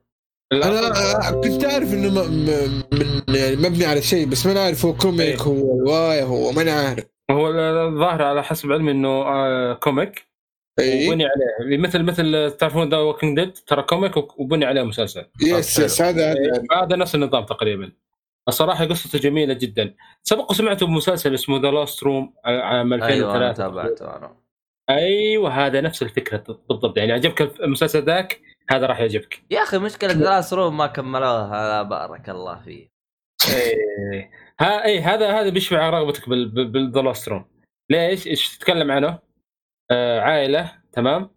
[1.29, 5.43] آه، كنت أعرف إنه من يعني مبني على شيء بس ما أعرف هو comic إيه.
[5.43, 7.05] هو رواية هو ما أنا عارف.
[7.31, 7.51] هو
[7.89, 10.27] الظاهر على حسب علمي إنه آه comic
[10.79, 11.79] اي وبني عليه.
[11.79, 15.27] مثل مثل تعرفون The Walking Dead؟ ترى comic وبني عليه مسلسل.
[15.43, 16.65] yes yes هذا هذا.
[16.73, 17.93] هذا نفس النظام تقريبا.
[18.49, 19.95] الصراحة قصته جميلة جدا.
[20.23, 24.37] سبق وسمعته بمسلسل اسمه The Lost Room عام أيوه أنا 2003 تابعته أنا.
[24.91, 26.99] أيوه هذا نفس الفكرة بالضبط.
[26.99, 28.41] يعني عجبك المسلسل ذاك
[28.71, 29.43] هذا راح يعجبك.
[29.51, 32.89] يا أخي مشكلة The Lost Room ما كملوها لا بارك الله فيه
[33.55, 34.46] إيه.
[34.61, 37.45] ها إي هذا هذا بيشبع رغبتك بال The Lost Room
[37.91, 39.19] ليش؟ إيش تتكلم عنه؟
[39.91, 41.31] آه عائلة تمام؟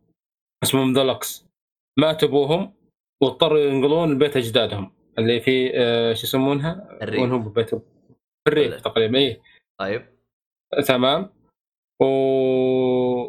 [0.63, 1.45] اسمهم The Lockes
[1.99, 2.73] مات أبوهم
[3.23, 4.91] واضطروا ينقلون لبيت أجدادهم.
[5.19, 7.21] اللي في آه شو يسمونها؟ الريف.
[7.21, 7.81] وين هم؟ ببيت في
[8.47, 9.41] الريف تقريبا إي.
[9.79, 10.05] طيب.
[10.87, 11.29] تمام.
[12.01, 13.23] وطبعا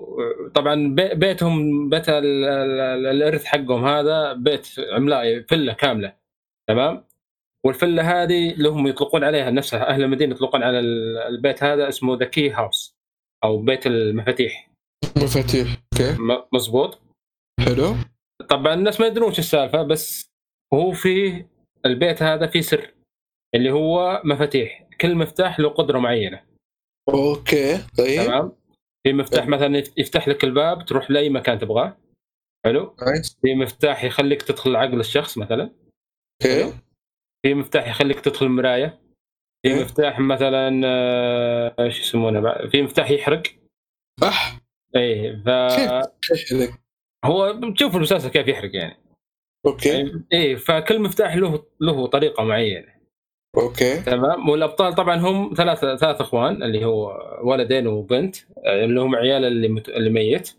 [0.95, 6.17] بي- بيتهم بيت ال- ال- الإرث حقهم هذا بيت عملاق فله كاملة
[6.69, 7.05] تمام؟
[7.67, 12.25] والفله هذه لهم يطلقون عليها نفسها أهل المدينة يطلقون على ال- البيت هذا اسمه The
[12.25, 12.95] Key House
[13.45, 14.71] أو بيت المفاتيح.
[15.17, 16.17] مفاتيح okay.
[16.53, 17.01] مزبوط
[17.61, 17.95] حلو.
[18.49, 20.27] طبعا الناس ما يدرون شو السالفة بس
[20.75, 21.45] هو في
[21.87, 22.95] البيت هذا في سر
[23.55, 24.89] اللي هو مفاتيح.
[25.01, 26.43] كل مفتاح له قدرة معينة.
[27.09, 28.25] okay طيب.
[28.25, 28.53] تمام.
[29.07, 31.97] في مفتاح مثلا يف- يفتح لك الباب تروح لأي مكان تبغاه.
[32.67, 32.97] حلو.
[33.43, 35.71] في مفتاح يخليك تدخل عقل الشخص مثلا.
[36.45, 36.73] okay.
[37.43, 39.01] في مفتاح يخليك تدخل المرايه
[39.63, 39.83] في إيه.
[39.83, 43.43] مفتاح مثلا آه، إيش يسمونه بعد؟ في مفتاح يحرق.
[44.21, 44.61] صح.
[44.97, 45.33] إيه
[45.69, 46.71] كيف؟ لك
[47.25, 48.97] فهو بتشوف المسلسل كيف يحرق يعني.
[49.67, 50.13] okay.
[50.33, 53.01] إيه فكل مفتاح له له طريقة معينة.
[53.57, 54.03] okay.
[54.03, 54.49] تمام.
[54.49, 58.37] والأبطال طبعا هم ثلاثة ثلاث إخوان اللي هو ولدين وبنت
[58.67, 59.89] آه، اللي هم عيال اللي مت...
[59.89, 60.57] اللي ميت.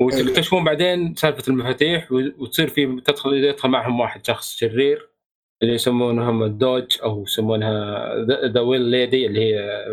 [0.00, 5.13] وتكتشفون بعدين سالفة المفاتيح وتصير في تدخل يدخل معهم واحد شخص شرير.
[5.62, 9.84] اللي يسمونهم ال Dodge أو يسمونها the Well Lady اللي هي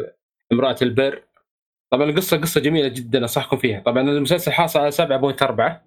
[0.53, 1.23] امرأة البير.
[1.91, 3.79] طبعا القصة قصة جميلة جدا أنصحكم فيها.
[3.79, 5.81] طبعا المسلسل حاصل على 7.4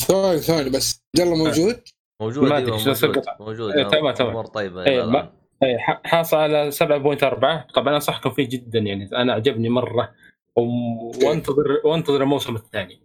[0.00, 1.04] ثواني ثواني بس.
[1.18, 1.80] يلا موجود؟
[2.22, 3.24] موجود ما شو موجود.
[3.40, 3.72] موجود.
[3.72, 4.30] إيه، تمام، تمام.
[4.30, 5.32] امور طيبة إيه،.
[5.62, 10.14] اي ح- حاصل على 7.4 طبعا أنصحكم فيه جدا يعني أنا عجبني مرة.
[10.56, 13.00] وانتظر وأنتظر الموسم الثاني.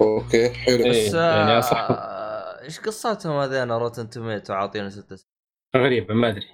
[0.00, 0.84] okay حلو.
[0.84, 0.90] إيه.
[1.08, 1.60] بس يعني.
[1.60, 5.33] آه، إيش قصتهم هذين روتن توميتو عاطينا ستة
[5.76, 6.46] غريبة ما أدري.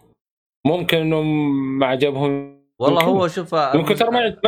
[0.66, 2.60] ممكن إنهم ما عجبهم.
[2.78, 3.14] والله يمكن.
[3.14, 4.38] هو شوف ممكن ترى ما يعجب-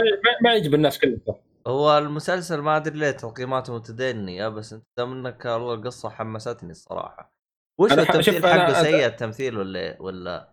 [0.42, 1.20] ما يعجب- الناس كلهم.
[1.66, 7.32] هو المسلسل ما أدري ليه تقييماته متدنية بس أنت دام إنك والله القصة حمستني الصراحة.
[7.80, 10.48] وش التمثيل حقه سيء التمثيل ولا ولا؟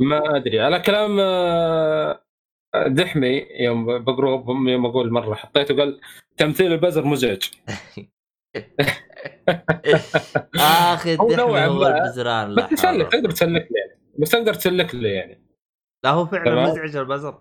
[0.00, 0.60] ما أدري.
[0.60, 2.22] على كلام آه،
[2.86, 6.00] دحمي يوم بقرب يوم أقول مرة حطيته قال
[6.36, 7.42] تمثيل البزر مزعج.
[10.56, 11.96] أخي هو نوعاً ما.
[11.96, 13.12] البزران لا بس تسلك.
[13.12, 15.42] تقدر تسلك له يعني بس تقدر تسلك له يعني.
[16.04, 16.62] لا هو فعلا.
[16.62, 17.38] مزعج البزر.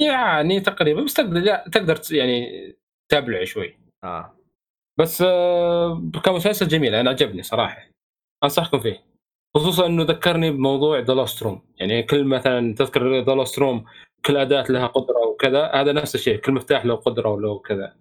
[0.00, 2.72] يعني تقريبا بس تقدر لا تقدر يعني
[3.08, 3.78] تتابعه شوي.
[4.04, 4.38] آه.
[5.00, 7.90] بس آه، كمسلسل جميل أنا عجبني صراحة.
[8.44, 9.04] أنصحكم فيه.
[9.56, 13.84] خصوصا إنه ذكرني بموضوع The Room يعني كل مثلا تذكر The Room
[14.26, 17.96] كل أداة لها قدرة وكذا هذا نفس الشيء كل مفتاح له قدرة وله كذا.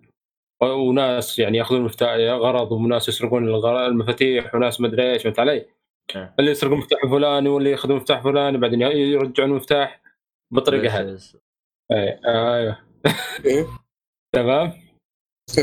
[0.61, 5.65] وناس يعني ياخذون المفتاح غرض وناس يسرقون الغر- المفاتيح وناس ما أدري إيش فهمت علي؟
[6.15, 6.35] إيه.
[6.39, 10.01] اللي يسرقون مفتاح فلاني واللي ياخذون مفتاح فلاني بعدين يرجعون المفتاح
[10.53, 11.19] بالطريقة هذه
[11.91, 12.79] اي أيوه
[13.45, 13.65] إيه.
[14.35, 14.73] تمام.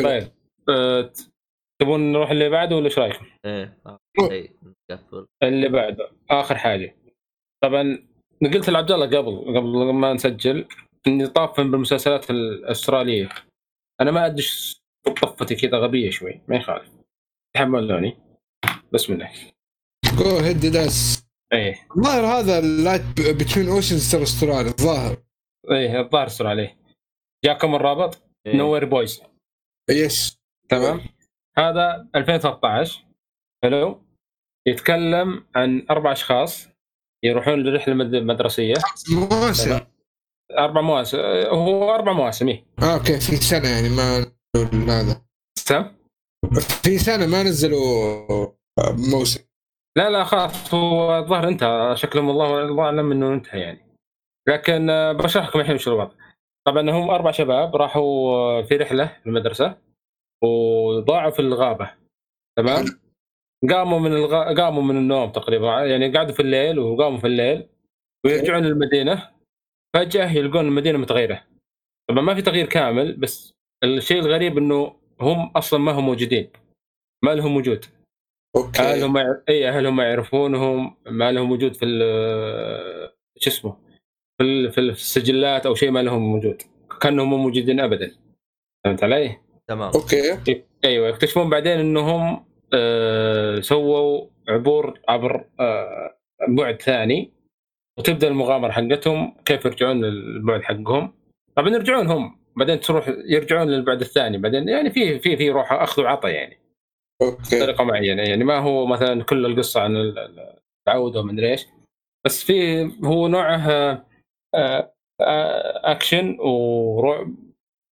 [0.04, 0.28] طيب
[0.68, 1.30] ت-
[1.82, 3.98] تبون نروح اللي بعده ولا إيش رأيكم؟ إيه آه،
[4.30, 4.54] إيه،
[5.42, 6.96] اللي بعده آخر حاجة
[7.64, 8.08] طبعا
[8.54, 10.66] قلت لعبد الله قبل قبل ما نسجل
[11.06, 13.28] إني طافن بالمسلسلات الأسترالية
[14.00, 14.46] أنا ما أدري
[15.04, 16.90] طفتي كذا غبية شوي ما يخالف.
[17.54, 18.16] تحملوني
[18.92, 19.30] بسم الله
[20.18, 21.86] جو هيد داس إيه.
[21.96, 25.16] الظاهر هذا Light Between Oceans ترى استرالي الظاهر.
[25.70, 26.76] إيه الظاهر استرالي.
[27.44, 28.56] جاكم الرابط؟ إيه.
[28.56, 29.22] Nowhere Boys
[29.90, 31.00] yes تمام.
[31.58, 33.04] هذا 2013
[33.64, 34.02] حلو
[34.68, 36.68] يتكلم عن أربع أشخاص
[37.24, 38.74] يروحون لرحلة مد- مدرسية.
[39.14, 39.80] مواسم.
[40.58, 41.18] أربع مواسم.
[41.48, 42.66] هو أربع مواسم إيه.
[42.82, 45.22] آه okay في سنة يعني ما هذا.
[46.82, 48.26] في سنة ما نزلوا
[49.12, 49.44] موسم.
[49.98, 51.96] لا لا خلاص هو الظاهر انتهى.
[51.96, 53.86] شكلهم الله الله أعلم إنه انتهى يعني.
[54.48, 56.14] لكن آه، بشرح لكم الحين وش الوضع.
[56.66, 59.78] طبعا هم أربع شباب راحوا آه، في رحلة في المدرسة
[60.44, 61.90] وضاعوا في الغابة.
[62.58, 62.84] تمام؟
[63.70, 64.54] قاموا من الغ...
[64.54, 65.80] قاموا من النوم تقريبا.
[65.80, 67.68] يعني قعدوا في الليل وقاموا في الليل
[68.26, 69.30] ويرجعون للمدينة.
[69.96, 71.44] فجأة يلقون المدينة متغيرة.
[72.10, 73.52] طبعا ما في تغيير كامل بس
[73.84, 76.50] الشيء الغريب إنه هم أصلا ما هم موجودين.
[77.24, 77.84] ما لهم وجود.
[78.56, 83.76] هل أوكي هم يع- اي هل هم يعرفونهم ما لهم وجود في ال- شو اسمه
[84.38, 86.62] في ال- في السجلات أو شيء ما لهم وجود.
[87.00, 88.12] كأنهم مو موجودين ابدا.
[88.84, 89.36] فهمت علي؟
[89.68, 89.90] تمام.
[89.94, 90.64] okay.
[90.84, 91.08] أيوه.
[91.08, 92.44] يكتشفون بعدين إنهم
[92.74, 96.16] آه سووا عبور عبر آه
[96.48, 97.32] بعد ثاني.
[97.98, 101.12] وتبدأ المغامرة حقتهم كيف يرجعون للبعد حقهم.
[101.56, 104.38] طبعا يرجعون هم بعدين تروح يرجعون للبعد الثاني.
[104.38, 106.58] بعدين يعني في في في روح أخذ وعطاء يعني.
[107.22, 107.56] okay.
[107.56, 108.44] بطريقه معينة يعني.
[108.44, 111.66] ما هو مثلا كل القصة عن ال- ال- التعود ومدري إيش.
[112.26, 114.06] بس في هو نوعه آه،
[114.54, 117.34] آه، آه، أكشن ورعب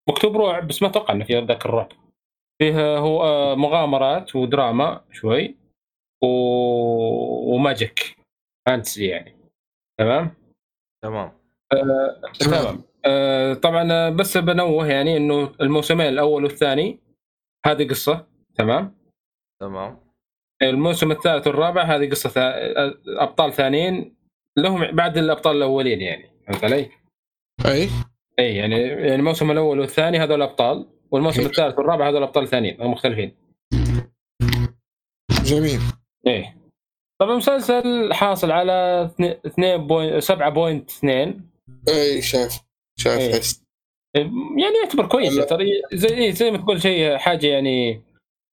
[0.08, 1.92] مكتوب رعب بس ما أتوقع إنه في ذاك الرعب.
[2.62, 5.56] فيه هو آه، مغامرات ودراما شوي
[6.22, 6.26] و...
[7.54, 8.16] وماجيك.
[8.66, 9.36] فانتسي يعني.
[10.00, 10.34] تمام؟
[11.04, 11.32] تمام.
[12.40, 12.87] تمام.
[13.04, 16.98] آه، طبعا آه، بس بنوه يعني إنه الموسمين الأول والثاني
[17.66, 18.98] هذه قصة تمام؟
[19.60, 19.98] تمام.
[20.62, 24.16] الموسم الثالث والرابع هذه قصة ثا- أبطال ثانيين
[24.58, 26.90] لهم بعد الأبطال الأولين يعني فهمت علي؟
[27.66, 27.88] أي.
[28.38, 31.46] أي يعني يعني الموسم الأول والثاني هذول أبطال والموسم.
[31.46, 33.36] الثالث والرابع هذول أبطال ثانيين هم مختلفين.
[35.44, 35.80] جميل.
[36.26, 36.56] إيه
[37.20, 39.10] طبعا المسلسل حاصل على
[39.46, 41.40] 2.7.2
[41.88, 42.60] أي شايف.
[43.00, 43.34] شايف إيه.
[43.38, 43.62] هس.
[44.58, 45.34] يعني يعتبر كويس.
[45.36, 48.02] ترى زي إيه، زي ما تقول شيء حاجة يعني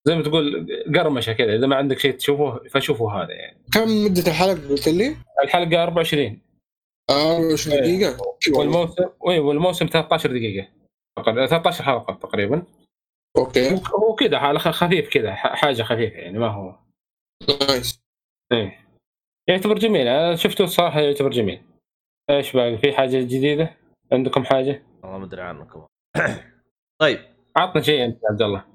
[0.08, 4.22] زي ما تقول قرمشة كذا إذا ما عندك شيء تشوفه فشوفوا هذا يعني كم مدة
[4.28, 6.42] الحلقة قلت لي؟ الحلقة 24
[7.10, 7.82] آه 24 إيه.
[7.82, 8.18] دقيقة
[8.48, 8.60] والله.
[8.80, 10.68] والموسم اي والموسم 13 دقيقة
[11.18, 12.64] تقريبا 13 حلقة تقريبا
[13.38, 16.76] okay هو- هو كذا على خ- خفيف كذا حاجة خفيفة يعني ما هو
[17.70, 18.00] nice
[18.54, 18.80] إيه
[19.50, 21.62] يعتبر جميل أنا شفته الصراحه يعتبر جميل
[22.30, 23.78] إيش باقي في حاجة جديدة
[24.12, 25.88] عندكم حاجة؟ والله ما أدري عنه كمان
[27.02, 27.20] طيب.
[27.56, 28.66] عطنا شيء أنت يا عبد الله.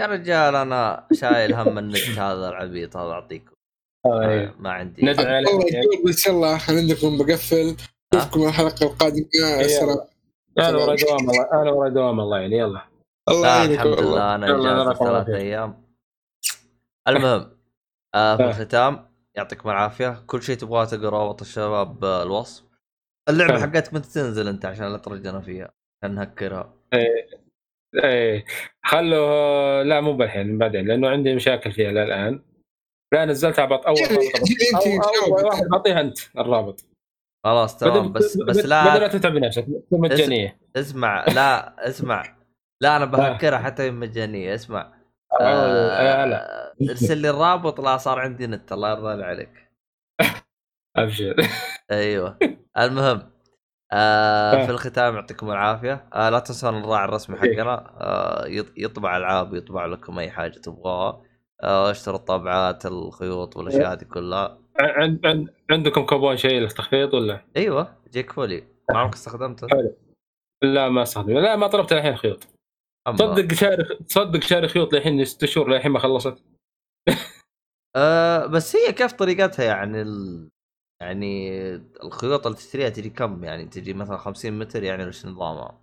[0.00, 3.54] يا رجال أنا شايل هم النت هذا العبيط هذا أعطيكم.
[4.06, 5.06] آه، ما عندي.
[5.06, 5.72] ندعي عليك.
[5.72, 7.76] يقول بس يلا عندكم بقفل.
[8.14, 9.26] نشوفكم الحلقة القادمة.
[9.60, 9.98] السلام
[10.58, 11.62] أنا ورا دوام الله.
[11.62, 12.58] أنا ورا دوام الله يعني.
[12.58, 12.82] يلا.
[13.28, 13.80] الله يعينك.
[13.80, 14.00] الحمد.
[14.00, 14.34] لله.
[14.34, 15.28] أنا اجازه الله ثلاث.
[15.28, 15.84] أيام.
[17.08, 17.50] المهم
[18.14, 18.50] آه في آه.
[18.50, 20.22] الختام يعطيكم العافية.
[20.26, 22.67] كل شيء تبغاه تقرا رابط الشباب بالوصف
[23.28, 23.60] اللعبة حلو.
[23.60, 25.70] حقتك متى تنزل أنت عشان لا ترجعنا فيها؟
[26.02, 26.74] عشان نهكرها
[28.04, 28.44] إيه
[28.84, 32.42] خلوا لا مو بالحين بعدين لأنه عندي مشاكل فيها للآن.
[33.12, 35.44] لا نزلت عبط أول الله.
[35.44, 36.84] واحد بعطيها أنت الرابط.
[37.44, 38.98] خلاص تمام بس بس بدل لا.
[38.98, 42.36] لا تتعب نفسك مجانية؟ اسمع لا اسمع.
[42.80, 44.92] لا أنا بهكرها حتى مجانية اسمع.
[45.40, 46.72] آه، آه لا.
[46.90, 49.67] ارسل لي الرابط لا صار عندي نت الله يرضى عليك.
[51.02, 51.36] أبشر.
[51.90, 52.38] أيوه.
[52.78, 53.30] المهم
[53.92, 54.66] آه آه.
[54.66, 56.08] في الختام يعطيكم العافية.
[56.14, 57.56] آه لا تنسون الراعي الرسمي إيه.
[57.56, 57.96] حقنا.
[58.00, 61.22] آه يط- يطبع العاب يطبع لكم أي حاجة تبغوها.
[61.62, 64.58] آه اشتروا الطابعات الخيوط والأشياء هذه كلها.
[64.80, 68.64] عند عند عندكم كوبون شيء للتخفيض ولا؟ أيوه Geekfully.
[68.90, 69.66] ما عمرك استخدمته
[70.62, 72.46] لا ما استخدم لا ما طلبت الحين خيوط
[73.18, 76.44] تصدق شاري تصدق شاري خيوط للحين ست شهور للحين ما خلصت.
[77.96, 80.48] آه بس هي كيف طريقتها يعني ال...
[81.00, 81.50] يعني
[82.04, 85.80] الخيوط اللي تشتريها تجي كم؟ يعني تجي مثلا 50 متر يعني وش نظامها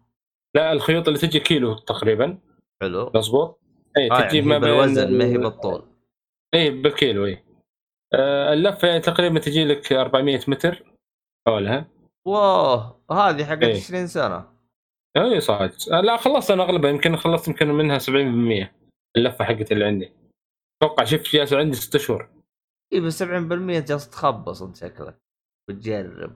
[0.56, 2.38] لا الخيوط اللي تجي كيلو تقريبا.
[2.82, 3.12] حلو.
[3.16, 3.60] مظبوط.
[3.98, 5.86] اي آه تجي يعني ما هي بين بالوزن ما هي بالطول.
[6.54, 7.44] اي بالكيلو اي
[8.14, 10.84] آه اللفة يعني تقريبا تجي لك 400 متر
[11.48, 11.88] حولها.
[12.28, 12.82] واو
[13.12, 13.76] هذه حقت إيه.
[13.76, 14.56] 20 سنة.
[15.18, 16.90] اي صاد آه، لا خلصت أنا أغلبها.
[16.92, 18.74] يمكن خلصت يمكن منها 70%
[19.18, 20.12] اللفة حقت اللي عندي.
[20.82, 22.35] أتوقع شفت جالسه عندي ست شهور.
[22.94, 25.18] اي بس 70% جالس تخبص أنت شكلك.
[25.70, 26.36] وتجرب.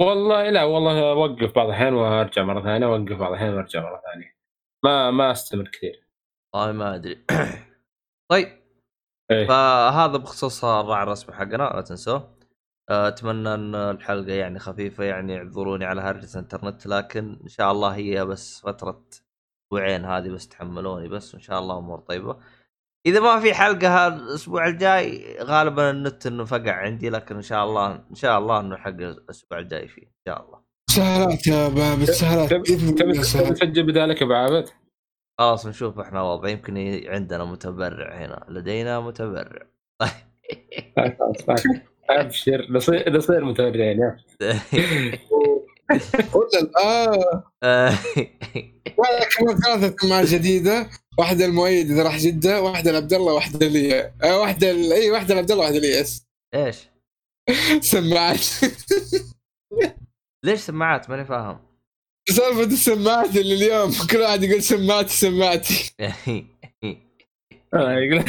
[0.00, 4.36] والله لا والله أوقف بعض الأحيان وأرجع مرة ثانية أوقف بعض الأحيان وأرجع مرة ثانية.
[4.84, 6.08] ما ما أستمر كثير.
[6.54, 7.24] والله ما أدري.
[8.32, 8.48] طيب.
[9.30, 9.46] إيه.
[9.46, 12.34] فهذا بخصوص الراعي الرسمي حقنا لا تنسوه.
[12.90, 17.94] آه، أتمنى أن الحلقة يعني خفيفة يعني اعذروني على هرجة الإنترنت لكن إن شاء الله
[17.96, 19.04] هي بس فترة
[19.66, 22.40] أسبوعين هذه بس تحملوني بس وإن شاء الله أمور طيبة.
[23.06, 27.92] اذا ما في حلقه الأسبوع الجاي غالبا النت انه فقع عندي لكن ان شاء الله
[28.10, 30.60] ان شاء الله انه حق الأسبوع الجاي فيه ان شاء الله
[30.90, 33.52] سهلات يا باب السهلات تبي سهلات.
[33.52, 34.68] تسجل بذلك ابو عابد
[35.38, 39.66] خلاص نشوف إحنا وضع يمكن عندنا متبرع هنا لدينا متبرع
[42.10, 44.16] ابشر نصير نصير متابعين يا.
[46.34, 46.70] ولا
[47.62, 47.98] آه.
[48.98, 54.12] ولا كمان ثلاثة سماعات جديدة واحدة المؤيد إذا راح جدة واحدة لعبد الله واحدة لي
[54.24, 54.70] آه واحدة.
[54.70, 56.76] إي واحدة لعبد الله واحدة لي اس إيش؟
[57.92, 58.46] سماعات.
[60.44, 61.58] ليش سماعات؟ ماني فاهم.
[62.28, 65.94] سالفة السماعات اللي اليوم كل واحد يقول سماعتي سماعتي.
[67.74, 68.24] آه، يقول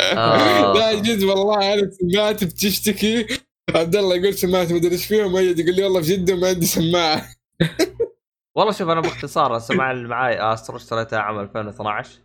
[0.00, 0.72] آه.
[0.72, 3.26] لا جد والله أنا سماعتي بتشتكي.
[3.70, 6.66] عبد الله يقول سماعتي مدري إيش فيها مؤيد يقول لي والله في جدة ما عندي
[6.66, 7.22] سماعة.
[8.56, 12.20] والله شوف أنا باختصار السماعة اللي معاي Astro اشتريتها عام 2012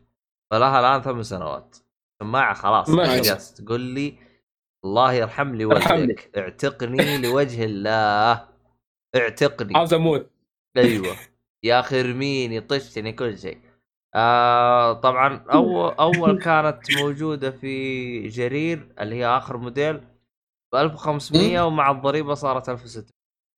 [0.51, 1.77] فلها الآن ثمان سنوات.
[2.19, 4.15] سماعة خلاص ما جالس تقول لي
[4.85, 5.65] الله يرحم لي.
[5.65, 6.31] وجهك.
[6.37, 8.47] اعتقني لوجه الله.
[9.15, 9.77] اعتقني.
[9.77, 10.29] عاوز أموت
[10.77, 11.15] أيوه.
[11.63, 13.57] يا أخي ارميني طشتني كل شيء.
[14.15, 20.01] آه طبعا اول أول كانت موجودة في جرير اللي هي آخر موديل.
[20.73, 23.05] ب 1500 ومع الضريبة صارت 1600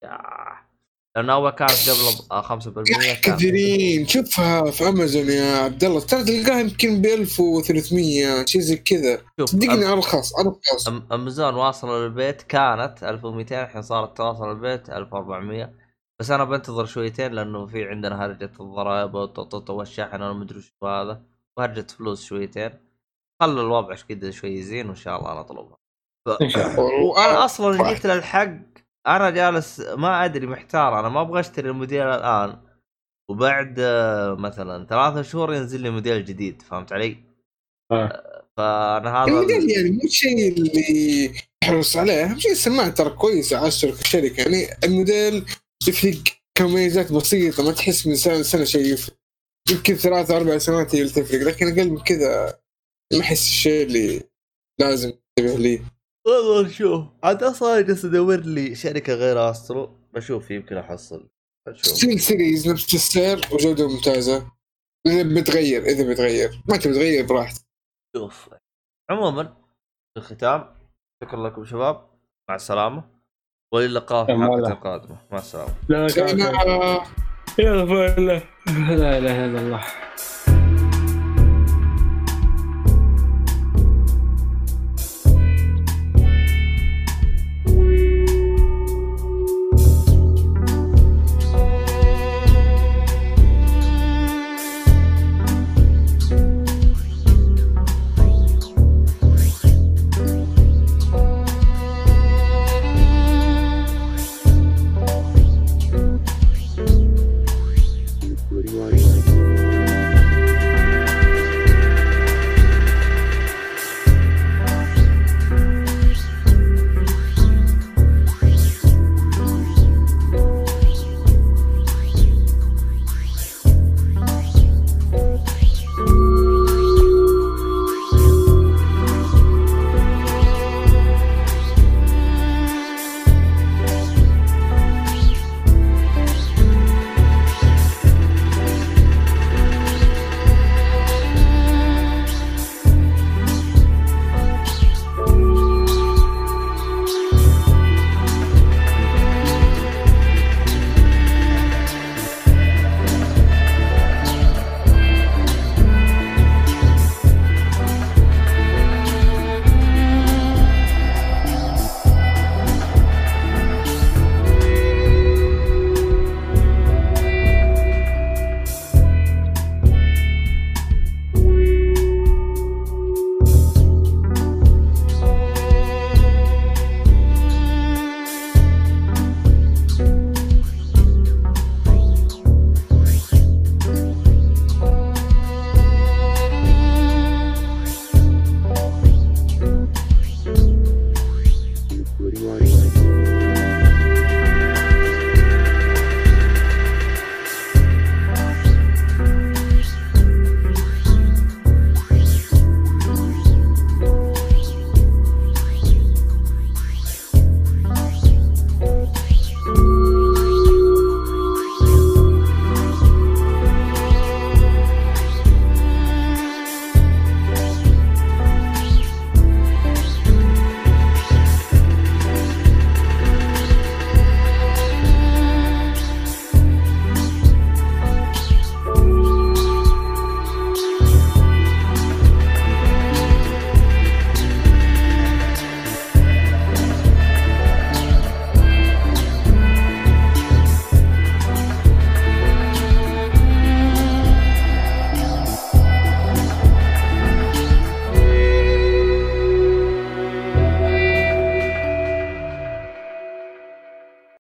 [0.03, 0.57] آه.
[1.15, 4.07] لأنه اول كانت قبل آه، 5% كانت كثيرين.
[4.07, 5.99] شوفها في أمازون يا عبد الله.
[5.99, 9.21] ترى تلقاها يمكن ب 1300 شيء زي كذا.
[9.45, 10.87] صدقني أم- أرخص أرخص.
[11.11, 15.73] أمازون واصلة للبيت كانت 1200 الحين صارت توصل البيت 1400
[16.19, 19.15] بس أنا بنتظر شويتين لأنه في عندنا هرجة الضرائب
[19.69, 21.21] والشحن والمدري شو هذا.
[21.57, 22.71] وهرجة فلوس شويتين.
[23.41, 25.77] خلوا الوضع كذا شوي يزين وإن شاء الله نطلبها.
[26.41, 27.03] إن شاء الله.
[27.03, 28.57] وأنا أصلا جيت للحق
[29.07, 30.99] أنا جالس ما أدري محتار.
[30.99, 32.57] أنا ما أبغى أشتري الموديل الآن.
[33.29, 36.61] وبعد آه، مثلا ثلاثة شهور ينزل لي موديل جديد.
[36.61, 37.17] فهمت علي؟
[37.91, 38.43] آه.
[38.57, 41.33] فأنا هذا الموديل يعني مو الشيء اللي
[41.63, 42.25] يحرص عليه.
[42.25, 45.45] أهم شيء السماعة ترى كويسه على الشركة يعني الموديل
[45.87, 46.17] يفرق
[46.55, 47.63] كمميزات بسيطة.
[47.63, 49.15] ما تحس من سنة لسنة شيء يفرق.
[49.71, 51.41] يمكن ثلاث أربع سنوات هي اللي تفرق.
[51.41, 52.59] لكن أقل من كذا
[53.13, 54.23] ما أحس الشيء اللي
[54.79, 60.77] لازم تنتبه ليه والله شوف عاد أصلا جالس أدور لي شركة غير Astro بشوف يمكن
[60.77, 61.29] أحصل.
[61.67, 64.51] بشوف Steel Series نفس السعر وجودة ممتازة.
[65.07, 66.61] إذا بتغير إذا بتغير.
[66.69, 67.61] ما تبي تغير براحتك.
[68.17, 68.49] شوف.
[69.11, 70.75] عموما في الختام
[71.23, 72.09] شكرا لكم شباب.
[72.49, 73.03] مع السلامة.
[73.73, 74.71] والى اللقاء في أمان حلقه الله.
[74.71, 75.17] القادمة.
[75.31, 75.73] مع السلامة.
[75.89, 76.17] لا أنا-
[77.59, 79.83] يا لا اله الا الله